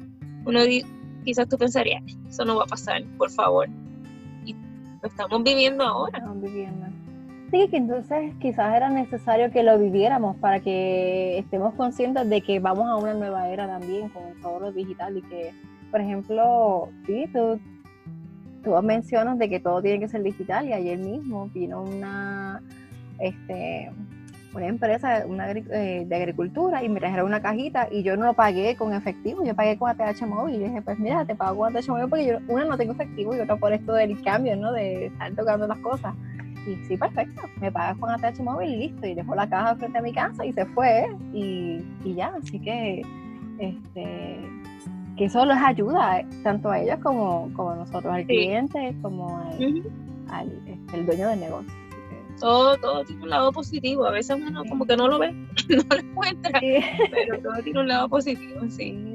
uno 0.45 0.63
quizás 1.25 1.49
tú 1.49 1.57
pensarías, 1.57 2.03
eso 2.29 2.45
no 2.45 2.57
va 2.57 2.65
a 2.65 2.67
pasar, 2.67 3.03
por 3.19 3.31
favor. 3.31 3.69
Y 4.45 4.55
lo 4.55 5.09
estamos 5.09 5.43
viviendo 5.43 5.85
ahora. 5.85 6.19
Estamos 6.19 6.43
viviendo. 6.43 6.87
Sí, 7.51 7.69
que 7.69 7.77
entonces 7.77 8.33
quizás 8.41 8.75
era 8.75 8.91
necesario 8.91 9.51
que 9.51 9.63
lo 9.63 9.79
viviéramos 9.79 10.37
para 10.37 10.61
que 10.61 11.39
estemos 11.39 11.75
conscientes 11.75 12.29
de 12.29 12.41
que 12.41 12.59
vamos 12.59 12.89
a 12.89 12.97
una 12.97 13.15
nueva 13.15 13.49
era 13.49 13.67
también 13.67 14.09
con 14.09 14.23
todo 14.43 14.61
lo 14.61 14.73
digital 14.73 15.17
y 15.17 15.23
que, 15.23 15.53
por 15.91 16.01
ejemplo, 16.01 16.89
sí, 17.07 17.29
tú 17.33 17.61
tú 18.65 18.71
mencionas 18.83 19.39
de 19.39 19.49
que 19.49 19.61
todo 19.61 19.83
tiene 19.83 20.01
que 20.01 20.09
ser 20.09 20.23
digital 20.23 20.67
y 20.67 20.73
ayer 20.73 20.99
mismo 20.99 21.49
vino 21.53 21.83
una, 21.83 22.63
este, 23.19 23.93
una 24.55 24.67
empresa 24.67 25.25
una, 25.27 25.51
eh, 25.51 26.05
de 26.07 26.17
agricultura 26.17 26.83
y 26.83 26.89
me 26.89 27.01
trajeron 27.01 27.27
una 27.27 27.41
cajita 27.41 27.89
y 27.91 28.03
yo 28.03 28.17
no 28.17 28.27
lo 28.27 28.35
pagué 28.35 28.77
con 28.77 28.93
efectivo, 28.93 29.45
yo 29.45 29.55
pagué 29.55 29.77
con 29.77 29.91
ATH 29.91 30.23
móvil 30.27 30.57
y 30.57 30.65
dije, 30.65 30.83
pues 30.83 30.99
mira, 30.99 31.25
te 31.25 31.35
pago 31.35 31.59
con 31.59 31.77
ATH 31.77 31.89
móvil 31.89 32.09
porque 32.09 32.27
yo, 32.27 32.39
una, 32.49 32.65
no 32.65 32.77
tengo 32.77 32.93
efectivo 32.93 33.35
y 33.35 33.41
otra 33.41 33.57
por 33.57 33.73
esto 33.73 33.93
del 33.95 34.21
cambio, 34.23 34.57
¿no? 34.57 34.73
De 34.73 35.07
estar 35.07 35.33
tocando 35.35 35.67
las 35.67 35.79
cosas. 35.79 36.15
Y 36.67 36.77
sí, 36.87 36.97
perfecto, 36.97 37.43
me 37.61 37.71
pagas 37.71 37.99
con 37.99 38.11
ATH 38.11 38.41
móvil 38.41 38.71
y 38.71 38.77
listo. 38.77 39.07
Y 39.07 39.15
dejó 39.15 39.35
la 39.35 39.49
caja 39.49 39.77
frente 39.77 39.99
a 39.99 40.03
mi 40.03 40.13
casa 40.13 40.45
y 40.45 40.53
se 40.53 40.65
fue 40.67 41.07
y, 41.33 41.85
y 42.05 42.15
ya, 42.15 42.33
así 42.41 42.59
que 42.59 43.03
este 43.59 44.39
que 45.17 45.27
eso 45.27 45.45
les 45.45 45.59
ayuda 45.59 46.21
eh, 46.21 46.27
tanto 46.43 46.71
a 46.71 46.81
ellos 46.81 46.99
como, 47.03 47.51
como 47.55 47.75
nosotros, 47.75 48.13
al 48.13 48.27
cliente, 48.27 48.95
como 49.01 49.39
al, 50.29 50.51
este, 50.67 50.97
el 50.97 51.07
dueño 51.07 51.29
del 51.29 51.41
negocio. 51.41 51.84
Todo, 52.41 52.77
todo 52.79 53.05
tiene 53.05 53.23
un 53.23 53.31
lado 53.31 53.53
positivo. 53.53 54.07
A 54.07 54.11
veces 54.11 54.37
uno 54.37 54.65
como 54.65 54.87
que 54.87 54.97
no 54.97 55.09
lo 55.09 55.19
ve, 55.19 55.33
no 55.69 55.85
lo 55.89 55.97
encuentra, 55.97 56.61
pero 56.61 57.41
todo 57.43 57.63
tiene 57.63 57.81
un 57.81 57.89
lado 57.89 58.09
positivo, 58.09 58.61
sí. 58.69 59.14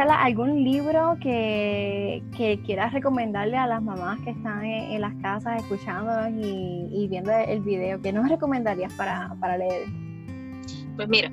Carla, 0.00 0.22
¿algún 0.22 0.64
libro 0.64 1.18
que, 1.20 2.22
quieras 2.64 2.94
recomendarle 2.94 3.58
a 3.58 3.66
las 3.66 3.82
mamás 3.82 4.18
que 4.20 4.30
están 4.30 4.64
en, 4.64 4.98
las 4.98 5.14
casas 5.16 5.60
escuchándonos 5.60 6.42
y, 6.42 7.06
viendo 7.06 7.30
el 7.30 7.60
video? 7.60 8.00
¿Qué 8.00 8.10
nos 8.10 8.26
recomendarías 8.26 8.94
para, 8.94 9.58
leer? 9.58 9.88
Pues 10.96 11.06
mira, 11.06 11.30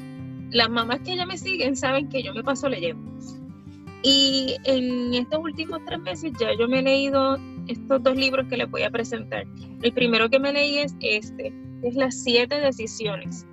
las 0.51 0.69
mamás 0.69 0.99
que 0.99 1.15
ya 1.15 1.25
me 1.25 1.37
siguen 1.37 1.77
saben 1.77 2.09
que 2.09 2.21
yo 2.21 2.33
me 2.33 2.43
paso 2.43 2.67
leyendo. 2.67 3.09
Y 4.03 4.57
en 4.65 5.13
estos 5.13 5.39
últimos 5.41 5.79
tres 5.85 5.99
meses 6.01 6.33
ya 6.37 6.49
yo 6.59 6.67
me 6.67 6.79
he 6.79 6.83
leído 6.83 7.37
estos 7.69 8.03
dos 8.03 8.17
libros 8.17 8.47
que 8.49 8.57
les 8.57 8.69
voy 8.69 8.83
a 8.83 8.89
presentar. 8.89 9.45
El 9.81 9.93
primero 9.93 10.29
que 10.29 10.39
me 10.39 10.51
leí 10.51 10.79
es 10.79 10.93
este, 10.99 11.53
es 11.83 11.95
Las 11.95 12.21
siete 12.21 12.59
decisiones 12.59 13.47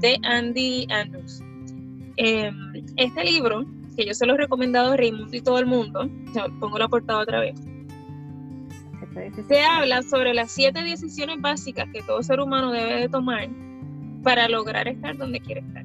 de 0.00 0.18
Andy 0.22 0.86
Andrews. 0.90 1.42
Em, 2.18 2.74
este 2.98 3.24
libro 3.24 3.64
que 4.00 4.06
yo 4.06 4.14
se 4.14 4.24
lo 4.24 4.32
he 4.32 4.38
recomendado 4.38 4.92
a 4.92 4.96
Raymond 4.96 5.34
y 5.34 5.42
todo 5.42 5.58
el 5.58 5.66
mundo, 5.66 6.08
pongo 6.58 6.78
la 6.78 6.88
portada 6.88 7.20
otra 7.20 7.40
vez. 7.40 7.60
Se 9.46 9.62
habla 9.62 10.02
sobre 10.02 10.32
las 10.32 10.50
siete 10.52 10.82
decisiones 10.82 11.38
básicas 11.38 11.86
que 11.92 12.00
todo 12.02 12.22
ser 12.22 12.40
humano 12.40 12.72
debe 12.72 13.00
de 13.00 13.08
tomar 13.10 13.50
para 14.22 14.48
lograr 14.48 14.88
estar 14.88 15.18
donde 15.18 15.38
quiere 15.40 15.60
estar. 15.60 15.84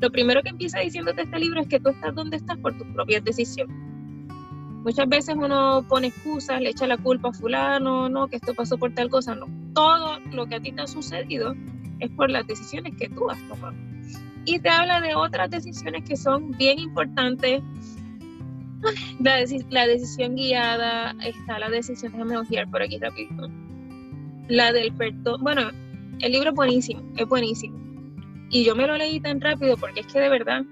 Lo 0.00 0.10
primero 0.10 0.42
que 0.42 0.48
empieza 0.48 0.80
diciéndote 0.80 1.22
este 1.22 1.38
libro 1.38 1.60
es 1.60 1.68
que 1.68 1.78
tú 1.78 1.90
estás 1.90 2.14
donde 2.16 2.38
estás 2.38 2.58
por 2.58 2.76
tus 2.76 2.86
propias 2.88 3.22
decisiones. 3.22 3.76
Muchas 4.82 5.08
veces 5.08 5.36
uno 5.38 5.84
pone 5.88 6.08
excusas, 6.08 6.60
le 6.60 6.70
echa 6.70 6.88
la 6.88 6.96
culpa 6.96 7.28
a 7.28 7.32
fulano, 7.32 8.08
no, 8.08 8.26
que 8.26 8.36
esto 8.36 8.54
pasó 8.54 8.76
por 8.76 8.92
tal 8.92 9.08
cosa, 9.08 9.36
no. 9.36 9.46
Todo 9.72 10.18
lo 10.32 10.46
que 10.46 10.56
a 10.56 10.60
ti 10.60 10.72
te 10.72 10.82
ha 10.82 10.86
sucedido 10.88 11.54
es 12.00 12.10
por 12.10 12.28
las 12.28 12.44
decisiones 12.48 12.94
que 12.98 13.08
tú 13.08 13.30
has 13.30 13.38
tomado 13.46 13.76
y 14.44 14.58
te 14.58 14.68
habla 14.68 15.00
de 15.00 15.14
otras 15.14 15.50
decisiones 15.50 16.04
que 16.08 16.16
son 16.16 16.50
bien 16.52 16.78
importantes. 16.78 17.62
La, 19.20 19.44
la 19.68 19.86
decisión 19.86 20.36
guiada, 20.36 21.14
está 21.22 21.58
la 21.58 21.68
decisión, 21.68 22.12
déjame 22.12 22.38
ojear 22.38 22.70
por 22.70 22.82
aquí 22.82 22.98
rápido. 22.98 23.50
La 24.48 24.72
del 24.72 24.92
perdón, 24.94 25.42
bueno, 25.42 25.70
el 26.20 26.32
libro 26.32 26.50
es 26.50 26.56
buenísimo, 26.56 27.02
es 27.16 27.28
buenísimo. 27.28 27.78
Y 28.50 28.64
yo 28.64 28.74
me 28.74 28.86
lo 28.86 28.96
leí 28.96 29.20
tan 29.20 29.40
rápido 29.40 29.76
porque 29.76 30.00
es 30.00 30.06
que 30.06 30.18
de 30.18 30.28
verdad 30.28 30.64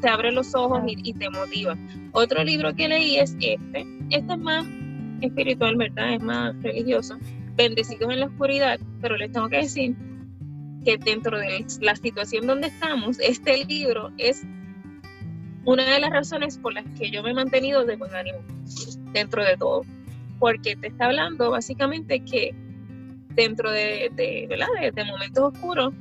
te 0.00 0.08
abre 0.08 0.30
los 0.32 0.54
ojos 0.54 0.82
y 0.86 1.12
te 1.14 1.30
motiva. 1.30 1.76
Otro 2.12 2.44
libro 2.44 2.74
que 2.74 2.88
leí 2.88 3.16
es 3.16 3.32
este. 3.40 3.58
Este 4.10 4.32
es 4.32 4.38
más 4.38 4.64
espiritual, 5.20 5.76
¿verdad? 5.76 6.14
Es 6.14 6.22
más 6.22 6.62
religioso. 6.62 7.18
Bendecidos 7.56 8.12
en 8.12 8.20
la 8.20 8.26
oscuridad, 8.26 8.78
pero 9.00 9.16
les 9.16 9.32
tengo 9.32 9.48
que 9.48 9.56
decir 9.56 9.96
que 10.88 10.96
dentro 10.96 11.38
de 11.38 11.66
la 11.82 11.94
situación 11.96 12.46
donde 12.46 12.68
estamos, 12.68 13.18
este 13.20 13.62
libro 13.66 14.10
es 14.16 14.42
una 15.66 15.84
de 15.84 16.00
las 16.00 16.08
razones 16.08 16.56
por 16.56 16.72
las 16.72 16.86
que 16.98 17.10
yo 17.10 17.22
me 17.22 17.32
he 17.32 17.34
mantenido 17.34 17.84
de 17.84 17.96
buen 17.96 18.14
ánimo 18.14 18.38
dentro 19.12 19.44
de 19.44 19.58
todo. 19.58 19.82
porque 20.38 20.76
te 20.76 20.86
está 20.86 21.06
hablando 21.06 21.50
básicamente 21.50 22.20
que 22.20 22.54
dentro 23.34 23.70
de, 23.70 24.10
de, 24.14 24.46
¿verdad? 24.48 24.68
de, 24.94 25.04
momentos 25.04 25.52
oscuros, 25.52 25.92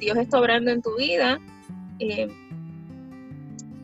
Dios 0.00 0.16
está 0.16 0.40
obrando 0.40 0.72
en 0.72 0.82
tu 0.82 0.96
vida. 0.96 1.38
Eh, 2.00 2.28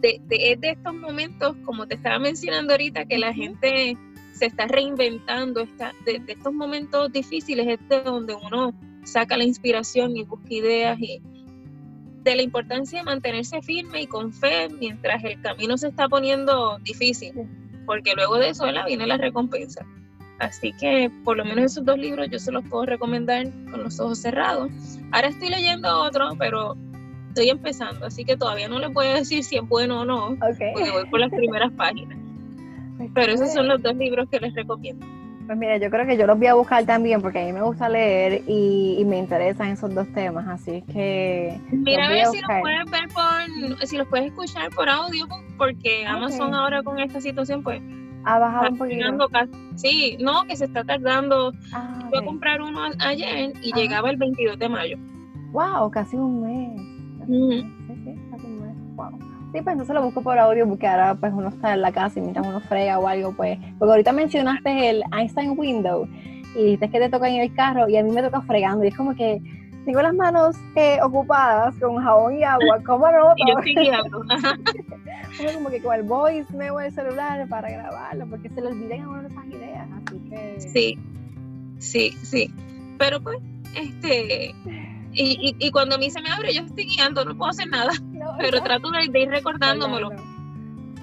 de, 0.00 0.20
de, 0.28 0.58
estos 0.70 0.94
momentos, 0.94 1.54
como 1.64 1.86
te 1.86 1.94
estaba 1.94 2.18
mencionando 2.18 2.72
ahorita, 2.72 3.04
que 3.04 3.18
la 3.18 3.32
gente 3.32 3.96
se 4.32 4.46
está 4.46 4.66
reinventando, 4.66 5.60
está, 5.60 5.92
de, 6.04 6.20
estos 6.26 6.52
momentos 6.52 7.12
difíciles 7.12 7.66
es 7.68 7.88
de 7.88 8.00
donde 8.00 8.34
uno 8.34 8.72
saca 9.04 9.36
la 9.36 9.44
inspiración 9.44 10.16
y 10.16 10.24
busca 10.24 10.52
ideas 10.52 10.98
y 11.00 11.20
de 12.22 12.36
la 12.36 12.42
importancia 12.42 12.98
de 12.98 13.04
mantenerse 13.04 13.62
firme 13.62 14.02
y 14.02 14.06
con 14.06 14.32
fe 14.32 14.68
mientras 14.80 15.22
el 15.24 15.40
camino 15.40 15.78
se 15.78 15.88
está 15.88 16.08
poniendo 16.08 16.78
difícil, 16.80 17.32
porque 17.86 18.14
luego 18.14 18.38
de 18.38 18.50
eso 18.50 18.64
viene 18.86 19.06
la 19.06 19.16
recompensa. 19.16 19.86
Así 20.38 20.72
que 20.72 21.10
por 21.24 21.36
lo 21.36 21.44
menos 21.44 21.72
esos 21.72 21.84
dos 21.84 21.98
libros 21.98 22.28
yo 22.30 22.38
se 22.38 22.52
los 22.52 22.64
puedo 22.68 22.86
recomendar 22.86 23.50
con 23.70 23.82
los 23.82 23.98
ojos 23.98 24.18
cerrados. 24.18 24.70
Ahora 25.10 25.28
estoy 25.28 25.48
leyendo 25.48 25.88
otro, 26.02 26.30
pero 26.38 26.76
estoy 27.28 27.50
empezando, 27.50 28.06
así 28.06 28.24
que 28.24 28.36
todavía 28.36 28.68
no 28.68 28.78
les 28.78 28.90
puedo 28.90 29.12
decir 29.14 29.42
si 29.42 29.56
es 29.56 29.68
bueno 29.68 30.00
o 30.00 30.04
no, 30.04 30.36
porque 30.38 30.90
voy 30.92 31.08
por 31.10 31.20
las 31.20 31.30
primeras 31.30 31.72
páginas. 31.72 32.18
Pero 33.14 33.32
esos 33.32 33.52
son 33.52 33.68
los 33.68 33.80
dos 33.80 33.94
libros 33.94 34.28
que 34.28 34.40
les 34.40 34.52
recomiendo. 34.54 35.06
Pues 35.48 35.56
mira, 35.56 35.78
yo 35.78 35.88
creo 35.88 36.04
que 36.04 36.18
yo 36.18 36.26
los 36.26 36.36
voy 36.36 36.48
a 36.48 36.52
buscar 36.52 36.84
también 36.84 37.22
porque 37.22 37.40
a 37.40 37.46
mí 37.46 37.54
me 37.54 37.62
gusta 37.62 37.88
leer 37.88 38.42
y, 38.46 39.02
me 39.06 39.16
interesan 39.16 39.68
esos 39.68 39.94
dos 39.94 40.06
temas, 40.12 40.46
así 40.46 40.82
que... 40.82 41.58
Mira 41.72 42.04
a 42.04 42.10
ver 42.10 42.26
si 42.26 42.38
los 42.42 42.50
puedes 42.60 42.90
ver 42.90 43.08
por, 43.08 43.88
si 43.88 43.96
los 43.96 44.06
puedes 44.08 44.26
escuchar 44.26 44.68
por 44.72 44.90
audio, 44.90 45.26
porque 45.56 46.04
Amazon 46.06 46.52
ahora 46.52 46.82
con 46.82 46.98
esta 46.98 47.22
situación 47.22 47.62
pues... 47.62 47.80
Ha 48.26 48.38
bajado 48.38 48.72
un 48.72 48.76
poquito. 48.76 49.06
Sí, 49.76 50.18
no, 50.20 50.44
que 50.44 50.54
se 50.54 50.66
está 50.66 50.84
tardando. 50.84 51.54
Ah, 51.72 51.98
Fui 52.10 52.18
a 52.18 52.22
comprar 52.22 52.60
uno 52.60 52.80
ayer 52.98 53.54
y 53.62 53.72
llegaba 53.72 54.10
el 54.10 54.18
22 54.18 54.58
de 54.58 54.68
mayo. 54.68 54.98
Wow, 55.52 55.90
casi 55.90 56.16
un 56.16 56.42
mes. 56.42 57.26
Sí, 57.26 57.72
sí, 58.04 58.20
casi 58.30 58.44
un 58.44 58.60
mes. 58.60 58.76
Wow. 58.96 59.27
Sí, 59.52 59.62
pues 59.62 59.72
entonces 59.72 59.94
lo 59.94 60.02
busco 60.02 60.20
por 60.22 60.38
audio 60.38 60.68
porque 60.68 60.86
ahora 60.86 61.14
pues 61.14 61.32
uno 61.32 61.48
está 61.48 61.72
en 61.72 61.80
la 61.80 61.90
casa 61.90 62.18
y 62.18 62.22
mientras 62.22 62.46
uno 62.46 62.60
frega 62.60 62.98
o 62.98 63.08
algo, 63.08 63.32
pues. 63.32 63.58
Porque 63.78 63.92
ahorita 63.92 64.12
mencionaste 64.12 64.90
el 64.90 65.02
Einstein 65.16 65.58
Window 65.58 66.06
y 66.54 66.64
dices 66.64 66.90
que 66.90 66.98
te 66.98 67.08
toca 67.08 67.28
en 67.28 67.40
el 67.40 67.54
carro 67.54 67.88
y 67.88 67.96
a 67.96 68.02
mí 68.02 68.10
me 68.10 68.22
toca 68.22 68.42
fregando 68.42 68.84
y 68.84 68.88
es 68.88 68.96
como 68.96 69.14
que 69.14 69.40
tengo 69.86 70.02
las 70.02 70.14
manos 70.14 70.54
eh, 70.76 70.98
ocupadas 71.02 71.74
con 71.76 71.96
jabón 71.96 72.38
y 72.38 72.44
agua, 72.44 72.78
¿cómo 72.86 73.10
no? 73.10 73.32
y 73.36 73.50
yo 73.50 73.58
estoy 73.64 73.74
guiando. 73.74 74.22
como 75.54 75.70
que 75.70 75.82
con 75.82 75.94
el 75.94 76.02
voice 76.02 76.54
me 76.54 76.70
voy 76.70 76.86
el 76.86 76.92
celular 76.92 77.48
para 77.48 77.70
grabarlo 77.70 78.26
porque 78.28 78.50
se 78.50 78.60
le 78.60 78.66
olviden 78.66 79.02
a 79.02 79.08
uno 79.08 79.28
esas 79.28 79.46
ideas, 79.46 79.88
así 80.06 80.18
que... 80.28 80.60
Sí, 80.60 80.98
sí, 81.78 82.10
sí. 82.22 82.54
Pero 82.98 83.22
pues, 83.22 83.38
este 83.74 84.54
y, 85.12 85.56
y, 85.58 85.70
cuando 85.70 85.94
a 85.94 85.98
mí 85.98 86.10
se 86.10 86.20
me 86.20 86.30
abre, 86.30 86.52
yo 86.52 86.62
estoy 86.62 86.84
guiando, 86.84 87.24
no 87.24 87.36
puedo 87.36 87.50
hacer 87.50 87.68
nada, 87.68 87.92
pero 88.38 88.62
trato 88.62 88.90
de, 88.90 89.20
ir 89.20 89.28
recordándomelo. 89.28 90.10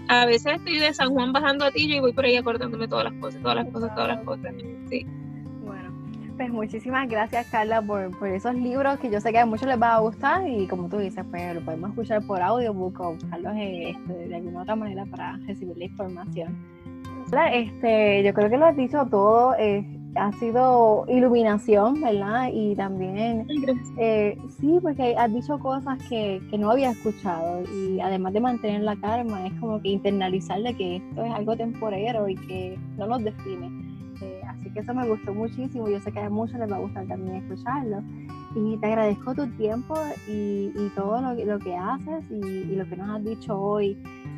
A 0.08 0.26
veces 0.26 0.54
estoy 0.58 0.80
de 0.80 0.94
San 0.94 1.10
Juan 1.14 1.34
bajando 1.34 1.66
a 1.66 1.72
ti 1.72 1.92
y 1.92 2.00
voy 2.00 2.14
por 2.14 2.26
ahí 2.26 2.36
acordándome 2.36 2.88
todas 2.88 3.06
las 3.06 3.14
cosas, 3.14 3.42
todas 3.42 3.58
las 3.58 3.68
cosas, 3.74 3.96
todas 3.96 4.08
las 4.10 4.24
cosas. 4.24 4.54
Sí. 4.90 5.06
Bueno, 5.64 5.92
pues 6.38 6.50
muchísimas 6.52 7.10
gracias, 7.10 7.48
Carla, 7.50 7.82
por, 7.82 8.18
por 8.18 8.28
esos 8.28 8.54
libros 8.54 9.00
que 9.00 9.10
yo 9.10 9.20
sé 9.20 9.32
que 9.32 9.40
a 9.40 9.46
muchos 9.46 9.68
les 9.68 9.82
va 9.82 9.96
a 9.96 10.00
gustar 10.00 10.48
y 10.48 10.68
como 10.68 10.90
tú 10.90 10.98
dices, 10.98 11.26
pues 11.32 11.56
lo 11.56 11.62
podemos 11.62 11.90
escuchar 11.90 12.22
por 12.26 12.42
audiobook 12.42 13.00
o 13.00 13.14
buscarlos 13.14 13.54
este, 13.58 14.28
de 14.28 14.36
alguna 14.36 14.62
otra 14.62 14.76
manera 14.76 15.06
para 15.06 15.38
recibir 15.48 15.76
la 15.78 15.86
información. 15.86 16.56
Este, 17.52 18.24
yo 18.24 18.34
creo 18.34 18.50
que 18.50 18.58
lo 18.58 18.66
has 18.66 18.78
dicho 18.78 19.06
todo. 19.10 19.56
Eh, 19.58 19.84
ha 20.16 20.32
sido 20.34 21.06
iluminación, 21.08 22.02
¿verdad? 22.02 22.50
Y 22.54 22.76
también, 22.76 23.48
eh, 23.98 24.38
sí, 24.60 24.80
porque 24.82 25.16
has 25.18 25.34
dicho 25.34 25.60
cosas 25.60 26.00
que, 26.10 26.42
que, 26.50 26.58
no 26.58 26.72
había 26.72 26.92
escuchado 26.92 27.64
y 27.74 28.00
además 28.00 28.34
de 28.34 28.40
mantener 28.40 28.82
la 28.82 28.96
calma, 28.96 29.46
es 29.48 29.54
como 29.60 29.82
que 29.82 29.90
internalizar 29.90 30.62
de 30.62 30.74
que 30.74 30.96
esto 30.98 31.24
es 31.24 31.34
algo 31.34 31.56
temporero 31.56 32.30
y 32.30 32.36
que 32.36 32.80
no 32.98 33.08
nos 33.08 33.24
define. 33.24 33.70
Eh, 34.22 34.42
así 34.48 34.72
que 34.72 34.80
eso 34.80 34.94
me 34.94 35.08
gustó 35.08 35.34
muchísimo, 35.34 35.90
yo 35.90 36.00
sé 36.00 36.12
que 36.12 36.20
a 36.20 36.30
muchos 36.30 36.58
les 36.60 36.72
va 36.72 36.78
a 36.78 36.80
gustar 36.80 37.06
también 37.08 37.36
escucharlo. 37.36 38.02
Y 38.56 38.78
te 38.78 38.86
agradezco 38.88 39.36
tu 39.36 39.48
tiempo 39.58 39.96
y, 40.30 40.72
y 40.74 40.92
todo 40.96 41.20
lo, 41.22 41.34
lo, 41.34 41.60
que 41.60 41.76
haces 41.76 42.24
y, 42.32 42.36
y, 42.36 42.76
lo 42.76 42.88
que 42.88 42.96
nos 42.96 43.10
has 43.10 43.24
dicho 43.24 43.60
hoy. 43.60 43.98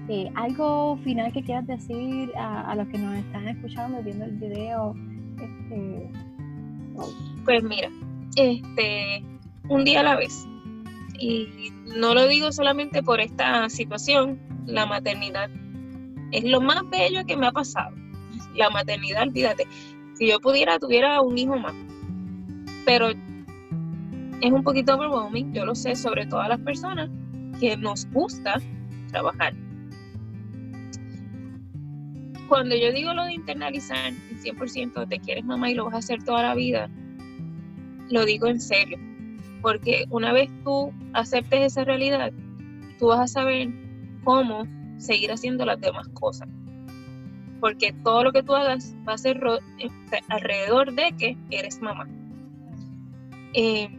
Eh, 0.09 0.32
¿Algo 0.34 0.97
final 1.03 1.32
que 1.32 1.43
quieras 1.43 1.67
decir 1.67 2.32
a, 2.36 2.71
a 2.71 2.75
los 2.75 2.88
que 2.88 2.97
nos 2.97 3.15
están 3.17 3.47
escuchando, 3.47 4.01
viendo 4.01 4.25
el 4.25 4.32
video? 4.32 4.95
Este, 5.42 6.12
pues 7.46 7.64
mira, 7.64 7.90
este, 8.36 9.24
un 9.70 9.84
día 9.84 10.02
a 10.02 10.04
la 10.04 10.16
vez. 10.16 10.48
Y 11.20 11.72
no 11.98 12.14
lo 12.14 12.28
digo 12.28 12.52
solamente 12.52 13.02
por 13.02 13.20
esta 13.20 13.70
situación, 13.70 14.40
la 14.66 14.86
maternidad 14.86 15.50
es 16.32 16.44
lo 16.44 16.62
más 16.62 16.88
bello 16.90 17.26
que 17.26 17.38
me 17.38 17.48
ha 17.48 17.52
pasado. 17.52 17.96
La 18.56 18.70
maternidad, 18.70 19.24
olvídate, 19.24 19.68
si 20.16 20.28
yo 20.28 20.40
pudiera, 20.40 20.80
tuviera 20.80 21.22
un 21.22 21.38
hijo 21.38 21.58
más. 21.58 21.74
Pero 22.86 23.10
es 23.10 24.52
un 24.52 24.64
poquito 24.64 24.96
overwhelming, 24.96 25.54
yo 25.54 25.66
lo 25.66 25.76
sé, 25.76 25.96
sobre 25.96 26.26
todas 26.26 26.50
las 26.50 26.60
personas 26.60 27.10
que 27.60 27.76
nos 27.78 28.06
gusta 28.12 28.62
trabajar 29.10 29.54
cuando 32.48 32.76
yo 32.76 32.91
digo 32.91 33.14
lo 33.14 33.26
de 33.26 33.34
internalizar, 33.34 34.08
el 34.08 34.41
100% 34.41 35.08
te 35.08 35.20
quieres 35.20 35.45
mamá 35.45 35.70
y 35.70 35.76
lo 35.76 35.86
vas 35.86 35.95
a 35.95 35.98
hacer 35.98 36.24
toda 36.24 36.43
la 36.43 36.56
vida, 36.56 36.89
lo 38.10 38.26
digo 38.26 38.48
en 38.48 38.60
serio. 38.60 38.98
Porque 39.62 40.06
una 40.10 40.34
vez 40.34 40.50
tú 40.64 40.93
aceptes 41.14 41.74
esa 41.74 41.84
realidad, 41.84 42.32
tú 43.00 43.08
vas 43.08 43.20
a 43.20 43.28
saber 43.28 43.70
cómo 44.24 44.68
seguir 44.98 45.32
haciendo 45.32 45.66
las 45.66 45.80
demás 45.80 46.08
cosas. 46.10 46.48
Porque 47.60 47.91
todo 48.04 48.24
lo 48.24 48.32
que 48.32 48.43
tú 48.43 48.56
hagas 48.56 48.93
va 49.08 49.14
a 49.14 49.18
ser 49.18 49.41
este, 49.80 50.22
alrededor 50.30 50.93
de 50.93 51.12
que 51.18 51.38
eres 51.50 51.82
mamá. 51.82 52.08
Eh, 53.54 53.89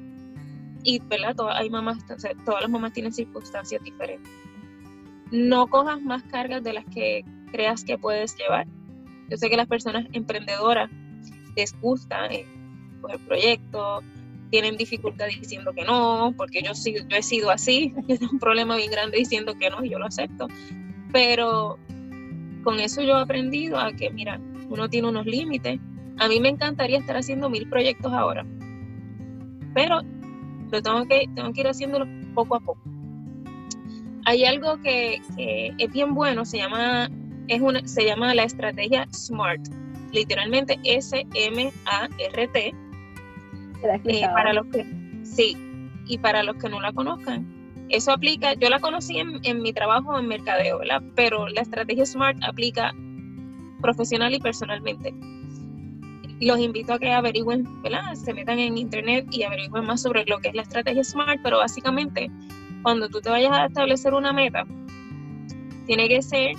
y, 0.85 1.01
¿verdad? 1.01 1.35
Todas, 1.35 1.59
hay 1.59 1.69
mamás, 1.69 1.99
todas 2.07 2.63
las 2.63 2.71
mamás 2.71 2.93
tienen 2.93 3.13
circunstancias 3.13 3.83
diferentes. 3.83 4.33
No 5.33 5.67
cojas 5.67 6.01
más 6.01 6.23
cargas 6.25 6.63
de 6.63 6.73
las 6.73 6.85
que 6.87 7.25
creas 7.51 7.85
que 7.85 7.99
puedes 7.99 8.37
llevar. 8.37 8.67
Yo 9.29 9.37
sé 9.37 9.51
que 9.51 9.57
las 9.57 9.67
personas 9.67 10.07
emprendedoras 10.13 10.91
les 11.57 11.79
gusta 11.81 12.27
el 12.27 12.41
eh, 12.41 13.19
proyecto, 13.27 14.03
tienen 14.51 14.77
dificultad 14.77 15.27
diciendo 15.27 15.73
que 15.75 15.85
no, 15.85 16.33
porque 16.37 16.63
yo, 16.63 16.73
yo 16.85 17.17
he 17.17 17.23
sido 17.23 17.51
así, 17.51 17.95
tengo 18.07 18.33
un 18.33 18.39
problema 18.39 18.77
bien 18.77 18.91
grande 18.91 19.19
diciendo 19.19 19.55
que 19.59 19.71
no 19.71 19.85
y 19.85 19.91
yo 19.91 19.99
lo 19.99 20.07
acepto. 20.07 20.49
Pero 21.13 21.79
con 22.63 22.81
eso 22.81 23.03
yo 23.03 23.19
he 23.19 23.23
aprendido 23.23 23.79
a 23.79 23.93
que, 23.93 24.11
mira, 24.11 24.41
uno 24.69 24.89
tiene 24.89 25.09
unos 25.09 25.27
límites. 25.27 25.81
A 26.19 26.29
mí 26.29 26.41
me 26.41 26.49
encantaría 26.49 26.99
estar 26.99 27.17
haciendo 27.17 27.49
mil 27.49 27.69
proyectos 27.69 28.13
ahora, 28.13 28.45
pero 29.75 30.01
lo 30.71 30.83
tengo 30.83 31.07
que, 31.07 31.27
tengo 31.35 31.53
que 31.53 31.61
ir 31.61 31.69
haciéndolo 31.69 32.07
poco 32.35 32.57
a 32.57 32.61
poco. 32.61 32.81
Hay 34.25 34.45
algo 34.45 34.81
que 34.83 35.21
es 35.37 35.93
bien 35.93 36.15
bueno, 36.15 36.45
se 36.45 36.59
llama 36.59 37.09
es 37.49 37.61
una, 37.61 37.87
se 37.87 38.05
llama 38.05 38.35
la 38.35 38.45
estrategia 38.45 39.07
SMART, 39.13 39.69
literalmente 40.13 40.79
S-M-A-R-T. 40.85 42.75
Eh, 44.05 44.21
para 44.35 44.53
los 44.53 44.67
que, 44.67 44.85
sí, 45.23 45.57
y 46.07 46.19
para 46.19 46.43
los 46.43 46.57
que 46.57 46.69
no 46.69 46.81
la 46.81 46.93
conozcan, 46.93 47.47
eso 47.89 48.13
aplica, 48.13 48.55
yo 48.55 48.69
la 48.69 48.81
conocí 48.81 49.19
en, 49.19 49.63
mi 49.63 49.73
trabajo 49.73 50.19
en 50.19 50.27
mercadeo, 50.27 50.79
¿verdad? 50.79 51.03
Pero 51.15 51.49
la 51.49 51.63
estrategia 51.63 52.05
SMART 52.05 52.39
aplica 52.45 52.95
profesional 53.81 54.35
y 54.35 54.41
personalmente. 54.41 55.15
Los 56.41 56.59
invito 56.61 56.93
a 56.93 56.99
que 56.99 57.13
averigüen, 57.13 57.83
¿verdad? 57.83 58.15
Se 58.15 58.35
metan 58.35 58.59
en 58.59 58.77
internet 58.77 59.27
y 59.31 59.43
averigüen 59.43 59.87
más 59.87 60.03
sobre 60.03 60.25
lo 60.27 60.39
que 60.39 60.49
es 60.49 60.55
la 60.55 60.63
estrategia 60.63 61.03
SMART, 61.03 61.41
pero 61.43 61.59
básicamente 61.59 62.31
cuando 62.83 63.09
tú 63.09 63.21
te 63.21 63.31
vayas 63.31 63.53
a 63.53 63.67
establecer 63.67 64.15
una 64.15 64.33
meta, 64.33 64.65
tiene 65.87 66.09
que 66.09 66.23
ser 66.23 66.57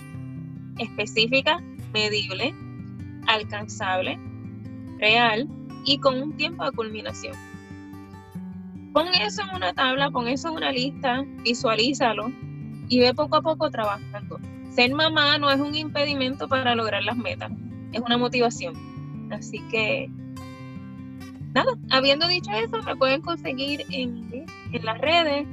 específica, 0.80 1.62
medible, 1.94 2.54
alcanzable, 3.28 4.20
real 5.00 5.48
y 5.86 6.00
con 6.00 6.22
un 6.22 6.36
tiempo 6.36 6.66
de 6.66 6.72
culminación. 6.72 7.34
Pon 8.94 9.08
eso 9.22 9.44
en 9.44 9.56
una 9.56 9.74
tabla, 9.74 10.10
pon 10.10 10.28
eso 10.28 10.50
en 10.50 10.56
una 10.56 10.72
lista, 10.72 11.24
visualízalo 11.44 12.32
y 12.90 13.00
ve 13.00 13.14
poco 13.14 13.38
a 13.38 13.42
poco 13.42 13.70
trabajando. 13.70 14.40
Ser 14.72 14.94
mamá 14.94 15.38
no 15.38 15.50
es 15.50 15.60
un 15.60 15.76
impedimento 15.76 16.48
para 16.48 16.76
lograr 16.76 17.04
las 17.04 17.16
metas, 17.16 17.52
es 17.92 18.02
una 18.02 18.18
motivación. 18.18 18.74
Así 19.32 19.60
que, 19.70 20.10
nada, 21.54 21.72
habiendo 21.92 22.28
dicho 22.28 22.52
eso, 22.52 22.82
me 22.84 22.96
pueden 22.96 23.22
conseguir 23.22 23.86
en, 23.92 24.46
las 24.84 24.98
redes 25.00 25.46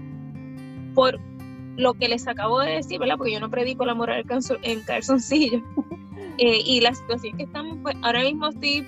por 0.95 1.21
lo 1.77 1.95
que 1.95 2.09
les 2.09 2.27
acabo 2.27 2.61
de 2.61 2.73
decir, 2.73 2.99
¿verdad? 2.99 3.17
Porque 3.17 3.33
yo 3.33 3.41
no 3.41 3.51
predico 3.51 3.85
la 3.85 3.95
moral 3.95 4.25
en 4.63 4.81
calzoncillo. 4.83 5.63
Eh, 6.39 6.61
y 6.67 6.81
la 6.83 6.95
situación 6.95 7.35
que 7.39 7.45
estamos, 7.45 7.79
pues 7.83 7.97
ahora 8.03 8.23
mismo 8.23 8.49
estoy 8.49 8.87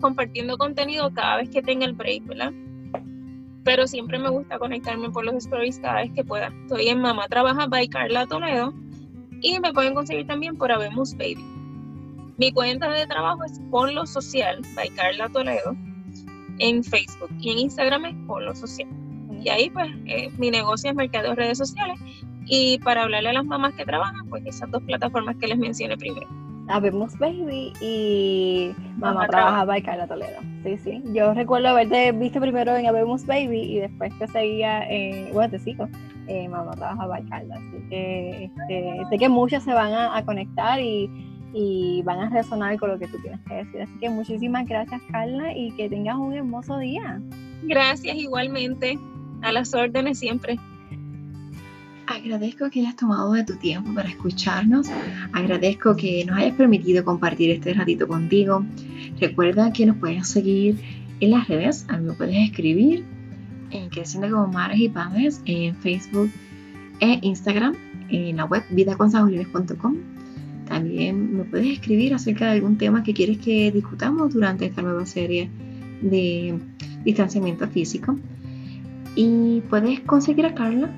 compartiendo 0.00 0.56
contenido 0.56 1.12
cada 1.12 1.36
vez 1.36 1.50
que 1.50 1.60
tenga 1.60 1.84
el 1.84 1.92
break, 1.92 2.24
¿verdad? 2.26 2.52
Pero 3.64 3.86
siempre 3.86 4.18
me 4.18 4.30
gusta 4.30 4.58
conectarme 4.58 5.10
por 5.10 5.24
los 5.24 5.34
stories 5.34 5.78
cada 5.78 5.96
vez 5.96 6.10
que 6.12 6.24
pueda. 6.24 6.48
Estoy 6.62 6.88
en 6.88 7.00
Mamá 7.00 7.28
Trabaja 7.28 7.66
by 7.66 7.86
Carla 7.88 8.26
Toledo 8.26 8.72
y 9.42 9.60
me 9.60 9.72
pueden 9.72 9.94
conseguir 9.94 10.26
también 10.26 10.56
por 10.56 10.72
Habemos 10.72 11.14
Baby. 11.16 11.44
Mi 12.38 12.52
cuenta 12.52 12.90
de 12.90 13.06
trabajo 13.06 13.44
es 13.44 13.60
Polo 13.70 14.06
Social 14.06 14.62
by 14.74 14.88
Carla 14.90 15.28
Toledo 15.28 15.76
en 16.58 16.82
Facebook 16.82 17.30
y 17.40 17.50
en 17.50 17.58
Instagram 17.58 18.06
es 18.06 18.16
Polo 18.26 18.54
Social. 18.54 18.88
Y 19.40 19.48
ahí 19.48 19.70
pues 19.70 19.88
eh, 20.06 20.30
mi 20.38 20.50
negocio 20.50 20.90
es 20.90 20.96
mercado 20.96 21.30
de 21.30 21.34
redes 21.34 21.58
sociales 21.58 21.98
y 22.46 22.78
para 22.78 23.04
hablarle 23.04 23.30
a 23.30 23.32
las 23.34 23.44
mamás 23.44 23.74
que 23.74 23.84
trabajan, 23.84 24.28
pues 24.28 24.44
esas 24.44 24.70
dos 24.70 24.82
plataformas 24.82 25.36
que 25.36 25.46
les 25.46 25.56
mencioné 25.56 25.96
primero. 25.96 26.26
Habemos 26.68 27.18
Baby 27.18 27.72
y 27.80 28.72
Mamá, 28.96 29.26
Trabaja 29.26 29.64
by 29.64 29.82
Carla 29.82 30.06
Toledo. 30.06 30.38
Sí, 30.64 30.76
sí. 30.78 31.02
Yo 31.12 31.34
recuerdo 31.34 31.68
haberte 31.68 32.12
visto 32.12 32.40
primero 32.40 32.76
en 32.76 32.86
Habemos 32.86 33.26
Baby 33.26 33.60
y 33.60 33.80
después 33.80 34.16
te 34.18 34.28
seguía, 34.28 34.88
eh, 34.88 35.30
bueno, 35.32 35.50
te 35.50 35.58
sigo, 35.58 35.88
eh, 36.28 36.48
Mamá 36.48 36.72
Trabaja 36.72 37.06
by 37.06 37.24
Carla. 37.24 37.56
Así 37.56 37.88
que 37.88 38.44
este, 38.44 39.02
sé 39.10 39.18
que 39.18 39.28
muchas 39.28 39.64
se 39.64 39.72
van 39.72 39.94
a, 39.94 40.24
conectar 40.24 40.80
y, 40.80 41.10
y, 41.52 42.02
van 42.02 42.20
a 42.20 42.30
resonar 42.30 42.78
con 42.78 42.90
lo 42.90 42.98
que 42.98 43.08
tú 43.08 43.16
tienes 43.20 43.40
que 43.48 43.54
decir. 43.54 43.82
Así 43.82 43.98
que 44.00 44.10
muchísimas 44.10 44.66
gracias, 44.66 45.00
Carla, 45.10 45.56
y 45.56 45.72
que 45.72 45.88
tengas 45.88 46.16
un 46.16 46.34
hermoso 46.34 46.78
día. 46.78 47.20
Gracias, 47.62 48.16
igualmente. 48.16 48.98
A 49.42 49.52
las 49.52 49.74
órdenes 49.74 50.18
siempre. 50.18 50.58
Agradezco 52.06 52.70
que 52.70 52.80
hayas 52.80 52.96
tomado 52.96 53.32
de 53.32 53.44
tu 53.44 53.56
tiempo 53.56 53.94
para 53.94 54.08
escucharnos. 54.08 54.88
Agradezco 55.32 55.96
que 55.96 56.24
nos 56.24 56.38
hayas 56.38 56.56
permitido 56.56 57.04
compartir 57.04 57.50
este 57.50 57.72
ratito 57.72 58.08
contigo. 58.08 58.64
Recuerda 59.20 59.72
que 59.72 59.86
nos 59.86 59.96
puedes 59.96 60.26
seguir 60.26 60.80
en 61.20 61.30
las 61.30 61.46
redes. 61.46 61.86
A 61.88 61.98
mí 61.98 62.08
me 62.08 62.14
puedes 62.14 62.36
escribir 62.36 63.04
en 63.70 63.88
Creciendo 63.90 64.28
como 64.30 64.52
Madres 64.52 64.80
y 64.80 64.88
Padres 64.88 65.40
en 65.44 65.76
Facebook 65.76 66.30
e 66.98 67.20
Instagram, 67.22 67.74
en 68.08 68.36
la 68.36 68.44
web 68.44 68.64
vidaconsajolines.com. 68.70 69.96
También 70.66 71.36
me 71.36 71.44
puedes 71.44 71.68
escribir 71.68 72.14
acerca 72.14 72.46
de 72.46 72.52
algún 72.52 72.76
tema 72.76 73.02
que 73.02 73.14
quieres 73.14 73.38
que 73.38 73.70
discutamos 73.72 74.32
durante 74.32 74.66
esta 74.66 74.82
nueva 74.82 75.06
serie 75.06 75.48
de 76.02 76.58
distanciamiento 77.04 77.68
físico. 77.68 78.16
Y 79.14 79.60
puedes 79.68 80.00
conseguir 80.00 80.46
a 80.46 80.54
Carla 80.54 80.90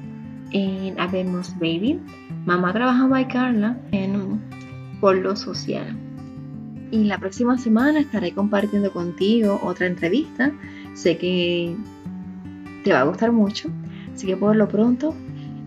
en 0.53 0.99
Habemos 1.01 1.55
Baby. 1.59 2.01
Mamá 2.45 2.73
trabaja 2.73 3.07
by 3.07 3.29
Carla 3.29 3.79
en 3.93 4.41
Polo 5.01 5.35
Social. 5.37 5.97
Y 6.91 7.05
la 7.05 7.19
próxima 7.19 7.57
semana 7.57 8.01
estaré 8.01 8.33
compartiendo 8.33 8.93
contigo 8.93 9.59
otra 9.63 9.87
entrevista. 9.87 10.53
Sé 10.95 11.17
que 11.17 11.75
te 12.85 12.93
va 12.93 13.01
a 13.01 13.05
gustar 13.05 13.33
mucho. 13.33 13.71
Así 14.15 14.27
que 14.27 14.37
por 14.37 14.57
lo 14.57 14.69
pronto 14.69 15.15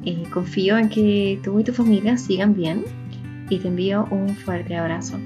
eh, 0.05 0.23
confío 0.31 0.77
en 0.77 0.89
que 0.89 1.39
tú 1.43 1.59
y 1.59 1.63
tu 1.63 1.73
familia 1.73 2.17
sigan 2.17 2.53
bien. 2.53 2.83
Y 3.49 3.59
te 3.59 3.67
envío 3.67 4.07
un 4.11 4.35
fuerte 4.35 4.75
abrazo. 4.75 5.17